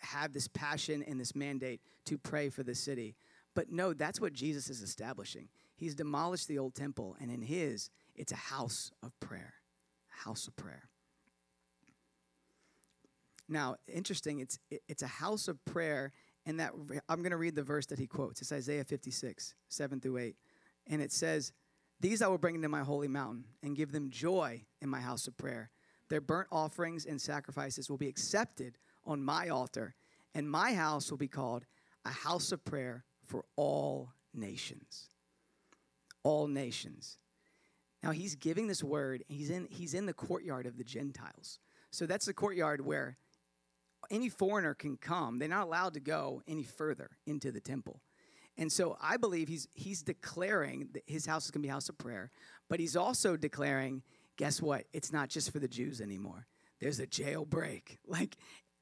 have 0.00 0.32
this 0.32 0.46
passion 0.46 1.02
and 1.02 1.18
this 1.18 1.34
mandate 1.34 1.80
to 2.04 2.18
pray 2.18 2.50
for 2.50 2.62
the 2.62 2.74
city. 2.76 3.16
But 3.54 3.70
no, 3.70 3.92
that's 3.92 4.20
what 4.20 4.32
Jesus 4.32 4.68
is 4.68 4.82
establishing. 4.82 5.48
He's 5.76 5.94
demolished 5.94 6.48
the 6.48 6.58
old 6.58 6.74
temple, 6.74 7.16
and 7.20 7.30
in 7.30 7.42
his, 7.42 7.90
it's 8.14 8.32
a 8.32 8.36
house 8.36 8.90
of 9.02 9.18
prayer. 9.20 9.54
A 10.12 10.24
house 10.28 10.46
of 10.46 10.56
prayer. 10.56 10.88
Now, 13.48 13.76
interesting, 13.86 14.40
it's, 14.40 14.58
it's 14.88 15.02
a 15.02 15.08
house 15.08 15.48
of 15.48 15.62
prayer, 15.64 16.12
and 16.46 16.58
that 16.60 16.72
I'm 17.08 17.20
going 17.20 17.30
to 17.30 17.36
read 17.36 17.54
the 17.54 17.62
verse 17.62 17.86
that 17.86 17.98
he 17.98 18.06
quotes. 18.06 18.40
It's 18.40 18.52
Isaiah 18.52 18.84
56, 18.84 19.54
7 19.68 20.00
through 20.00 20.18
8. 20.18 20.36
And 20.88 21.02
it 21.02 21.12
says, 21.12 21.52
These 22.00 22.22
I 22.22 22.28
will 22.28 22.38
bring 22.38 22.54
into 22.54 22.68
my 22.68 22.82
holy 22.82 23.08
mountain 23.08 23.44
and 23.62 23.76
give 23.76 23.92
them 23.92 24.10
joy 24.10 24.64
in 24.80 24.88
my 24.88 25.00
house 25.00 25.26
of 25.26 25.36
prayer. 25.36 25.70
Their 26.08 26.20
burnt 26.20 26.48
offerings 26.52 27.06
and 27.06 27.20
sacrifices 27.20 27.90
will 27.90 27.96
be 27.96 28.08
accepted 28.08 28.78
on 29.06 29.22
my 29.22 29.48
altar, 29.48 29.94
and 30.34 30.50
my 30.50 30.74
house 30.74 31.10
will 31.10 31.18
be 31.18 31.28
called 31.28 31.64
a 32.04 32.10
house 32.10 32.52
of 32.52 32.64
prayer 32.64 33.04
for 33.24 33.44
all 33.56 34.12
nations. 34.32 35.08
All 36.22 36.46
nations. 36.46 37.18
Now 38.02 38.10
he's 38.10 38.34
giving 38.34 38.66
this 38.66 38.84
word, 38.84 39.24
he's 39.28 39.50
in, 39.50 39.66
he's 39.70 39.94
in 39.94 40.06
the 40.06 40.12
courtyard 40.12 40.66
of 40.66 40.76
the 40.76 40.84
Gentiles. 40.84 41.58
So 41.90 42.06
that's 42.06 42.26
the 42.26 42.34
courtyard 42.34 42.84
where 42.84 43.16
any 44.10 44.28
foreigner 44.28 44.74
can 44.74 44.96
come. 44.96 45.38
They're 45.38 45.48
not 45.48 45.64
allowed 45.64 45.94
to 45.94 46.00
go 46.00 46.42
any 46.46 46.64
further 46.64 47.10
into 47.26 47.50
the 47.50 47.60
temple. 47.60 48.00
And 48.56 48.70
so 48.70 48.96
I 49.00 49.16
believe 49.16 49.48
he's 49.48 49.68
he's 49.74 50.02
declaring 50.02 50.88
that 50.92 51.02
his 51.06 51.26
house 51.26 51.46
is 51.46 51.50
going 51.50 51.62
to 51.62 51.66
be 51.66 51.70
a 51.70 51.72
house 51.72 51.88
of 51.88 51.98
prayer, 51.98 52.30
but 52.68 52.78
he's 52.78 52.94
also 52.96 53.36
declaring, 53.36 54.02
guess 54.36 54.62
what? 54.62 54.84
It's 54.92 55.12
not 55.12 55.28
just 55.28 55.50
for 55.50 55.58
the 55.58 55.68
Jews 55.68 56.00
anymore. 56.00 56.46
There's 56.80 57.00
a 57.00 57.06
jailbreak. 57.06 57.98
Like 58.06 58.36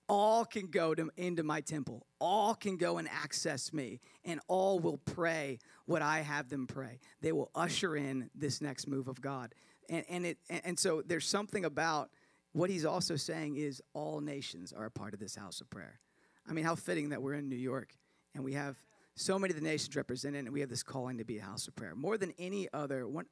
all 0.08 0.44
can 0.44 0.66
go 0.66 0.94
to, 0.94 1.10
into 1.16 1.42
my 1.42 1.60
temple. 1.60 2.06
All 2.20 2.54
can 2.54 2.76
go 2.76 2.98
and 2.98 3.08
access 3.08 3.72
me, 3.72 4.00
and 4.24 4.40
all 4.48 4.78
will 4.78 4.98
pray 4.98 5.58
what 5.86 6.02
I 6.02 6.20
have 6.20 6.48
them 6.48 6.66
pray. 6.66 6.98
They 7.20 7.32
will 7.32 7.50
usher 7.54 7.96
in 7.96 8.30
this 8.34 8.60
next 8.60 8.86
move 8.86 9.08
of 9.08 9.20
God. 9.20 9.54
And, 9.88 10.04
and, 10.08 10.26
it, 10.26 10.38
and 10.48 10.78
so 10.78 11.02
there's 11.04 11.26
something 11.26 11.64
about 11.64 12.10
what 12.52 12.70
he's 12.70 12.84
also 12.84 13.16
saying 13.16 13.56
is 13.56 13.82
all 13.94 14.20
nations 14.20 14.72
are 14.72 14.84
a 14.84 14.90
part 14.90 15.14
of 15.14 15.20
this 15.20 15.34
house 15.34 15.60
of 15.60 15.70
prayer. 15.70 16.00
I 16.48 16.52
mean, 16.52 16.64
how 16.64 16.74
fitting 16.74 17.10
that 17.10 17.22
we're 17.22 17.34
in 17.34 17.48
New 17.48 17.56
York 17.56 17.94
and 18.34 18.44
we 18.44 18.52
have 18.54 18.76
so 19.14 19.38
many 19.38 19.52
of 19.52 19.60
the 19.60 19.64
nations 19.64 19.94
represented, 19.94 20.44
and 20.44 20.52
we 20.52 20.60
have 20.60 20.70
this 20.70 20.82
calling 20.82 21.18
to 21.18 21.24
be 21.24 21.38
a 21.38 21.42
house 21.42 21.68
of 21.68 21.76
prayer. 21.76 21.94
More 21.94 22.16
than 22.16 22.32
any 22.38 22.68
other, 22.72 23.06
one, 23.06 23.26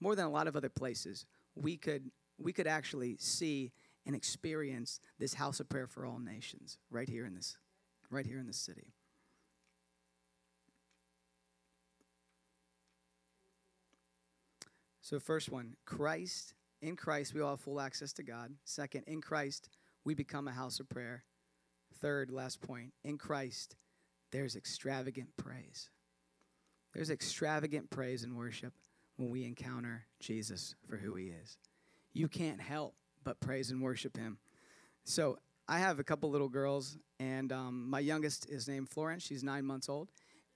more 0.00 0.14
than 0.14 0.26
a 0.26 0.30
lot 0.30 0.46
of 0.46 0.56
other 0.56 0.68
places, 0.68 1.24
we 1.54 1.76
could 1.76 2.10
we 2.38 2.52
could 2.52 2.66
actually 2.66 3.16
see 3.18 3.70
and 4.06 4.16
experience 4.16 5.00
this 5.18 5.34
house 5.34 5.60
of 5.60 5.68
prayer 5.68 5.86
for 5.86 6.04
all 6.04 6.18
nations 6.18 6.78
right 6.90 7.08
here 7.08 7.24
in 7.24 7.34
this 7.34 7.56
right 8.10 8.26
here 8.26 8.38
in 8.38 8.46
this 8.46 8.58
city. 8.58 8.92
So 15.00 15.18
first 15.18 15.50
one, 15.50 15.76
Christ, 15.84 16.54
in 16.80 16.96
Christ 16.96 17.34
we 17.34 17.40
all 17.40 17.50
have 17.50 17.60
full 17.60 17.80
access 17.80 18.12
to 18.14 18.22
God. 18.22 18.52
Second, 18.64 19.04
in 19.06 19.20
Christ 19.20 19.68
we 20.04 20.14
become 20.14 20.48
a 20.48 20.52
house 20.52 20.80
of 20.80 20.88
prayer. 20.88 21.24
Third, 22.00 22.30
last 22.30 22.60
point, 22.60 22.92
in 23.04 23.18
Christ 23.18 23.76
there's 24.30 24.56
extravagant 24.56 25.28
praise. 25.36 25.90
There's 26.94 27.10
extravagant 27.10 27.90
praise 27.90 28.22
and 28.24 28.36
worship 28.36 28.74
when 29.16 29.30
we 29.30 29.44
encounter 29.44 30.06
Jesus 30.20 30.74
for 30.88 30.96
who 30.96 31.14
he 31.14 31.26
is. 31.26 31.56
You 32.12 32.28
can't 32.28 32.60
help 32.60 32.94
but 33.24 33.40
praise 33.40 33.70
and 33.70 33.80
worship 33.82 34.16
him. 34.16 34.38
So 35.04 35.38
I 35.68 35.78
have 35.78 35.98
a 35.98 36.04
couple 36.04 36.30
little 36.30 36.48
girls, 36.48 36.98
and 37.20 37.52
um, 37.52 37.88
my 37.88 38.00
youngest 38.00 38.48
is 38.48 38.68
named 38.68 38.88
Florence. 38.88 39.24
She's 39.24 39.42
nine 39.42 39.64
months 39.64 39.88
old. 39.88 40.08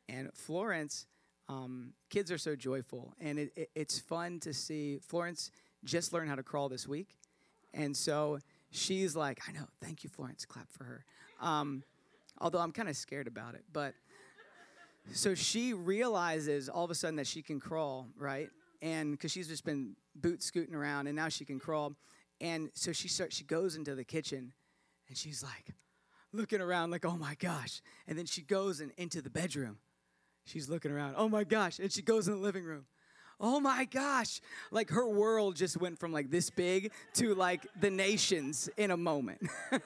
And 0.08 0.30
Florence, 0.34 1.06
um, 1.48 1.92
kids 2.10 2.30
are 2.30 2.38
so 2.38 2.54
joyful, 2.54 3.14
and 3.20 3.38
it, 3.38 3.52
it, 3.56 3.70
it's 3.74 3.98
fun 3.98 4.40
to 4.40 4.52
see 4.52 4.98
Florence 4.98 5.50
just 5.84 6.12
learn 6.12 6.28
how 6.28 6.34
to 6.34 6.42
crawl 6.42 6.68
this 6.68 6.86
week. 6.86 7.16
And 7.74 7.96
so 7.96 8.38
she's 8.70 9.14
like, 9.16 9.40
I 9.48 9.52
know, 9.52 9.66
thank 9.82 10.04
you, 10.04 10.10
Florence, 10.10 10.44
clap 10.44 10.70
for 10.70 10.84
her. 10.84 11.04
Um, 11.40 11.82
although 12.40 12.58
I'm 12.58 12.72
kind 12.72 12.88
of 12.88 12.96
scared 12.96 13.26
about 13.26 13.54
it. 13.54 13.64
But 13.72 13.94
so 15.12 15.34
she 15.34 15.72
realizes 15.72 16.68
all 16.68 16.84
of 16.84 16.90
a 16.90 16.94
sudden 16.94 17.16
that 17.16 17.26
she 17.26 17.42
can 17.42 17.60
crawl, 17.60 18.08
right? 18.18 18.50
And 18.82 19.12
because 19.12 19.30
she's 19.30 19.48
just 19.48 19.64
been 19.64 19.96
boot 20.14 20.42
scooting 20.42 20.74
around, 20.74 21.06
and 21.06 21.16
now 21.16 21.28
she 21.28 21.44
can 21.44 21.58
crawl. 21.58 21.94
And 22.40 22.70
so 22.74 22.92
she 22.92 23.08
starts, 23.08 23.36
she 23.36 23.44
goes 23.44 23.76
into 23.76 23.94
the 23.94 24.04
kitchen 24.04 24.52
and 25.08 25.16
she's 25.16 25.42
like 25.42 25.74
looking 26.32 26.60
around 26.60 26.90
like, 26.90 27.04
oh 27.04 27.16
my 27.16 27.34
gosh. 27.34 27.80
And 28.06 28.18
then 28.18 28.26
she 28.26 28.42
goes 28.42 28.80
and 28.80 28.92
into 28.96 29.22
the 29.22 29.30
bedroom. 29.30 29.78
She's 30.44 30.68
looking 30.68 30.90
around, 30.90 31.14
oh 31.16 31.28
my 31.28 31.44
gosh. 31.44 31.78
And 31.78 31.90
she 31.90 32.02
goes 32.02 32.28
in 32.28 32.34
the 32.34 32.40
living 32.40 32.64
room. 32.64 32.86
Oh 33.38 33.60
my 33.60 33.84
gosh. 33.84 34.40
Like 34.70 34.90
her 34.90 35.08
world 35.08 35.56
just 35.56 35.78
went 35.78 35.98
from 35.98 36.12
like 36.12 36.30
this 36.30 36.50
big 36.50 36.92
to 37.14 37.34
like 37.34 37.66
the 37.80 37.90
nations 37.90 38.68
in 38.76 38.90
a 38.90 38.96
moment. 38.96 39.40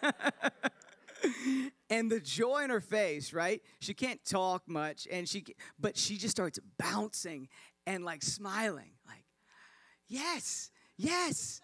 and 1.91 2.11
the 2.11 2.21
joy 2.21 2.65
in 2.65 2.71
her 2.71 2.81
face, 2.81 3.33
right? 3.33 3.63
She 3.81 3.95
can't 3.95 4.25
talk 4.25 4.69
much 4.69 5.07
and 5.11 5.29
she 5.29 5.45
but 5.79 5.97
she 5.97 6.17
just 6.17 6.33
starts 6.33 6.59
bouncing 6.79 7.49
and 7.87 8.05
like 8.05 8.23
smiling 8.23 8.93
like 9.07 9.25
yes, 10.07 10.71
yes 10.97 11.61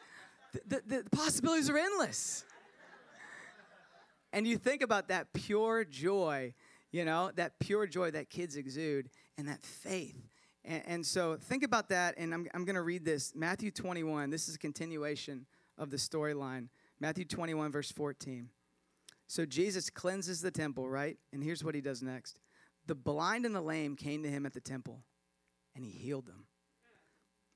the, 0.66 0.82
the, 0.86 1.02
the 1.02 1.10
possibilities 1.10 1.68
are 1.70 1.78
endless. 1.78 2.44
and 4.32 4.46
you 4.46 4.56
think 4.56 4.82
about 4.82 5.08
that 5.08 5.32
pure 5.32 5.84
joy, 5.84 6.54
you 6.92 7.04
know, 7.04 7.30
that 7.36 7.58
pure 7.58 7.86
joy 7.86 8.10
that 8.10 8.30
kids 8.30 8.56
exude 8.56 9.08
and 9.38 9.48
that 9.48 9.62
faith. 9.62 10.16
And, 10.64 10.82
and 10.86 11.06
so 11.06 11.36
think 11.36 11.62
about 11.62 11.88
that, 11.90 12.14
and 12.18 12.34
I'm, 12.34 12.46
I'm 12.54 12.64
going 12.64 12.76
to 12.76 12.82
read 12.82 13.04
this 13.04 13.34
Matthew 13.34 13.70
21. 13.70 14.30
This 14.30 14.48
is 14.48 14.56
a 14.56 14.58
continuation 14.58 15.46
of 15.78 15.90
the 15.90 15.96
storyline. 15.96 16.68
Matthew 17.00 17.24
21, 17.24 17.70
verse 17.70 17.92
14. 17.92 18.48
So 19.28 19.44
Jesus 19.44 19.90
cleanses 19.90 20.40
the 20.40 20.50
temple, 20.50 20.88
right? 20.88 21.16
And 21.32 21.42
here's 21.42 21.64
what 21.64 21.74
he 21.74 21.80
does 21.80 22.02
next 22.02 22.38
the 22.86 22.94
blind 22.94 23.44
and 23.44 23.54
the 23.54 23.60
lame 23.60 23.96
came 23.96 24.22
to 24.22 24.30
him 24.30 24.46
at 24.46 24.52
the 24.52 24.60
temple, 24.60 25.02
and 25.74 25.84
he 25.84 25.90
healed 25.90 26.26
them. 26.26 26.46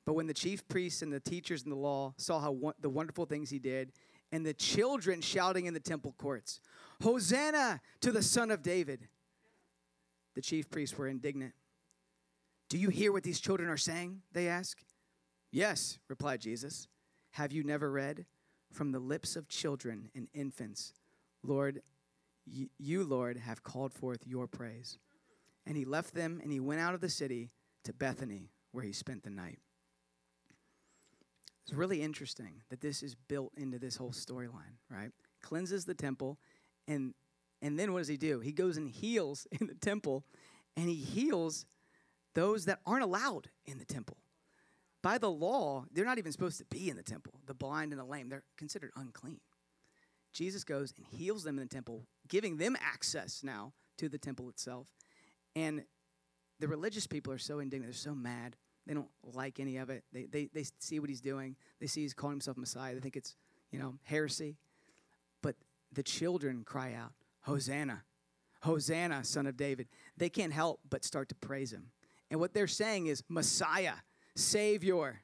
But 0.07 0.15
when 0.15 0.27
the 0.27 0.35
chief 0.35 0.67
priests 0.69 1.03
and 1.03 1.13
the 1.13 1.21
teachers 1.21 1.63
in 1.63 1.71
the 1.71 1.77
law 1.77 2.15
saw 2.17 2.41
how 2.41 2.73
the 2.81 2.91
wonderful 2.91 3.27
things 3.27 3.51
he 3.51 3.59
did, 3.59 3.93
and 4.33 4.45
the 4.47 4.55
children 4.55 5.21
shouting 5.21 5.67
in 5.67 5.75
the 5.75 5.81
temple 5.81 6.15
courts, 6.19 6.61
Hosanna 7.03 7.81
to 8.01 8.13
the 8.13 8.23
Son 8.23 8.51
of 8.51 8.63
David, 8.63 9.09
the 10.35 10.41
chief 10.43 10.71
priests 10.71 10.97
were 10.97 11.09
indignant. 11.09 11.53
Do 12.69 12.79
you 12.79 12.89
hear 12.89 13.13
what 13.13 13.25
these 13.25 13.41
children 13.41 13.69
are 13.69 13.77
saying? 13.77 14.23
They 14.33 14.49
ask. 14.49 14.79
Yes, 15.51 15.99
replied 16.09 16.41
Jesus. 16.41 16.87
Have 17.33 17.53
you 17.53 17.65
never 17.65 17.91
read? 17.91 18.27
From 18.73 18.93
the 18.93 19.01
lips 19.01 19.35
of 19.35 19.49
children 19.49 20.09
and 20.15 20.29
infants, 20.33 20.93
Lord, 21.43 21.83
you, 22.47 23.05
Lord, 23.05 23.37
have 23.37 23.65
called 23.65 23.93
forth 23.93 24.27
your 24.27 24.47
praise. 24.47 24.99
And 25.67 25.77
he 25.77 25.85
left 25.85 26.15
them 26.15 26.41
and 26.43 26.53
he 26.53 26.61
went 26.61 26.81
out 26.81 26.95
of 26.95 27.01
the 27.01 27.09
city 27.09 27.51
to 27.85 27.93
Bethany, 27.93 28.51
where 28.71 28.85
he 28.85 28.93
spent 28.93 29.25
the 29.25 29.31
night. 29.31 29.59
It's 31.71 31.77
really 31.77 32.03
interesting 32.03 32.63
that 32.69 32.81
this 32.81 33.01
is 33.01 33.15
built 33.15 33.53
into 33.57 33.79
this 33.79 33.95
whole 33.95 34.11
storyline, 34.11 34.75
right? 34.91 35.13
Cleanses 35.41 35.85
the 35.85 35.95
temple, 35.95 36.37
and 36.89 37.15
and 37.63 37.79
then 37.79 37.93
what 37.93 38.01
does 38.01 38.09
he 38.09 38.17
do? 38.17 38.41
He 38.41 38.51
goes 38.51 38.77
and 38.77 38.89
heals 38.89 39.47
in 39.61 39.69
the 39.69 39.77
temple, 39.77 40.25
and 40.77 40.89
he 40.89 40.97
heals 40.97 41.67
those 42.35 42.65
that 42.65 42.81
aren't 42.85 43.05
allowed 43.05 43.51
in 43.67 43.79
the 43.79 43.85
temple. 43.85 44.17
By 45.01 45.19
the 45.19 45.31
law, 45.31 45.85
they're 45.93 46.05
not 46.05 46.19
even 46.19 46.33
supposed 46.33 46.59
to 46.59 46.65
be 46.65 46.91
in 46.91 46.97
the 46.97 47.05
temple. 47.05 47.35
The 47.47 47.55
blind 47.55 47.93
and 47.93 48.01
the 48.01 48.05
lame, 48.05 48.31
they're 48.31 48.43
considered 48.57 48.91
unclean. 48.97 49.39
Jesus 50.33 50.65
goes 50.65 50.93
and 50.97 51.07
heals 51.07 51.45
them 51.45 51.57
in 51.57 51.63
the 51.63 51.73
temple, 51.73 52.05
giving 52.27 52.57
them 52.57 52.77
access 52.81 53.45
now 53.45 53.75
to 53.99 54.09
the 54.09 54.19
temple 54.19 54.49
itself. 54.49 54.89
And 55.55 55.85
the 56.59 56.67
religious 56.67 57.07
people 57.07 57.33
are 57.33 57.39
so 57.39 57.61
indignant, 57.61 57.93
they're 57.93 58.13
so 58.13 58.17
mad. 58.17 58.57
They 58.91 58.95
don't 58.95 59.09
like 59.35 59.61
any 59.61 59.77
of 59.77 59.89
it. 59.89 60.03
They, 60.13 60.25
they, 60.25 60.49
they 60.53 60.65
see 60.81 60.99
what 60.99 61.09
he's 61.09 61.21
doing. 61.21 61.55
They 61.79 61.87
see 61.87 62.01
he's 62.01 62.13
calling 62.13 62.35
himself 62.35 62.57
Messiah. 62.57 62.93
They 62.93 62.99
think 62.99 63.15
it's, 63.15 63.37
you 63.71 63.79
know, 63.79 63.95
heresy. 64.03 64.57
But 65.43 65.55
the 65.93 66.03
children 66.03 66.65
cry 66.65 66.95
out, 66.95 67.13
Hosanna, 67.43 68.03
Hosanna, 68.63 69.23
son 69.23 69.47
of 69.47 69.57
David. 69.57 69.87
They 70.17 70.29
can't 70.29 70.53
help 70.53 70.81
but 70.91 71.05
start 71.05 71.29
to 71.29 71.37
praise 71.37 71.73
him. 71.73 71.93
And 72.33 72.41
what 72.41 72.53
they're 72.53 72.67
saying 72.67 73.07
is, 73.07 73.23
Messiah, 73.29 73.95
Savior, 74.35 75.21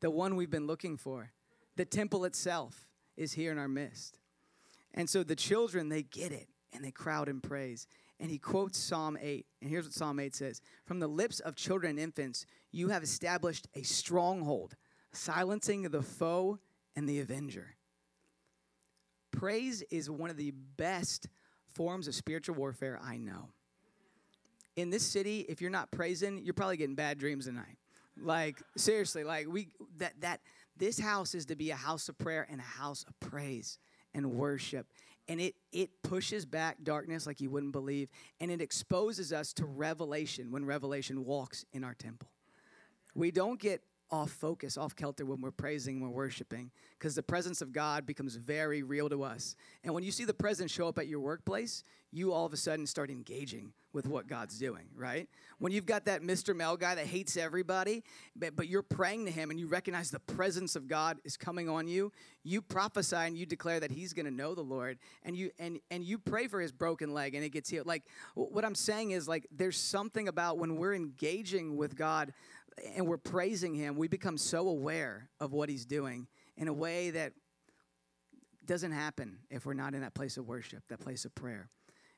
the 0.00 0.10
one 0.10 0.34
we've 0.34 0.48
been 0.48 0.66
looking 0.66 0.96
for. 0.96 1.32
The 1.76 1.84
temple 1.84 2.24
itself 2.24 2.88
is 3.14 3.34
here 3.34 3.52
in 3.52 3.58
our 3.58 3.68
midst. 3.68 4.18
And 4.94 5.10
so 5.10 5.22
the 5.22 5.36
children, 5.36 5.90
they 5.90 6.02
get 6.02 6.32
it 6.32 6.48
and 6.72 6.82
they 6.82 6.92
crowd 6.92 7.28
in 7.28 7.42
praise 7.42 7.86
and 8.18 8.30
he 8.30 8.38
quotes 8.38 8.78
Psalm 8.78 9.18
8. 9.20 9.46
And 9.60 9.70
here's 9.70 9.84
what 9.84 9.92
Psalm 9.92 10.18
8 10.18 10.34
says 10.34 10.60
From 10.86 11.00
the 11.00 11.08
lips 11.08 11.40
of 11.40 11.56
children 11.56 11.90
and 11.90 11.98
infants, 11.98 12.46
you 12.72 12.88
have 12.88 13.02
established 13.02 13.68
a 13.74 13.82
stronghold, 13.82 14.74
silencing 15.12 15.82
the 15.82 16.02
foe 16.02 16.58
and 16.94 17.08
the 17.08 17.20
avenger. 17.20 17.76
Praise 19.32 19.82
is 19.90 20.08
one 20.08 20.30
of 20.30 20.36
the 20.36 20.52
best 20.76 21.28
forms 21.74 22.08
of 22.08 22.14
spiritual 22.14 22.54
warfare 22.54 22.98
I 23.02 23.18
know. 23.18 23.50
In 24.76 24.90
this 24.90 25.04
city, 25.04 25.40
if 25.48 25.60
you're 25.60 25.70
not 25.70 25.90
praising, 25.90 26.38
you're 26.42 26.54
probably 26.54 26.78
getting 26.78 26.94
bad 26.94 27.18
dreams 27.18 27.46
tonight. 27.46 27.76
Like 28.18 28.62
seriously, 28.78 29.24
like 29.24 29.46
we 29.46 29.68
that 29.98 30.14
that 30.20 30.40
this 30.78 30.98
house 30.98 31.34
is 31.34 31.46
to 31.46 31.56
be 31.56 31.70
a 31.70 31.76
house 31.76 32.08
of 32.08 32.16
prayer 32.16 32.46
and 32.50 32.60
a 32.60 32.64
house 32.64 33.04
of 33.06 33.18
praise 33.20 33.78
and 34.14 34.32
worship 34.32 34.86
and 35.28 35.40
it 35.40 35.54
it 35.72 35.90
pushes 36.02 36.44
back 36.46 36.76
darkness 36.82 37.26
like 37.26 37.40
you 37.40 37.50
wouldn't 37.50 37.72
believe 37.72 38.08
and 38.40 38.50
it 38.50 38.60
exposes 38.60 39.32
us 39.32 39.52
to 39.52 39.64
revelation 39.64 40.50
when 40.50 40.64
revelation 40.64 41.24
walks 41.24 41.64
in 41.72 41.84
our 41.84 41.94
temple. 41.94 42.28
We 43.14 43.30
don't 43.30 43.58
get 43.58 43.82
off 44.10 44.30
focus, 44.30 44.76
off 44.76 44.94
kilter 44.94 45.24
when 45.24 45.40
we're 45.40 45.50
praising, 45.50 46.00
when 46.00 46.10
we're 46.10 46.16
worshiping, 46.16 46.70
because 46.98 47.14
the 47.14 47.22
presence 47.22 47.60
of 47.60 47.72
God 47.72 48.06
becomes 48.06 48.36
very 48.36 48.82
real 48.82 49.08
to 49.08 49.22
us. 49.22 49.56
And 49.84 49.94
when 49.94 50.04
you 50.04 50.12
see 50.12 50.24
the 50.24 50.34
presence 50.34 50.70
show 50.70 50.88
up 50.88 50.98
at 50.98 51.08
your 51.08 51.20
workplace, 51.20 51.82
you 52.12 52.32
all 52.32 52.46
of 52.46 52.52
a 52.52 52.56
sudden 52.56 52.86
start 52.86 53.10
engaging 53.10 53.72
with 53.92 54.06
what 54.06 54.26
God's 54.26 54.58
doing, 54.58 54.84
right? 54.94 55.26
When 55.58 55.72
you've 55.72 55.86
got 55.86 56.04
that 56.04 56.22
Mr. 56.22 56.54
Mel 56.54 56.76
guy 56.76 56.94
that 56.94 57.06
hates 57.06 57.36
everybody, 57.36 58.04
but, 58.36 58.54
but 58.54 58.68
you're 58.68 58.82
praying 58.82 59.24
to 59.24 59.30
him 59.30 59.50
and 59.50 59.58
you 59.58 59.66
recognize 59.66 60.10
the 60.10 60.20
presence 60.20 60.76
of 60.76 60.86
God 60.86 61.18
is 61.24 61.36
coming 61.36 61.68
on 61.68 61.88
you, 61.88 62.12
you 62.44 62.60
prophesy 62.60 63.16
and 63.16 63.36
you 63.36 63.46
declare 63.46 63.80
that 63.80 63.90
he's 63.90 64.12
going 64.12 64.26
to 64.26 64.32
know 64.32 64.54
the 64.54 64.62
Lord 64.62 64.98
and 65.24 65.34
you 65.34 65.50
and 65.58 65.80
and 65.90 66.04
you 66.04 66.18
pray 66.18 66.46
for 66.46 66.60
his 66.60 66.72
broken 66.72 67.12
leg 67.12 67.34
and 67.34 67.42
it 67.42 67.48
gets 67.48 67.70
healed. 67.70 67.86
Like 67.86 68.04
what 68.34 68.64
I'm 68.64 68.74
saying 68.74 69.12
is 69.12 69.26
like 69.26 69.46
there's 69.50 69.78
something 69.78 70.28
about 70.28 70.58
when 70.58 70.76
we're 70.76 70.94
engaging 70.94 71.76
with 71.76 71.96
God 71.96 72.32
and 72.94 73.06
we're 73.06 73.16
praising 73.16 73.74
him, 73.74 73.96
we 73.96 74.08
become 74.08 74.36
so 74.36 74.68
aware 74.68 75.28
of 75.40 75.52
what 75.52 75.68
he's 75.68 75.86
doing 75.86 76.26
in 76.56 76.68
a 76.68 76.72
way 76.72 77.10
that 77.10 77.32
doesn't 78.64 78.92
happen 78.92 79.38
if 79.50 79.64
we're 79.64 79.74
not 79.74 79.94
in 79.94 80.00
that 80.00 80.14
place 80.14 80.36
of 80.36 80.46
worship, 80.46 80.82
that 80.88 81.00
place 81.00 81.24
of 81.24 81.34
prayer. 81.34 81.68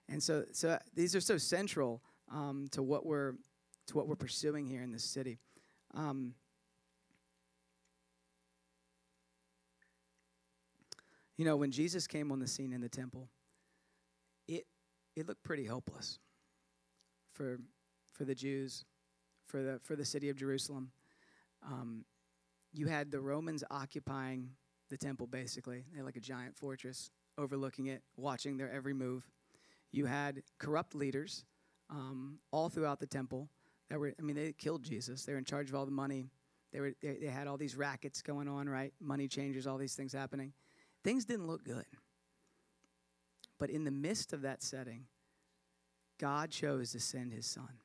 And 0.08 0.22
so, 0.22 0.44
so 0.52 0.78
these 0.94 1.14
are 1.14 1.20
so 1.20 1.36
central 1.38 2.02
um, 2.32 2.68
to 2.72 2.82
what 2.82 3.04
we're 3.04 3.34
to 3.88 3.96
what 3.96 4.06
we're 4.06 4.16
pursuing 4.16 4.66
here 4.66 4.82
in 4.82 4.92
this 4.92 5.04
city. 5.04 5.38
Um, 5.94 6.34
you 11.36 11.44
know, 11.44 11.56
when 11.56 11.70
Jesus 11.70 12.06
came 12.06 12.30
on 12.30 12.38
the 12.38 12.46
scene 12.46 12.72
in 12.72 12.80
the 12.80 12.88
temple, 12.88 13.28
it 14.46 14.66
it 15.16 15.26
looked 15.26 15.42
pretty 15.42 15.64
hopeless 15.64 16.18
for 17.32 17.60
for 18.12 18.24
the 18.24 18.34
Jews, 18.34 18.84
for 19.48 19.62
the 19.62 19.80
for 19.82 19.96
the 19.96 20.04
city 20.04 20.28
of 20.28 20.36
Jerusalem. 20.36 20.92
Um, 21.66 22.04
you 22.72 22.86
had 22.86 23.10
the 23.10 23.20
Romans 23.20 23.64
occupying 23.70 24.50
the 24.88 24.96
temple 24.96 25.26
basically. 25.26 25.84
They 25.90 25.96
had 25.98 26.06
like 26.06 26.16
a 26.16 26.20
giant 26.20 26.56
fortress 26.56 27.10
overlooking 27.36 27.86
it, 27.86 28.02
watching 28.16 28.56
their 28.56 28.70
every 28.70 28.94
move. 28.94 29.28
You 29.90 30.06
had 30.06 30.42
corrupt 30.58 30.94
leaders 30.94 31.44
um, 31.90 32.38
all 32.50 32.68
throughout 32.68 33.00
the 33.00 33.06
temple 33.06 33.48
that 33.88 33.98
were, 33.98 34.12
I 34.18 34.22
mean, 34.22 34.36
they 34.36 34.52
killed 34.52 34.82
Jesus. 34.82 35.24
They 35.24 35.32
were 35.32 35.38
in 35.38 35.44
charge 35.44 35.70
of 35.70 35.74
all 35.74 35.86
the 35.86 35.90
money. 35.90 36.30
They, 36.72 36.80
were, 36.80 36.92
they, 37.00 37.16
they 37.22 37.28
had 37.28 37.46
all 37.46 37.56
these 37.56 37.76
rackets 37.76 38.20
going 38.20 38.48
on, 38.48 38.68
right? 38.68 38.92
Money 39.00 39.28
changers, 39.28 39.66
all 39.66 39.78
these 39.78 39.94
things 39.94 40.12
happening. 40.12 40.52
Things 41.02 41.24
didn't 41.24 41.46
look 41.46 41.64
good. 41.64 41.86
But 43.58 43.70
in 43.70 43.84
the 43.84 43.90
midst 43.90 44.32
of 44.32 44.42
that 44.42 44.62
setting, 44.62 45.06
God 46.18 46.50
chose 46.50 46.92
to 46.92 47.00
send 47.00 47.32
his 47.32 47.46
son. 47.46 47.80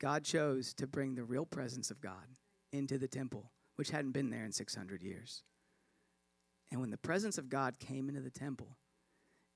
God 0.00 0.24
chose 0.24 0.72
to 0.74 0.86
bring 0.86 1.14
the 1.14 1.24
real 1.24 1.46
presence 1.46 1.90
of 1.90 2.00
God 2.00 2.36
into 2.72 2.98
the 2.98 3.08
temple, 3.08 3.50
which 3.76 3.90
hadn't 3.90 4.12
been 4.12 4.30
there 4.30 4.44
in 4.44 4.52
600 4.52 5.02
years. 5.02 5.42
And 6.70 6.80
when 6.80 6.90
the 6.90 6.98
presence 6.98 7.38
of 7.38 7.48
God 7.48 7.78
came 7.78 8.08
into 8.08 8.20
the 8.20 8.30
temple 8.30 8.76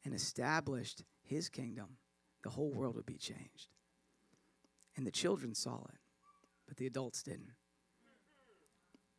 and 0.04 0.14
established 0.14 1.04
his 1.22 1.48
kingdom, 1.48 1.98
the 2.42 2.50
whole 2.50 2.72
world 2.72 2.96
would 2.96 3.06
be 3.06 3.18
changed. 3.18 3.68
And 4.96 5.06
the 5.06 5.10
children 5.10 5.54
saw 5.54 5.84
it, 5.92 6.00
but 6.66 6.76
the 6.76 6.86
adults 6.86 7.22
didn't. 7.22 7.52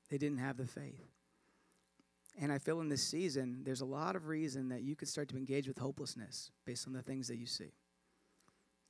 They 0.10 0.18
didn't 0.18 0.40
have 0.40 0.58
the 0.58 0.68
faith. 0.68 1.08
And 2.40 2.52
I 2.52 2.58
feel 2.58 2.82
in 2.82 2.90
this 2.90 3.04
season, 3.04 3.62
there's 3.64 3.82
a 3.82 3.86
lot 3.86 4.16
of 4.16 4.28
reason 4.28 4.70
that 4.70 4.82
you 4.82 4.96
could 4.96 5.08
start 5.08 5.30
to 5.30 5.38
engage 5.38 5.68
with 5.68 5.78
hopelessness 5.78 6.52
based 6.66 6.88
on 6.88 6.94
the 6.94 7.02
things 7.02 7.28
that 7.28 7.38
you 7.38 7.46
see. 7.46 7.74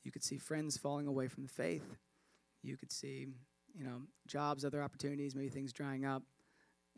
You 0.03 0.11
could 0.11 0.23
see 0.23 0.37
friends 0.37 0.77
falling 0.77 1.07
away 1.07 1.27
from 1.27 1.43
the 1.43 1.49
faith. 1.49 1.97
You 2.63 2.77
could 2.77 2.91
see, 2.91 3.27
you 3.77 3.83
know, 3.83 4.01
jobs, 4.27 4.63
other 4.65 4.81
opportunities, 4.81 5.35
maybe 5.35 5.49
things 5.49 5.73
drying 5.73 6.05
up. 6.05 6.23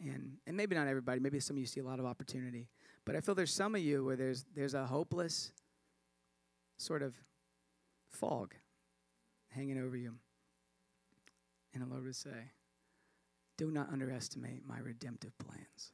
And, 0.01 0.37
and 0.45 0.57
maybe 0.57 0.75
not 0.75 0.87
everybody, 0.87 1.19
maybe 1.19 1.39
some 1.39 1.55
of 1.55 1.61
you 1.61 1.65
see 1.65 1.79
a 1.79 1.85
lot 1.85 1.99
of 1.99 2.05
opportunity. 2.05 2.67
But 3.05 3.15
I 3.15 3.21
feel 3.21 3.33
there's 3.33 3.53
some 3.53 3.75
of 3.75 3.81
you 3.81 4.03
where 4.03 4.15
there's, 4.15 4.45
there's 4.55 4.73
a 4.73 4.85
hopeless 4.85 5.51
sort 6.77 7.01
of 7.01 7.15
fog 8.09 8.53
hanging 9.49 9.79
over 9.79 9.95
you. 9.95 10.15
And 11.73 11.83
the 11.83 11.87
Lord 11.87 12.03
would 12.05 12.15
say, 12.15 12.51
Do 13.57 13.71
not 13.71 13.91
underestimate 13.91 14.67
my 14.67 14.79
redemptive 14.79 15.37
plans. 15.37 15.91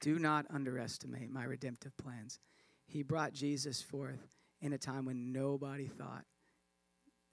Do 0.00 0.18
not 0.18 0.46
underestimate 0.52 1.30
my 1.30 1.44
redemptive 1.44 1.96
plans. 1.96 2.38
He 2.86 3.02
brought 3.02 3.32
Jesus 3.32 3.82
forth 3.82 4.36
in 4.60 4.72
a 4.72 4.78
time 4.78 5.04
when 5.04 5.32
nobody 5.32 5.86
thought 5.86 6.24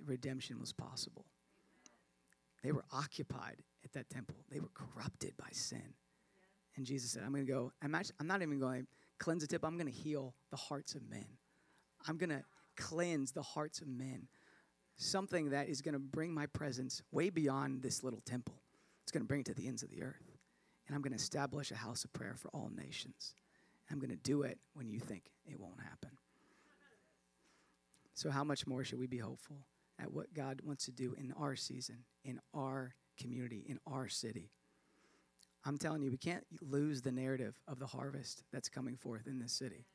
redemption 0.05 0.59
was 0.59 0.73
possible. 0.73 1.25
They 2.63 2.71
were 2.71 2.85
occupied 2.91 3.57
at 3.83 3.91
that 3.93 4.09
temple, 4.09 4.35
they 4.49 4.59
were 4.59 4.71
corrupted 4.73 5.35
by 5.37 5.49
sin. 5.51 5.93
And 6.75 6.85
Jesus 6.85 7.11
said, 7.11 7.23
I'm 7.23 7.31
going 7.31 7.45
to 7.45 7.51
go, 7.51 7.71
I'm, 7.83 7.93
actually, 7.93 8.15
I'm 8.19 8.27
not 8.27 8.41
even 8.41 8.59
going 8.59 8.83
to 8.83 8.87
cleanse 9.19 9.41
the 9.41 9.47
tip, 9.47 9.63
I'm 9.63 9.77
going 9.77 9.91
to 9.91 9.93
heal 9.93 10.33
the 10.49 10.57
hearts 10.57 10.95
of 10.95 11.07
men. 11.09 11.27
I'm 12.07 12.17
going 12.17 12.29
to 12.29 12.43
cleanse 12.77 13.31
the 13.31 13.41
hearts 13.41 13.81
of 13.81 13.87
men. 13.87 14.27
Something 14.95 15.51
that 15.51 15.69
is 15.69 15.81
going 15.81 15.93
to 15.93 15.99
bring 15.99 16.33
my 16.33 16.45
presence 16.47 17.01
way 17.11 17.29
beyond 17.29 17.81
this 17.81 18.03
little 18.03 18.21
temple. 18.25 18.55
It's 19.03 19.11
going 19.11 19.23
to 19.23 19.27
bring 19.27 19.41
it 19.41 19.45
to 19.47 19.53
the 19.53 19.67
ends 19.67 19.83
of 19.83 19.89
the 19.89 20.01
earth. 20.01 20.37
And 20.87 20.95
I'm 20.95 21.01
going 21.01 21.11
to 21.13 21.21
establish 21.21 21.71
a 21.71 21.75
house 21.75 22.03
of 22.03 22.13
prayer 22.13 22.35
for 22.37 22.49
all 22.49 22.71
nations. 22.75 23.35
I'm 23.91 23.99
going 23.99 24.09
to 24.09 24.15
do 24.15 24.43
it 24.43 24.57
when 24.73 24.89
you 24.89 24.99
think 24.99 25.23
it 25.45 25.59
won't 25.59 25.79
happen. 25.81 26.11
So, 28.13 28.29
how 28.29 28.43
much 28.43 28.65
more 28.67 28.83
should 28.83 28.99
we 28.99 29.07
be 29.07 29.17
hopeful 29.17 29.57
at 29.99 30.11
what 30.11 30.33
God 30.33 30.61
wants 30.63 30.85
to 30.85 30.91
do 30.91 31.13
in 31.17 31.33
our 31.33 31.55
season, 31.55 31.99
in 32.23 32.39
our 32.53 32.95
community, 33.19 33.63
in 33.67 33.79
our 33.87 34.07
city? 34.07 34.51
I'm 35.65 35.77
telling 35.77 36.01
you, 36.01 36.11
we 36.11 36.17
can't 36.17 36.45
lose 36.61 37.01
the 37.01 37.11
narrative 37.11 37.55
of 37.67 37.79
the 37.79 37.87
harvest 37.87 38.43
that's 38.51 38.69
coming 38.69 38.97
forth 38.97 39.27
in 39.27 39.39
this 39.39 39.53
city. 39.53 39.85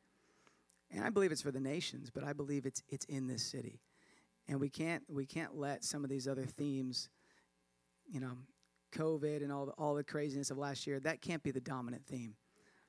And 0.90 1.04
I 1.04 1.10
believe 1.10 1.32
it's 1.32 1.42
for 1.42 1.50
the 1.50 1.60
nations, 1.60 2.10
but 2.10 2.24
I 2.24 2.32
believe 2.32 2.64
it's 2.64 2.82
it's 2.88 3.04
in 3.06 3.26
this 3.26 3.42
city. 3.42 3.80
And 4.48 4.58
we 4.58 4.70
can't 4.70 5.02
we 5.08 5.26
can't 5.26 5.54
let 5.54 5.84
some 5.84 6.04
of 6.04 6.10
these 6.10 6.26
other 6.26 6.46
themes, 6.46 7.10
you 8.10 8.20
know, 8.20 8.38
COVID 8.92 9.42
and 9.42 9.52
all 9.52 9.66
the, 9.66 9.72
all 9.72 9.94
the 9.94 10.04
craziness 10.04 10.50
of 10.50 10.56
last 10.56 10.86
year, 10.86 10.98
that 11.00 11.20
can't 11.20 11.42
be 11.42 11.50
the 11.50 11.60
dominant 11.60 12.06
theme. 12.06 12.34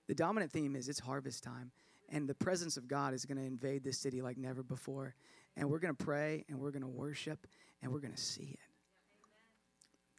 The 0.08 0.16
dominant 0.16 0.54
theme 0.54 0.78
is 0.78 0.88
it's 0.88 1.00
harvest 1.00 1.44
time 1.44 1.72
and 2.12 2.28
the 2.28 2.36
presence 2.36 2.78
of 2.78 2.88
God 2.88 3.14
is 3.14 3.26
going 3.26 3.38
to 3.38 3.44
invade 3.44 3.84
this 3.84 3.98
city 3.98 4.22
like 4.22 4.38
never 4.38 4.64
before. 4.64 5.16
And 5.58 5.70
we're 5.70 5.80
going 5.80 5.96
to 5.96 6.04
pray 6.04 6.46
and 6.48 6.60
we're 6.60 6.72
going 6.72 6.84
to 6.84 6.88
worship 6.88 7.48
and 7.82 7.92
we're 7.92 8.00
going 8.00 8.14
to 8.14 8.22
see 8.22 8.52
it. 8.54 8.60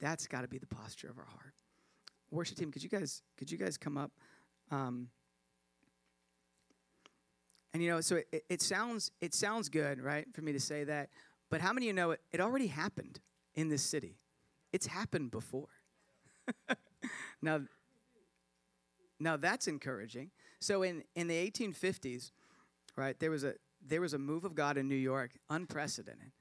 That's 0.01 0.26
got 0.26 0.43
to 0.43 0.49
be 0.49 0.59
the 0.59 0.66
posture 0.66 1.09
of 1.09 1.18
our 1.18 1.26
heart. 1.26 1.55
Worship 2.31 2.57
team, 2.57 2.70
could 2.70 2.83
you 2.83 2.89
guys 2.89 3.22
could 3.37 3.51
you 3.51 3.59
guys 3.59 3.76
come 3.76 3.99
up? 3.99 4.12
Um, 4.70 5.09
and 7.72 7.83
you 7.83 7.91
know, 7.91 8.01
so 8.01 8.16
it, 8.16 8.45
it 8.49 8.62
sounds 8.62 9.11
it 9.20 9.35
sounds 9.35 9.68
good, 9.68 10.01
right, 10.01 10.26
for 10.33 10.43
me 10.43 10.53
to 10.53 10.61
say 10.61 10.85
that. 10.85 11.11
But 11.51 11.61
how 11.61 11.72
many 11.72 11.87
of 11.87 11.89
you 11.89 11.93
know 11.95 12.12
it, 12.12 12.20
it 12.33 12.41
already 12.41 12.68
happened 12.68 13.20
in 13.55 13.68
this 13.68 13.83
city? 13.83 14.16
It's 14.72 14.87
happened 14.87 15.31
before. 15.31 15.68
now, 17.43 17.62
now 19.18 19.37
that's 19.37 19.66
encouraging. 19.66 20.31
So 20.61 20.83
in, 20.83 21.03
in 21.16 21.26
the 21.26 21.51
1850s, 21.51 22.31
right, 22.97 23.18
there 23.18 23.31
was 23.31 23.45
a 23.45 23.55
there 23.87 24.01
was 24.01 24.14
a 24.14 24.18
move 24.18 24.45
of 24.45 24.55
God 24.55 24.76
in 24.76 24.89
New 24.89 24.95
York, 24.95 25.33
unprecedented. 25.49 26.33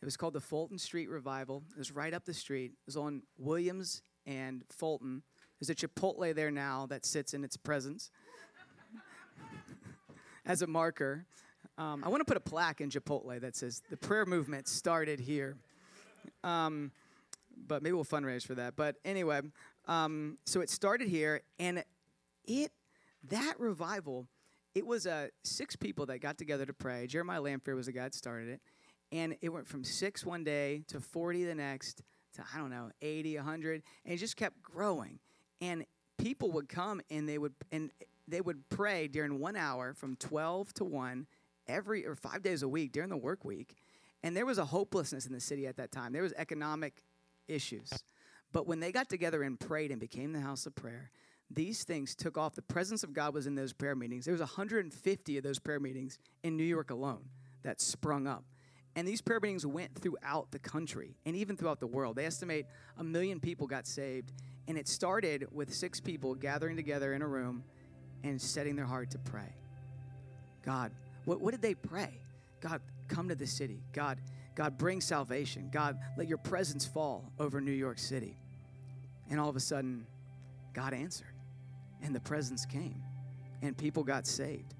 It 0.00 0.04
was 0.04 0.16
called 0.16 0.34
the 0.34 0.40
Fulton 0.40 0.78
Street 0.78 1.08
Revival. 1.08 1.62
It 1.70 1.78
was 1.78 1.90
right 1.90 2.12
up 2.12 2.24
the 2.24 2.34
street. 2.34 2.72
It 2.72 2.86
was 2.86 2.96
on 2.96 3.22
Williams 3.38 4.02
and 4.26 4.64
Fulton. 4.70 5.22
There's 5.58 5.70
a 5.70 5.74
Chipotle 5.74 6.34
there 6.34 6.50
now 6.50 6.86
that 6.86 7.06
sits 7.06 7.32
in 7.34 7.44
its 7.44 7.56
presence 7.56 8.10
as 10.46 10.62
a 10.62 10.66
marker. 10.66 11.26
Um, 11.78 12.04
I 12.04 12.08
want 12.08 12.20
to 12.20 12.24
put 12.24 12.36
a 12.36 12.40
plaque 12.40 12.80
in 12.80 12.90
Chipotle 12.90 13.40
that 13.40 13.56
says 13.56 13.82
the 13.90 13.96
prayer 13.96 14.26
movement 14.26 14.68
started 14.68 15.20
here. 15.20 15.56
Um, 16.44 16.90
but 17.66 17.82
maybe 17.82 17.94
we'll 17.94 18.04
fundraise 18.04 18.46
for 18.46 18.54
that. 18.54 18.76
But 18.76 18.96
anyway, 19.04 19.40
um, 19.86 20.38
so 20.44 20.60
it 20.60 20.70
started 20.70 21.08
here, 21.08 21.42
and 21.58 21.84
it 22.44 22.72
that 23.28 23.58
revival, 23.58 24.28
it 24.76 24.86
was 24.86 25.06
uh, 25.06 25.28
six 25.42 25.74
people 25.74 26.04
that 26.04 26.18
got 26.18 26.36
together 26.36 26.66
to 26.66 26.74
pray. 26.74 27.06
Jeremiah 27.06 27.40
Lanphier 27.40 27.74
was 27.74 27.86
the 27.86 27.92
guy 27.92 28.02
that 28.02 28.14
started 28.14 28.50
it, 28.50 28.60
and 29.10 29.34
it 29.40 29.48
went 29.48 29.66
from 29.66 29.82
six 29.82 30.22
one 30.22 30.44
day 30.44 30.82
to 30.88 31.00
forty 31.00 31.44
the 31.44 31.54
next 31.54 32.02
to 32.34 32.44
I 32.54 32.58
don't 32.58 32.68
know 32.68 32.90
80, 33.00 33.36
100, 33.36 33.82
and 34.04 34.14
it 34.14 34.18
just 34.18 34.36
kept 34.36 34.60
growing. 34.62 35.18
And 35.62 35.86
people 36.18 36.52
would 36.52 36.68
come 36.68 37.00
and 37.10 37.26
they 37.26 37.38
would 37.38 37.54
and 37.72 37.90
they 38.28 38.42
would 38.42 38.68
pray 38.68 39.08
during 39.08 39.40
one 39.40 39.56
hour 39.56 39.94
from 39.94 40.14
12 40.16 40.74
to 40.74 40.84
1 40.84 41.26
every 41.68 42.04
or 42.04 42.14
five 42.14 42.42
days 42.42 42.62
a 42.62 42.68
week 42.68 42.92
during 42.92 43.08
the 43.08 43.16
work 43.16 43.46
week. 43.46 43.76
And 44.22 44.36
there 44.36 44.44
was 44.44 44.58
a 44.58 44.64
hopelessness 44.66 45.24
in 45.24 45.32
the 45.32 45.40
city 45.40 45.66
at 45.66 45.78
that 45.78 45.90
time. 45.90 46.12
There 46.12 46.22
was 46.22 46.34
economic 46.36 47.02
issues. 47.48 47.90
But 48.52 48.66
when 48.66 48.80
they 48.80 48.92
got 48.92 49.08
together 49.08 49.42
and 49.42 49.58
prayed 49.58 49.90
and 49.90 49.98
became 49.98 50.34
the 50.34 50.40
house 50.40 50.66
of 50.66 50.74
prayer 50.74 51.10
these 51.50 51.84
things 51.84 52.14
took 52.14 52.36
off 52.36 52.54
the 52.54 52.62
presence 52.62 53.02
of 53.02 53.12
god 53.12 53.32
was 53.32 53.46
in 53.46 53.54
those 53.54 53.72
prayer 53.72 53.94
meetings 53.94 54.24
there 54.24 54.32
was 54.32 54.40
150 54.40 55.38
of 55.38 55.44
those 55.44 55.58
prayer 55.58 55.80
meetings 55.80 56.18
in 56.42 56.56
new 56.56 56.64
york 56.64 56.90
alone 56.90 57.24
that 57.62 57.80
sprung 57.80 58.26
up 58.26 58.44
And 58.96 59.06
these 59.06 59.20
prayer 59.20 59.40
meetings 59.40 59.66
went 59.66 59.94
throughout 59.94 60.50
the 60.50 60.58
country 60.58 61.16
and 61.26 61.36
even 61.36 61.54
throughout 61.54 61.80
the 61.80 61.86
world. 61.86 62.16
They 62.16 62.24
estimate 62.24 62.64
a 62.96 63.04
million 63.04 63.40
people 63.40 63.66
got 63.66 63.86
saved. 63.86 64.32
And 64.68 64.78
it 64.78 64.88
started 64.88 65.46
with 65.52 65.72
six 65.72 66.00
people 66.00 66.34
gathering 66.34 66.76
together 66.76 67.12
in 67.12 67.20
a 67.20 67.26
room 67.28 67.62
and 68.24 68.40
setting 68.40 68.74
their 68.74 68.86
heart 68.86 69.10
to 69.10 69.18
pray. 69.18 69.54
God, 70.64 70.92
what, 71.26 71.42
what 71.42 71.50
did 71.50 71.60
they 71.60 71.74
pray? 71.74 72.22
God, 72.62 72.80
come 73.06 73.28
to 73.28 73.34
the 73.34 73.46
city. 73.46 73.82
God, 73.92 74.18
God, 74.54 74.78
bring 74.78 75.02
salvation. 75.02 75.68
God, 75.70 75.98
let 76.16 76.26
your 76.26 76.38
presence 76.38 76.86
fall 76.86 77.30
over 77.38 77.60
New 77.60 77.72
York 77.72 77.98
City. 77.98 78.34
And 79.28 79.38
all 79.38 79.50
of 79.50 79.56
a 79.56 79.60
sudden, 79.60 80.06
God 80.72 80.94
answered, 80.94 81.35
and 82.06 82.14
the 82.14 82.20
presence 82.20 82.64
came, 82.64 83.02
and 83.62 83.76
people 83.76 84.04
got 84.04 84.26
saved. 84.26 84.74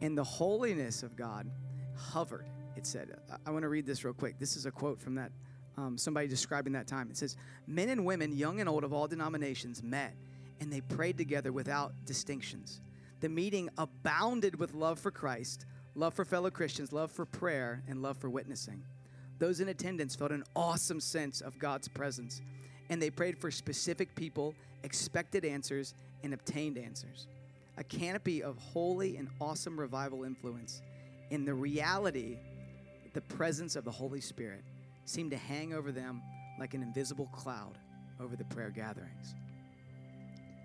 And 0.00 0.16
the 0.16 0.24
holiness 0.24 1.02
of 1.02 1.14
God 1.14 1.50
hovered, 1.94 2.46
it 2.76 2.86
said. 2.86 3.14
I, 3.30 3.36
I 3.46 3.50
want 3.50 3.62
to 3.62 3.68
read 3.68 3.86
this 3.86 4.04
real 4.04 4.14
quick. 4.14 4.38
This 4.38 4.56
is 4.56 4.64
a 4.64 4.70
quote 4.70 5.00
from 5.00 5.14
that, 5.16 5.30
um, 5.76 5.98
somebody 5.98 6.26
describing 6.28 6.72
that 6.72 6.86
time. 6.86 7.10
It 7.10 7.18
says, 7.18 7.36
Men 7.66 7.90
and 7.90 8.04
women, 8.04 8.36
young 8.36 8.60
and 8.60 8.68
old 8.68 8.84
of 8.84 8.92
all 8.94 9.06
denominations, 9.06 9.82
met, 9.82 10.14
and 10.60 10.72
they 10.72 10.80
prayed 10.80 11.18
together 11.18 11.52
without 11.52 11.92
distinctions. 12.06 12.80
The 13.20 13.28
meeting 13.28 13.68
abounded 13.76 14.58
with 14.58 14.72
love 14.74 14.98
for 14.98 15.10
Christ, 15.10 15.66
love 15.94 16.14
for 16.14 16.24
fellow 16.24 16.50
Christians, 16.50 16.92
love 16.92 17.10
for 17.10 17.26
prayer, 17.26 17.82
and 17.86 18.00
love 18.00 18.16
for 18.16 18.30
witnessing. 18.30 18.82
Those 19.38 19.60
in 19.60 19.68
attendance 19.68 20.16
felt 20.16 20.32
an 20.32 20.44
awesome 20.54 21.00
sense 21.00 21.42
of 21.42 21.58
God's 21.58 21.88
presence, 21.88 22.40
and 22.90 23.00
they 23.00 23.10
prayed 23.10 23.38
for 23.38 23.50
specific 23.50 24.14
people, 24.14 24.54
expected 24.82 25.44
answers, 25.44 25.94
and 26.22 26.32
obtained 26.32 26.78
answers. 26.78 27.26
A 27.78 27.84
canopy 27.84 28.42
of 28.42 28.56
holy 28.58 29.16
and 29.16 29.28
awesome 29.40 29.78
revival 29.78 30.24
influence 30.24 30.82
in 31.30 31.44
the 31.44 31.54
reality, 31.54 32.38
the 33.12 33.20
presence 33.20 33.76
of 33.76 33.84
the 33.84 33.90
Holy 33.90 34.20
Spirit 34.20 34.62
seemed 35.04 35.30
to 35.30 35.36
hang 35.36 35.74
over 35.74 35.92
them 35.92 36.22
like 36.58 36.74
an 36.74 36.82
invisible 36.82 37.28
cloud 37.32 37.78
over 38.20 38.36
the 38.36 38.44
prayer 38.44 38.70
gatherings. 38.70 39.34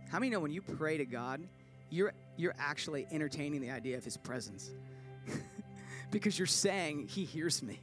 How 0.09 0.19
many 0.19 0.29
know 0.29 0.39
when 0.39 0.51
you 0.51 0.61
pray 0.61 0.97
to 0.97 1.05
God, 1.05 1.41
you're, 1.89 2.13
you're 2.37 2.55
actually 2.59 3.07
entertaining 3.11 3.61
the 3.61 3.71
idea 3.71 3.97
of 3.97 4.03
His 4.03 4.17
presence? 4.17 4.71
because 6.11 6.37
you're 6.37 6.45
saying, 6.45 7.07
He 7.07 7.25
hears 7.25 7.63
me 7.63 7.79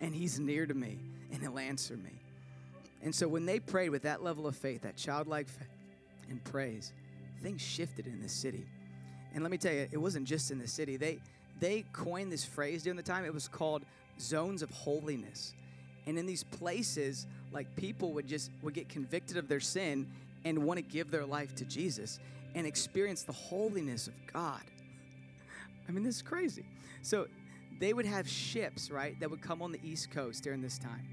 and 0.00 0.14
He's 0.14 0.38
near 0.38 0.66
to 0.66 0.74
me 0.74 0.98
and 1.32 1.40
He'll 1.40 1.58
answer 1.58 1.96
me. 1.96 2.20
And 3.06 3.14
so 3.14 3.28
when 3.28 3.46
they 3.46 3.60
prayed 3.60 3.90
with 3.90 4.02
that 4.02 4.24
level 4.24 4.48
of 4.48 4.56
faith, 4.56 4.82
that 4.82 4.96
childlike 4.96 5.48
faith 5.48 5.68
and 6.28 6.42
praise, 6.42 6.92
things 7.40 7.62
shifted 7.62 8.08
in 8.08 8.20
the 8.20 8.28
city. 8.28 8.66
And 9.32 9.44
let 9.44 9.52
me 9.52 9.58
tell 9.58 9.72
you, 9.72 9.86
it 9.92 9.96
wasn't 9.96 10.26
just 10.26 10.50
in 10.50 10.58
the 10.58 10.66
city. 10.66 10.96
They 10.96 11.20
they 11.60 11.84
coined 11.92 12.32
this 12.32 12.44
phrase 12.44 12.82
during 12.82 12.96
the 12.96 13.04
time. 13.04 13.24
It 13.24 13.32
was 13.32 13.46
called 13.46 13.84
zones 14.18 14.60
of 14.60 14.70
holiness. 14.70 15.54
And 16.08 16.18
in 16.18 16.26
these 16.26 16.42
places, 16.42 17.28
like 17.52 17.76
people 17.76 18.12
would 18.12 18.26
just 18.26 18.50
would 18.62 18.74
get 18.74 18.88
convicted 18.88 19.36
of 19.36 19.46
their 19.46 19.60
sin 19.60 20.08
and 20.44 20.64
want 20.64 20.78
to 20.78 20.82
give 20.82 21.12
their 21.12 21.24
life 21.24 21.54
to 21.54 21.64
Jesus 21.64 22.18
and 22.56 22.66
experience 22.66 23.22
the 23.22 23.32
holiness 23.32 24.08
of 24.08 24.14
God. 24.32 24.62
I 25.88 25.92
mean, 25.92 26.02
this 26.02 26.16
is 26.16 26.22
crazy. 26.22 26.64
So 27.02 27.28
they 27.78 27.92
would 27.92 28.06
have 28.06 28.28
ships, 28.28 28.90
right, 28.90 29.18
that 29.20 29.30
would 29.30 29.42
come 29.42 29.62
on 29.62 29.70
the 29.70 29.80
East 29.84 30.10
Coast 30.10 30.42
during 30.42 30.60
this 30.60 30.76
time. 30.76 31.06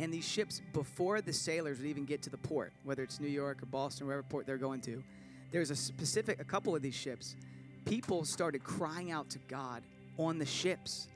And 0.00 0.12
these 0.12 0.26
ships, 0.26 0.60
before 0.72 1.20
the 1.20 1.32
sailors 1.32 1.78
would 1.78 1.86
even 1.86 2.04
get 2.04 2.22
to 2.22 2.30
the 2.30 2.36
port, 2.36 2.72
whether 2.82 3.02
it's 3.02 3.20
New 3.20 3.28
York 3.28 3.62
or 3.62 3.66
Boston, 3.66 4.06
wherever 4.06 4.22
port 4.22 4.46
they're 4.46 4.58
going 4.58 4.80
to, 4.82 5.02
there's 5.52 5.70
a 5.70 5.76
specific, 5.76 6.40
a 6.40 6.44
couple 6.44 6.74
of 6.74 6.82
these 6.82 6.94
ships, 6.94 7.36
people 7.84 8.24
started 8.24 8.64
crying 8.64 9.12
out 9.12 9.30
to 9.30 9.38
God 9.46 9.82
on 10.18 10.38
the 10.38 10.46
ships, 10.46 11.08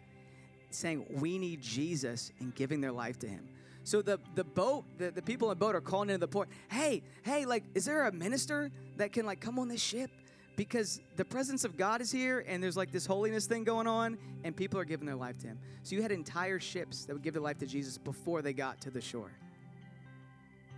saying, 0.70 1.04
We 1.10 1.38
need 1.38 1.60
Jesus, 1.60 2.30
and 2.38 2.54
giving 2.54 2.80
their 2.80 2.92
life 2.92 3.18
to 3.20 3.28
Him. 3.28 3.48
So 3.82 4.02
the, 4.02 4.20
the 4.34 4.44
boat, 4.44 4.84
the, 4.98 5.10
the 5.10 5.22
people 5.22 5.48
on 5.48 5.52
the 5.52 5.64
boat 5.64 5.74
are 5.74 5.80
calling 5.80 6.10
into 6.10 6.18
the 6.18 6.28
port, 6.28 6.48
hey, 6.70 7.02
hey, 7.22 7.46
like, 7.46 7.64
is 7.74 7.86
there 7.86 8.06
a 8.06 8.12
minister 8.12 8.70
that 8.96 9.12
can 9.12 9.24
like 9.24 9.40
come 9.40 9.58
on 9.58 9.68
this 9.68 9.82
ship? 9.82 10.10
Because 10.59 11.00
the 11.14 11.24
presence 11.24 11.64
of 11.64 11.76
God 11.76 12.00
is 12.00 12.11
here 12.11 12.44
and 12.48 12.61
there's 12.61 12.76
like 12.76 12.90
this 12.90 13.06
holiness 13.06 13.46
thing 13.46 13.62
going 13.62 13.86
on 13.86 14.18
and 14.42 14.56
people 14.56 14.80
are 14.80 14.84
giving 14.84 15.06
their 15.06 15.14
life 15.14 15.38
to 15.38 15.46
him. 15.46 15.59
So 15.84 15.94
you 15.94 16.02
had 16.02 16.11
entire 16.11 16.59
ships 16.59 17.04
that 17.04 17.12
would 17.12 17.22
give 17.22 17.32
their 17.32 17.42
life 17.42 17.59
to 17.59 17.66
Jesus 17.66 17.96
before 17.96 18.42
they 18.42 18.52
got 18.52 18.80
to 18.80 18.90
the 18.90 19.00
shore. 19.00 19.30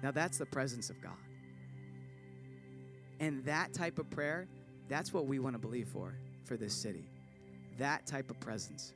Now 0.02 0.10
that's 0.10 0.36
the 0.36 0.44
presence 0.44 0.90
of 0.90 1.00
God. 1.00 1.16
And 3.20 3.42
that 3.46 3.72
type 3.72 3.98
of 3.98 4.10
prayer, 4.10 4.48
that's 4.90 5.14
what 5.14 5.26
we 5.26 5.38
want 5.38 5.54
to 5.54 5.58
believe 5.58 5.88
for 5.88 6.14
for 6.44 6.58
this 6.58 6.74
city. 6.74 7.08
That 7.78 8.06
type 8.06 8.28
of 8.28 8.38
presence. 8.38 8.92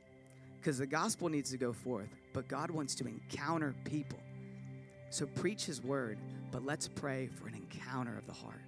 Because 0.61 0.77
the 0.77 0.85
gospel 0.85 1.29
needs 1.29 1.49
to 1.49 1.57
go 1.57 1.73
forth, 1.73 2.09
but 2.31 2.47
God 2.47 2.69
wants 2.69 2.93
to 2.95 3.07
encounter 3.07 3.73
people. 3.85 4.19
So 5.09 5.25
preach 5.25 5.65
his 5.65 5.83
word, 5.83 6.19
but 6.51 6.63
let's 6.63 6.87
pray 6.87 7.25
for 7.25 7.47
an 7.47 7.55
encounter 7.55 8.15
of 8.15 8.27
the 8.27 8.33
heart. 8.33 8.61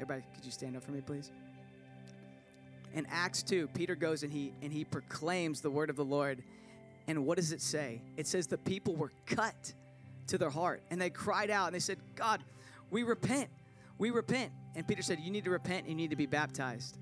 Everybody, 0.00 0.22
could 0.34 0.46
you 0.46 0.50
stand 0.50 0.78
up 0.78 0.82
for 0.82 0.92
me, 0.92 1.02
please? 1.02 1.30
In 2.94 3.06
Acts 3.10 3.42
2, 3.42 3.68
Peter 3.74 3.94
goes 3.94 4.22
and 4.22 4.32
he 4.32 4.54
and 4.62 4.72
he 4.72 4.82
proclaims 4.82 5.60
the 5.60 5.68
word 5.68 5.90
of 5.90 5.96
the 5.96 6.04
Lord. 6.04 6.42
And 7.06 7.26
what 7.26 7.36
does 7.36 7.52
it 7.52 7.60
say? 7.60 8.00
It 8.16 8.26
says 8.26 8.46
the 8.46 8.56
people 8.56 8.96
were 8.96 9.12
cut 9.26 9.74
to 10.28 10.38
their 10.38 10.48
heart 10.48 10.82
and 10.90 10.98
they 10.98 11.10
cried 11.10 11.50
out 11.50 11.66
and 11.66 11.74
they 11.74 11.80
said, 11.80 11.98
God, 12.16 12.42
we 12.90 13.02
repent. 13.02 13.50
We 13.98 14.10
repent. 14.10 14.52
And 14.74 14.88
Peter 14.88 15.02
said, 15.02 15.20
You 15.20 15.30
need 15.30 15.44
to 15.44 15.50
repent, 15.50 15.86
you 15.86 15.94
need 15.94 16.10
to 16.10 16.16
be 16.16 16.26
baptized. 16.26 16.96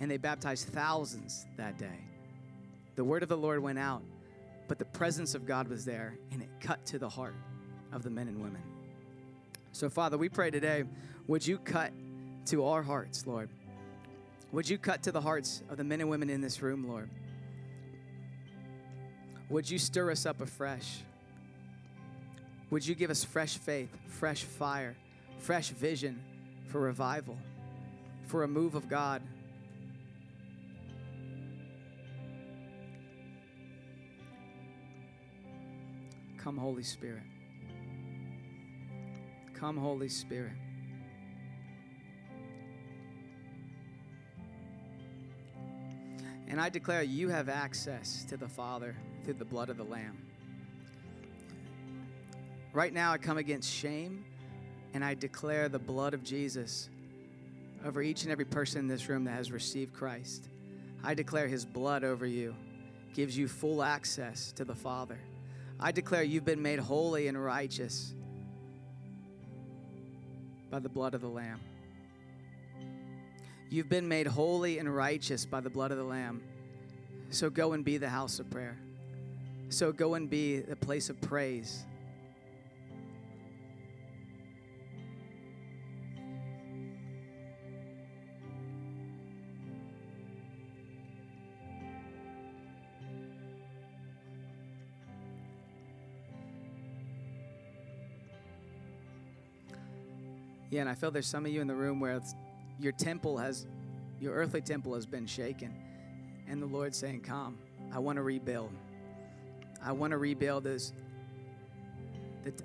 And 0.00 0.10
they 0.10 0.16
baptized 0.16 0.68
thousands 0.68 1.44
that 1.58 1.76
day. 1.76 2.00
The 2.94 3.04
word 3.04 3.22
of 3.22 3.28
the 3.28 3.36
Lord 3.36 3.62
went 3.62 3.78
out, 3.78 4.02
but 4.68 4.78
the 4.78 4.86
presence 4.86 5.34
of 5.34 5.44
God 5.44 5.68
was 5.68 5.84
there 5.84 6.16
and 6.32 6.40
it 6.40 6.48
cut 6.60 6.86
to 6.86 6.98
the 6.98 7.10
heart 7.10 7.34
of 7.92 8.02
the 8.02 8.10
men 8.10 8.26
and 8.28 8.40
women. 8.40 8.62
So, 9.72 9.90
Father, 9.90 10.16
we 10.16 10.30
pray 10.30 10.50
today, 10.50 10.84
would 11.26 11.46
you 11.46 11.58
cut 11.58 11.92
to 12.46 12.64
our 12.66 12.82
hearts, 12.82 13.26
Lord. 13.26 13.48
Would 14.52 14.68
you 14.68 14.78
cut 14.78 15.02
to 15.04 15.12
the 15.12 15.20
hearts 15.20 15.62
of 15.68 15.76
the 15.76 15.84
men 15.84 16.00
and 16.00 16.08
women 16.08 16.30
in 16.30 16.40
this 16.40 16.62
room, 16.62 16.88
Lord? 16.88 17.10
Would 19.48 19.70
you 19.70 19.78
stir 19.78 20.10
us 20.10 20.26
up 20.26 20.40
afresh? 20.40 21.00
Would 22.70 22.86
you 22.86 22.94
give 22.94 23.10
us 23.10 23.22
fresh 23.22 23.58
faith, 23.58 23.90
fresh 24.08 24.42
fire, 24.42 24.96
fresh 25.38 25.68
vision 25.70 26.20
for 26.66 26.80
revival, 26.80 27.36
for 28.26 28.42
a 28.42 28.48
move 28.48 28.74
of 28.74 28.88
God? 28.88 29.22
Come, 36.38 36.58
Holy 36.58 36.82
Spirit. 36.82 37.24
Come, 39.54 39.76
Holy 39.76 40.08
Spirit. 40.08 40.52
And 46.48 46.60
I 46.60 46.68
declare 46.68 47.02
you 47.02 47.28
have 47.28 47.48
access 47.48 48.24
to 48.24 48.36
the 48.36 48.48
Father 48.48 48.96
through 49.24 49.34
the 49.34 49.44
blood 49.44 49.68
of 49.68 49.76
the 49.76 49.84
Lamb. 49.84 50.18
Right 52.72 52.92
now, 52.92 53.12
I 53.12 53.18
come 53.18 53.38
against 53.38 53.72
shame 53.72 54.24
and 54.94 55.04
I 55.04 55.14
declare 55.14 55.68
the 55.68 55.78
blood 55.78 56.14
of 56.14 56.22
Jesus 56.22 56.88
over 57.84 58.02
each 58.02 58.22
and 58.22 58.32
every 58.32 58.44
person 58.44 58.80
in 58.80 58.88
this 58.88 59.08
room 59.08 59.24
that 59.24 59.32
has 59.32 59.50
received 59.50 59.92
Christ. 59.92 60.48
I 61.02 61.14
declare 61.14 61.48
his 61.48 61.64
blood 61.64 62.04
over 62.04 62.26
you 62.26 62.54
gives 63.14 63.36
you 63.36 63.48
full 63.48 63.82
access 63.82 64.52
to 64.52 64.64
the 64.64 64.74
Father. 64.74 65.18
I 65.80 65.90
declare 65.92 66.22
you've 66.22 66.44
been 66.44 66.60
made 66.60 66.78
holy 66.78 67.28
and 67.28 67.42
righteous 67.42 68.14
by 70.70 70.80
the 70.80 70.88
blood 70.88 71.14
of 71.14 71.22
the 71.22 71.28
Lamb. 71.28 71.60
You've 73.68 73.88
been 73.88 74.06
made 74.08 74.26
holy 74.26 74.78
and 74.78 74.94
righteous 74.94 75.44
by 75.44 75.60
the 75.60 75.70
blood 75.70 75.90
of 75.90 75.98
the 75.98 76.04
Lamb. 76.04 76.42
So 77.30 77.50
go 77.50 77.72
and 77.72 77.84
be 77.84 77.98
the 77.98 78.08
house 78.08 78.38
of 78.38 78.48
prayer. 78.48 78.78
So 79.68 79.92
go 79.92 80.14
and 80.14 80.30
be 80.30 80.60
the 80.60 80.76
place 80.76 81.10
of 81.10 81.20
praise. 81.20 81.84
Yeah, 100.70 100.82
and 100.82 100.90
I 100.90 100.94
feel 100.94 101.10
there's 101.10 101.26
some 101.26 101.46
of 101.46 101.52
you 101.52 101.60
in 101.60 101.66
the 101.66 101.74
room 101.74 102.00
where 102.00 102.20
your 102.78 102.92
temple 102.92 103.38
has, 103.38 103.66
your 104.20 104.34
earthly 104.34 104.60
temple 104.60 104.94
has 104.94 105.06
been 105.06 105.26
shaken. 105.26 105.74
And 106.48 106.62
the 106.62 106.66
Lord's 106.66 106.96
saying, 106.96 107.20
Come, 107.22 107.58
I 107.92 107.98
want 107.98 108.16
to 108.16 108.22
rebuild. 108.22 108.70
I 109.84 109.92
want 109.92 110.12
to 110.12 110.18
rebuild 110.18 110.64
this. 110.64 110.92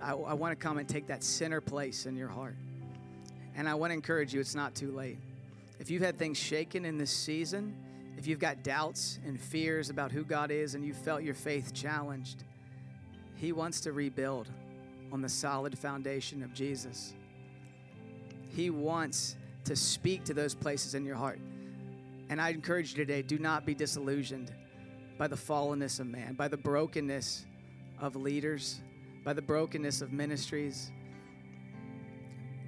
I, 0.01 0.11
I 0.11 0.33
want 0.33 0.51
to 0.51 0.55
come 0.55 0.77
and 0.77 0.87
take 0.87 1.07
that 1.07 1.23
center 1.23 1.61
place 1.61 2.05
in 2.05 2.15
your 2.15 2.27
heart. 2.27 2.55
And 3.55 3.67
I 3.67 3.73
want 3.73 3.91
to 3.91 3.95
encourage 3.95 4.33
you, 4.33 4.39
it's 4.39 4.55
not 4.55 4.75
too 4.75 4.91
late. 4.91 5.19
If 5.79 5.89
you've 5.89 6.03
had 6.03 6.17
things 6.17 6.37
shaken 6.37 6.85
in 6.85 6.97
this 6.97 7.11
season, 7.11 7.75
if 8.17 8.27
you've 8.27 8.39
got 8.39 8.63
doubts 8.63 9.19
and 9.25 9.39
fears 9.39 9.89
about 9.89 10.11
who 10.11 10.23
God 10.23 10.51
is 10.51 10.75
and 10.75 10.85
you 10.85 10.93
felt 10.93 11.23
your 11.23 11.33
faith 11.33 11.73
challenged, 11.73 12.43
He 13.35 13.51
wants 13.51 13.81
to 13.81 13.91
rebuild 13.91 14.47
on 15.11 15.21
the 15.21 15.29
solid 15.29 15.77
foundation 15.77 16.43
of 16.43 16.53
Jesus. 16.53 17.13
He 18.49 18.69
wants 18.69 19.35
to 19.65 19.75
speak 19.75 20.23
to 20.25 20.33
those 20.33 20.55
places 20.55 20.95
in 20.95 21.05
your 21.05 21.15
heart. 21.15 21.39
And 22.29 22.41
I 22.41 22.49
encourage 22.49 22.91
you 22.91 22.97
today 22.97 23.21
do 23.21 23.37
not 23.37 23.65
be 23.65 23.75
disillusioned 23.75 24.51
by 25.17 25.27
the 25.27 25.35
fallenness 25.35 25.99
of 25.99 26.07
man, 26.07 26.33
by 26.33 26.47
the 26.47 26.57
brokenness 26.57 27.45
of 27.99 28.15
leaders, 28.15 28.81
by 29.23 29.33
the 29.33 29.41
brokenness 29.41 30.01
of 30.01 30.11
ministries. 30.11 30.91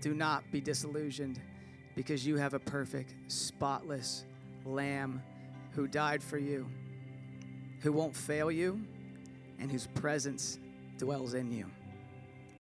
Do 0.01 0.13
not 0.13 0.43
be 0.51 0.61
disillusioned 0.61 1.39
because 1.95 2.25
you 2.25 2.35
have 2.37 2.53
a 2.53 2.59
perfect, 2.59 3.15
spotless 3.27 4.25
lamb 4.65 5.21
who 5.71 5.87
died 5.87 6.21
for 6.21 6.37
you, 6.37 6.67
who 7.79 7.91
won't 7.91 8.15
fail 8.15 8.51
you, 8.51 8.81
and 9.59 9.71
whose 9.71 9.87
presence 9.87 10.59
dwells 10.97 11.33
in 11.33 11.51
you. 11.51 11.65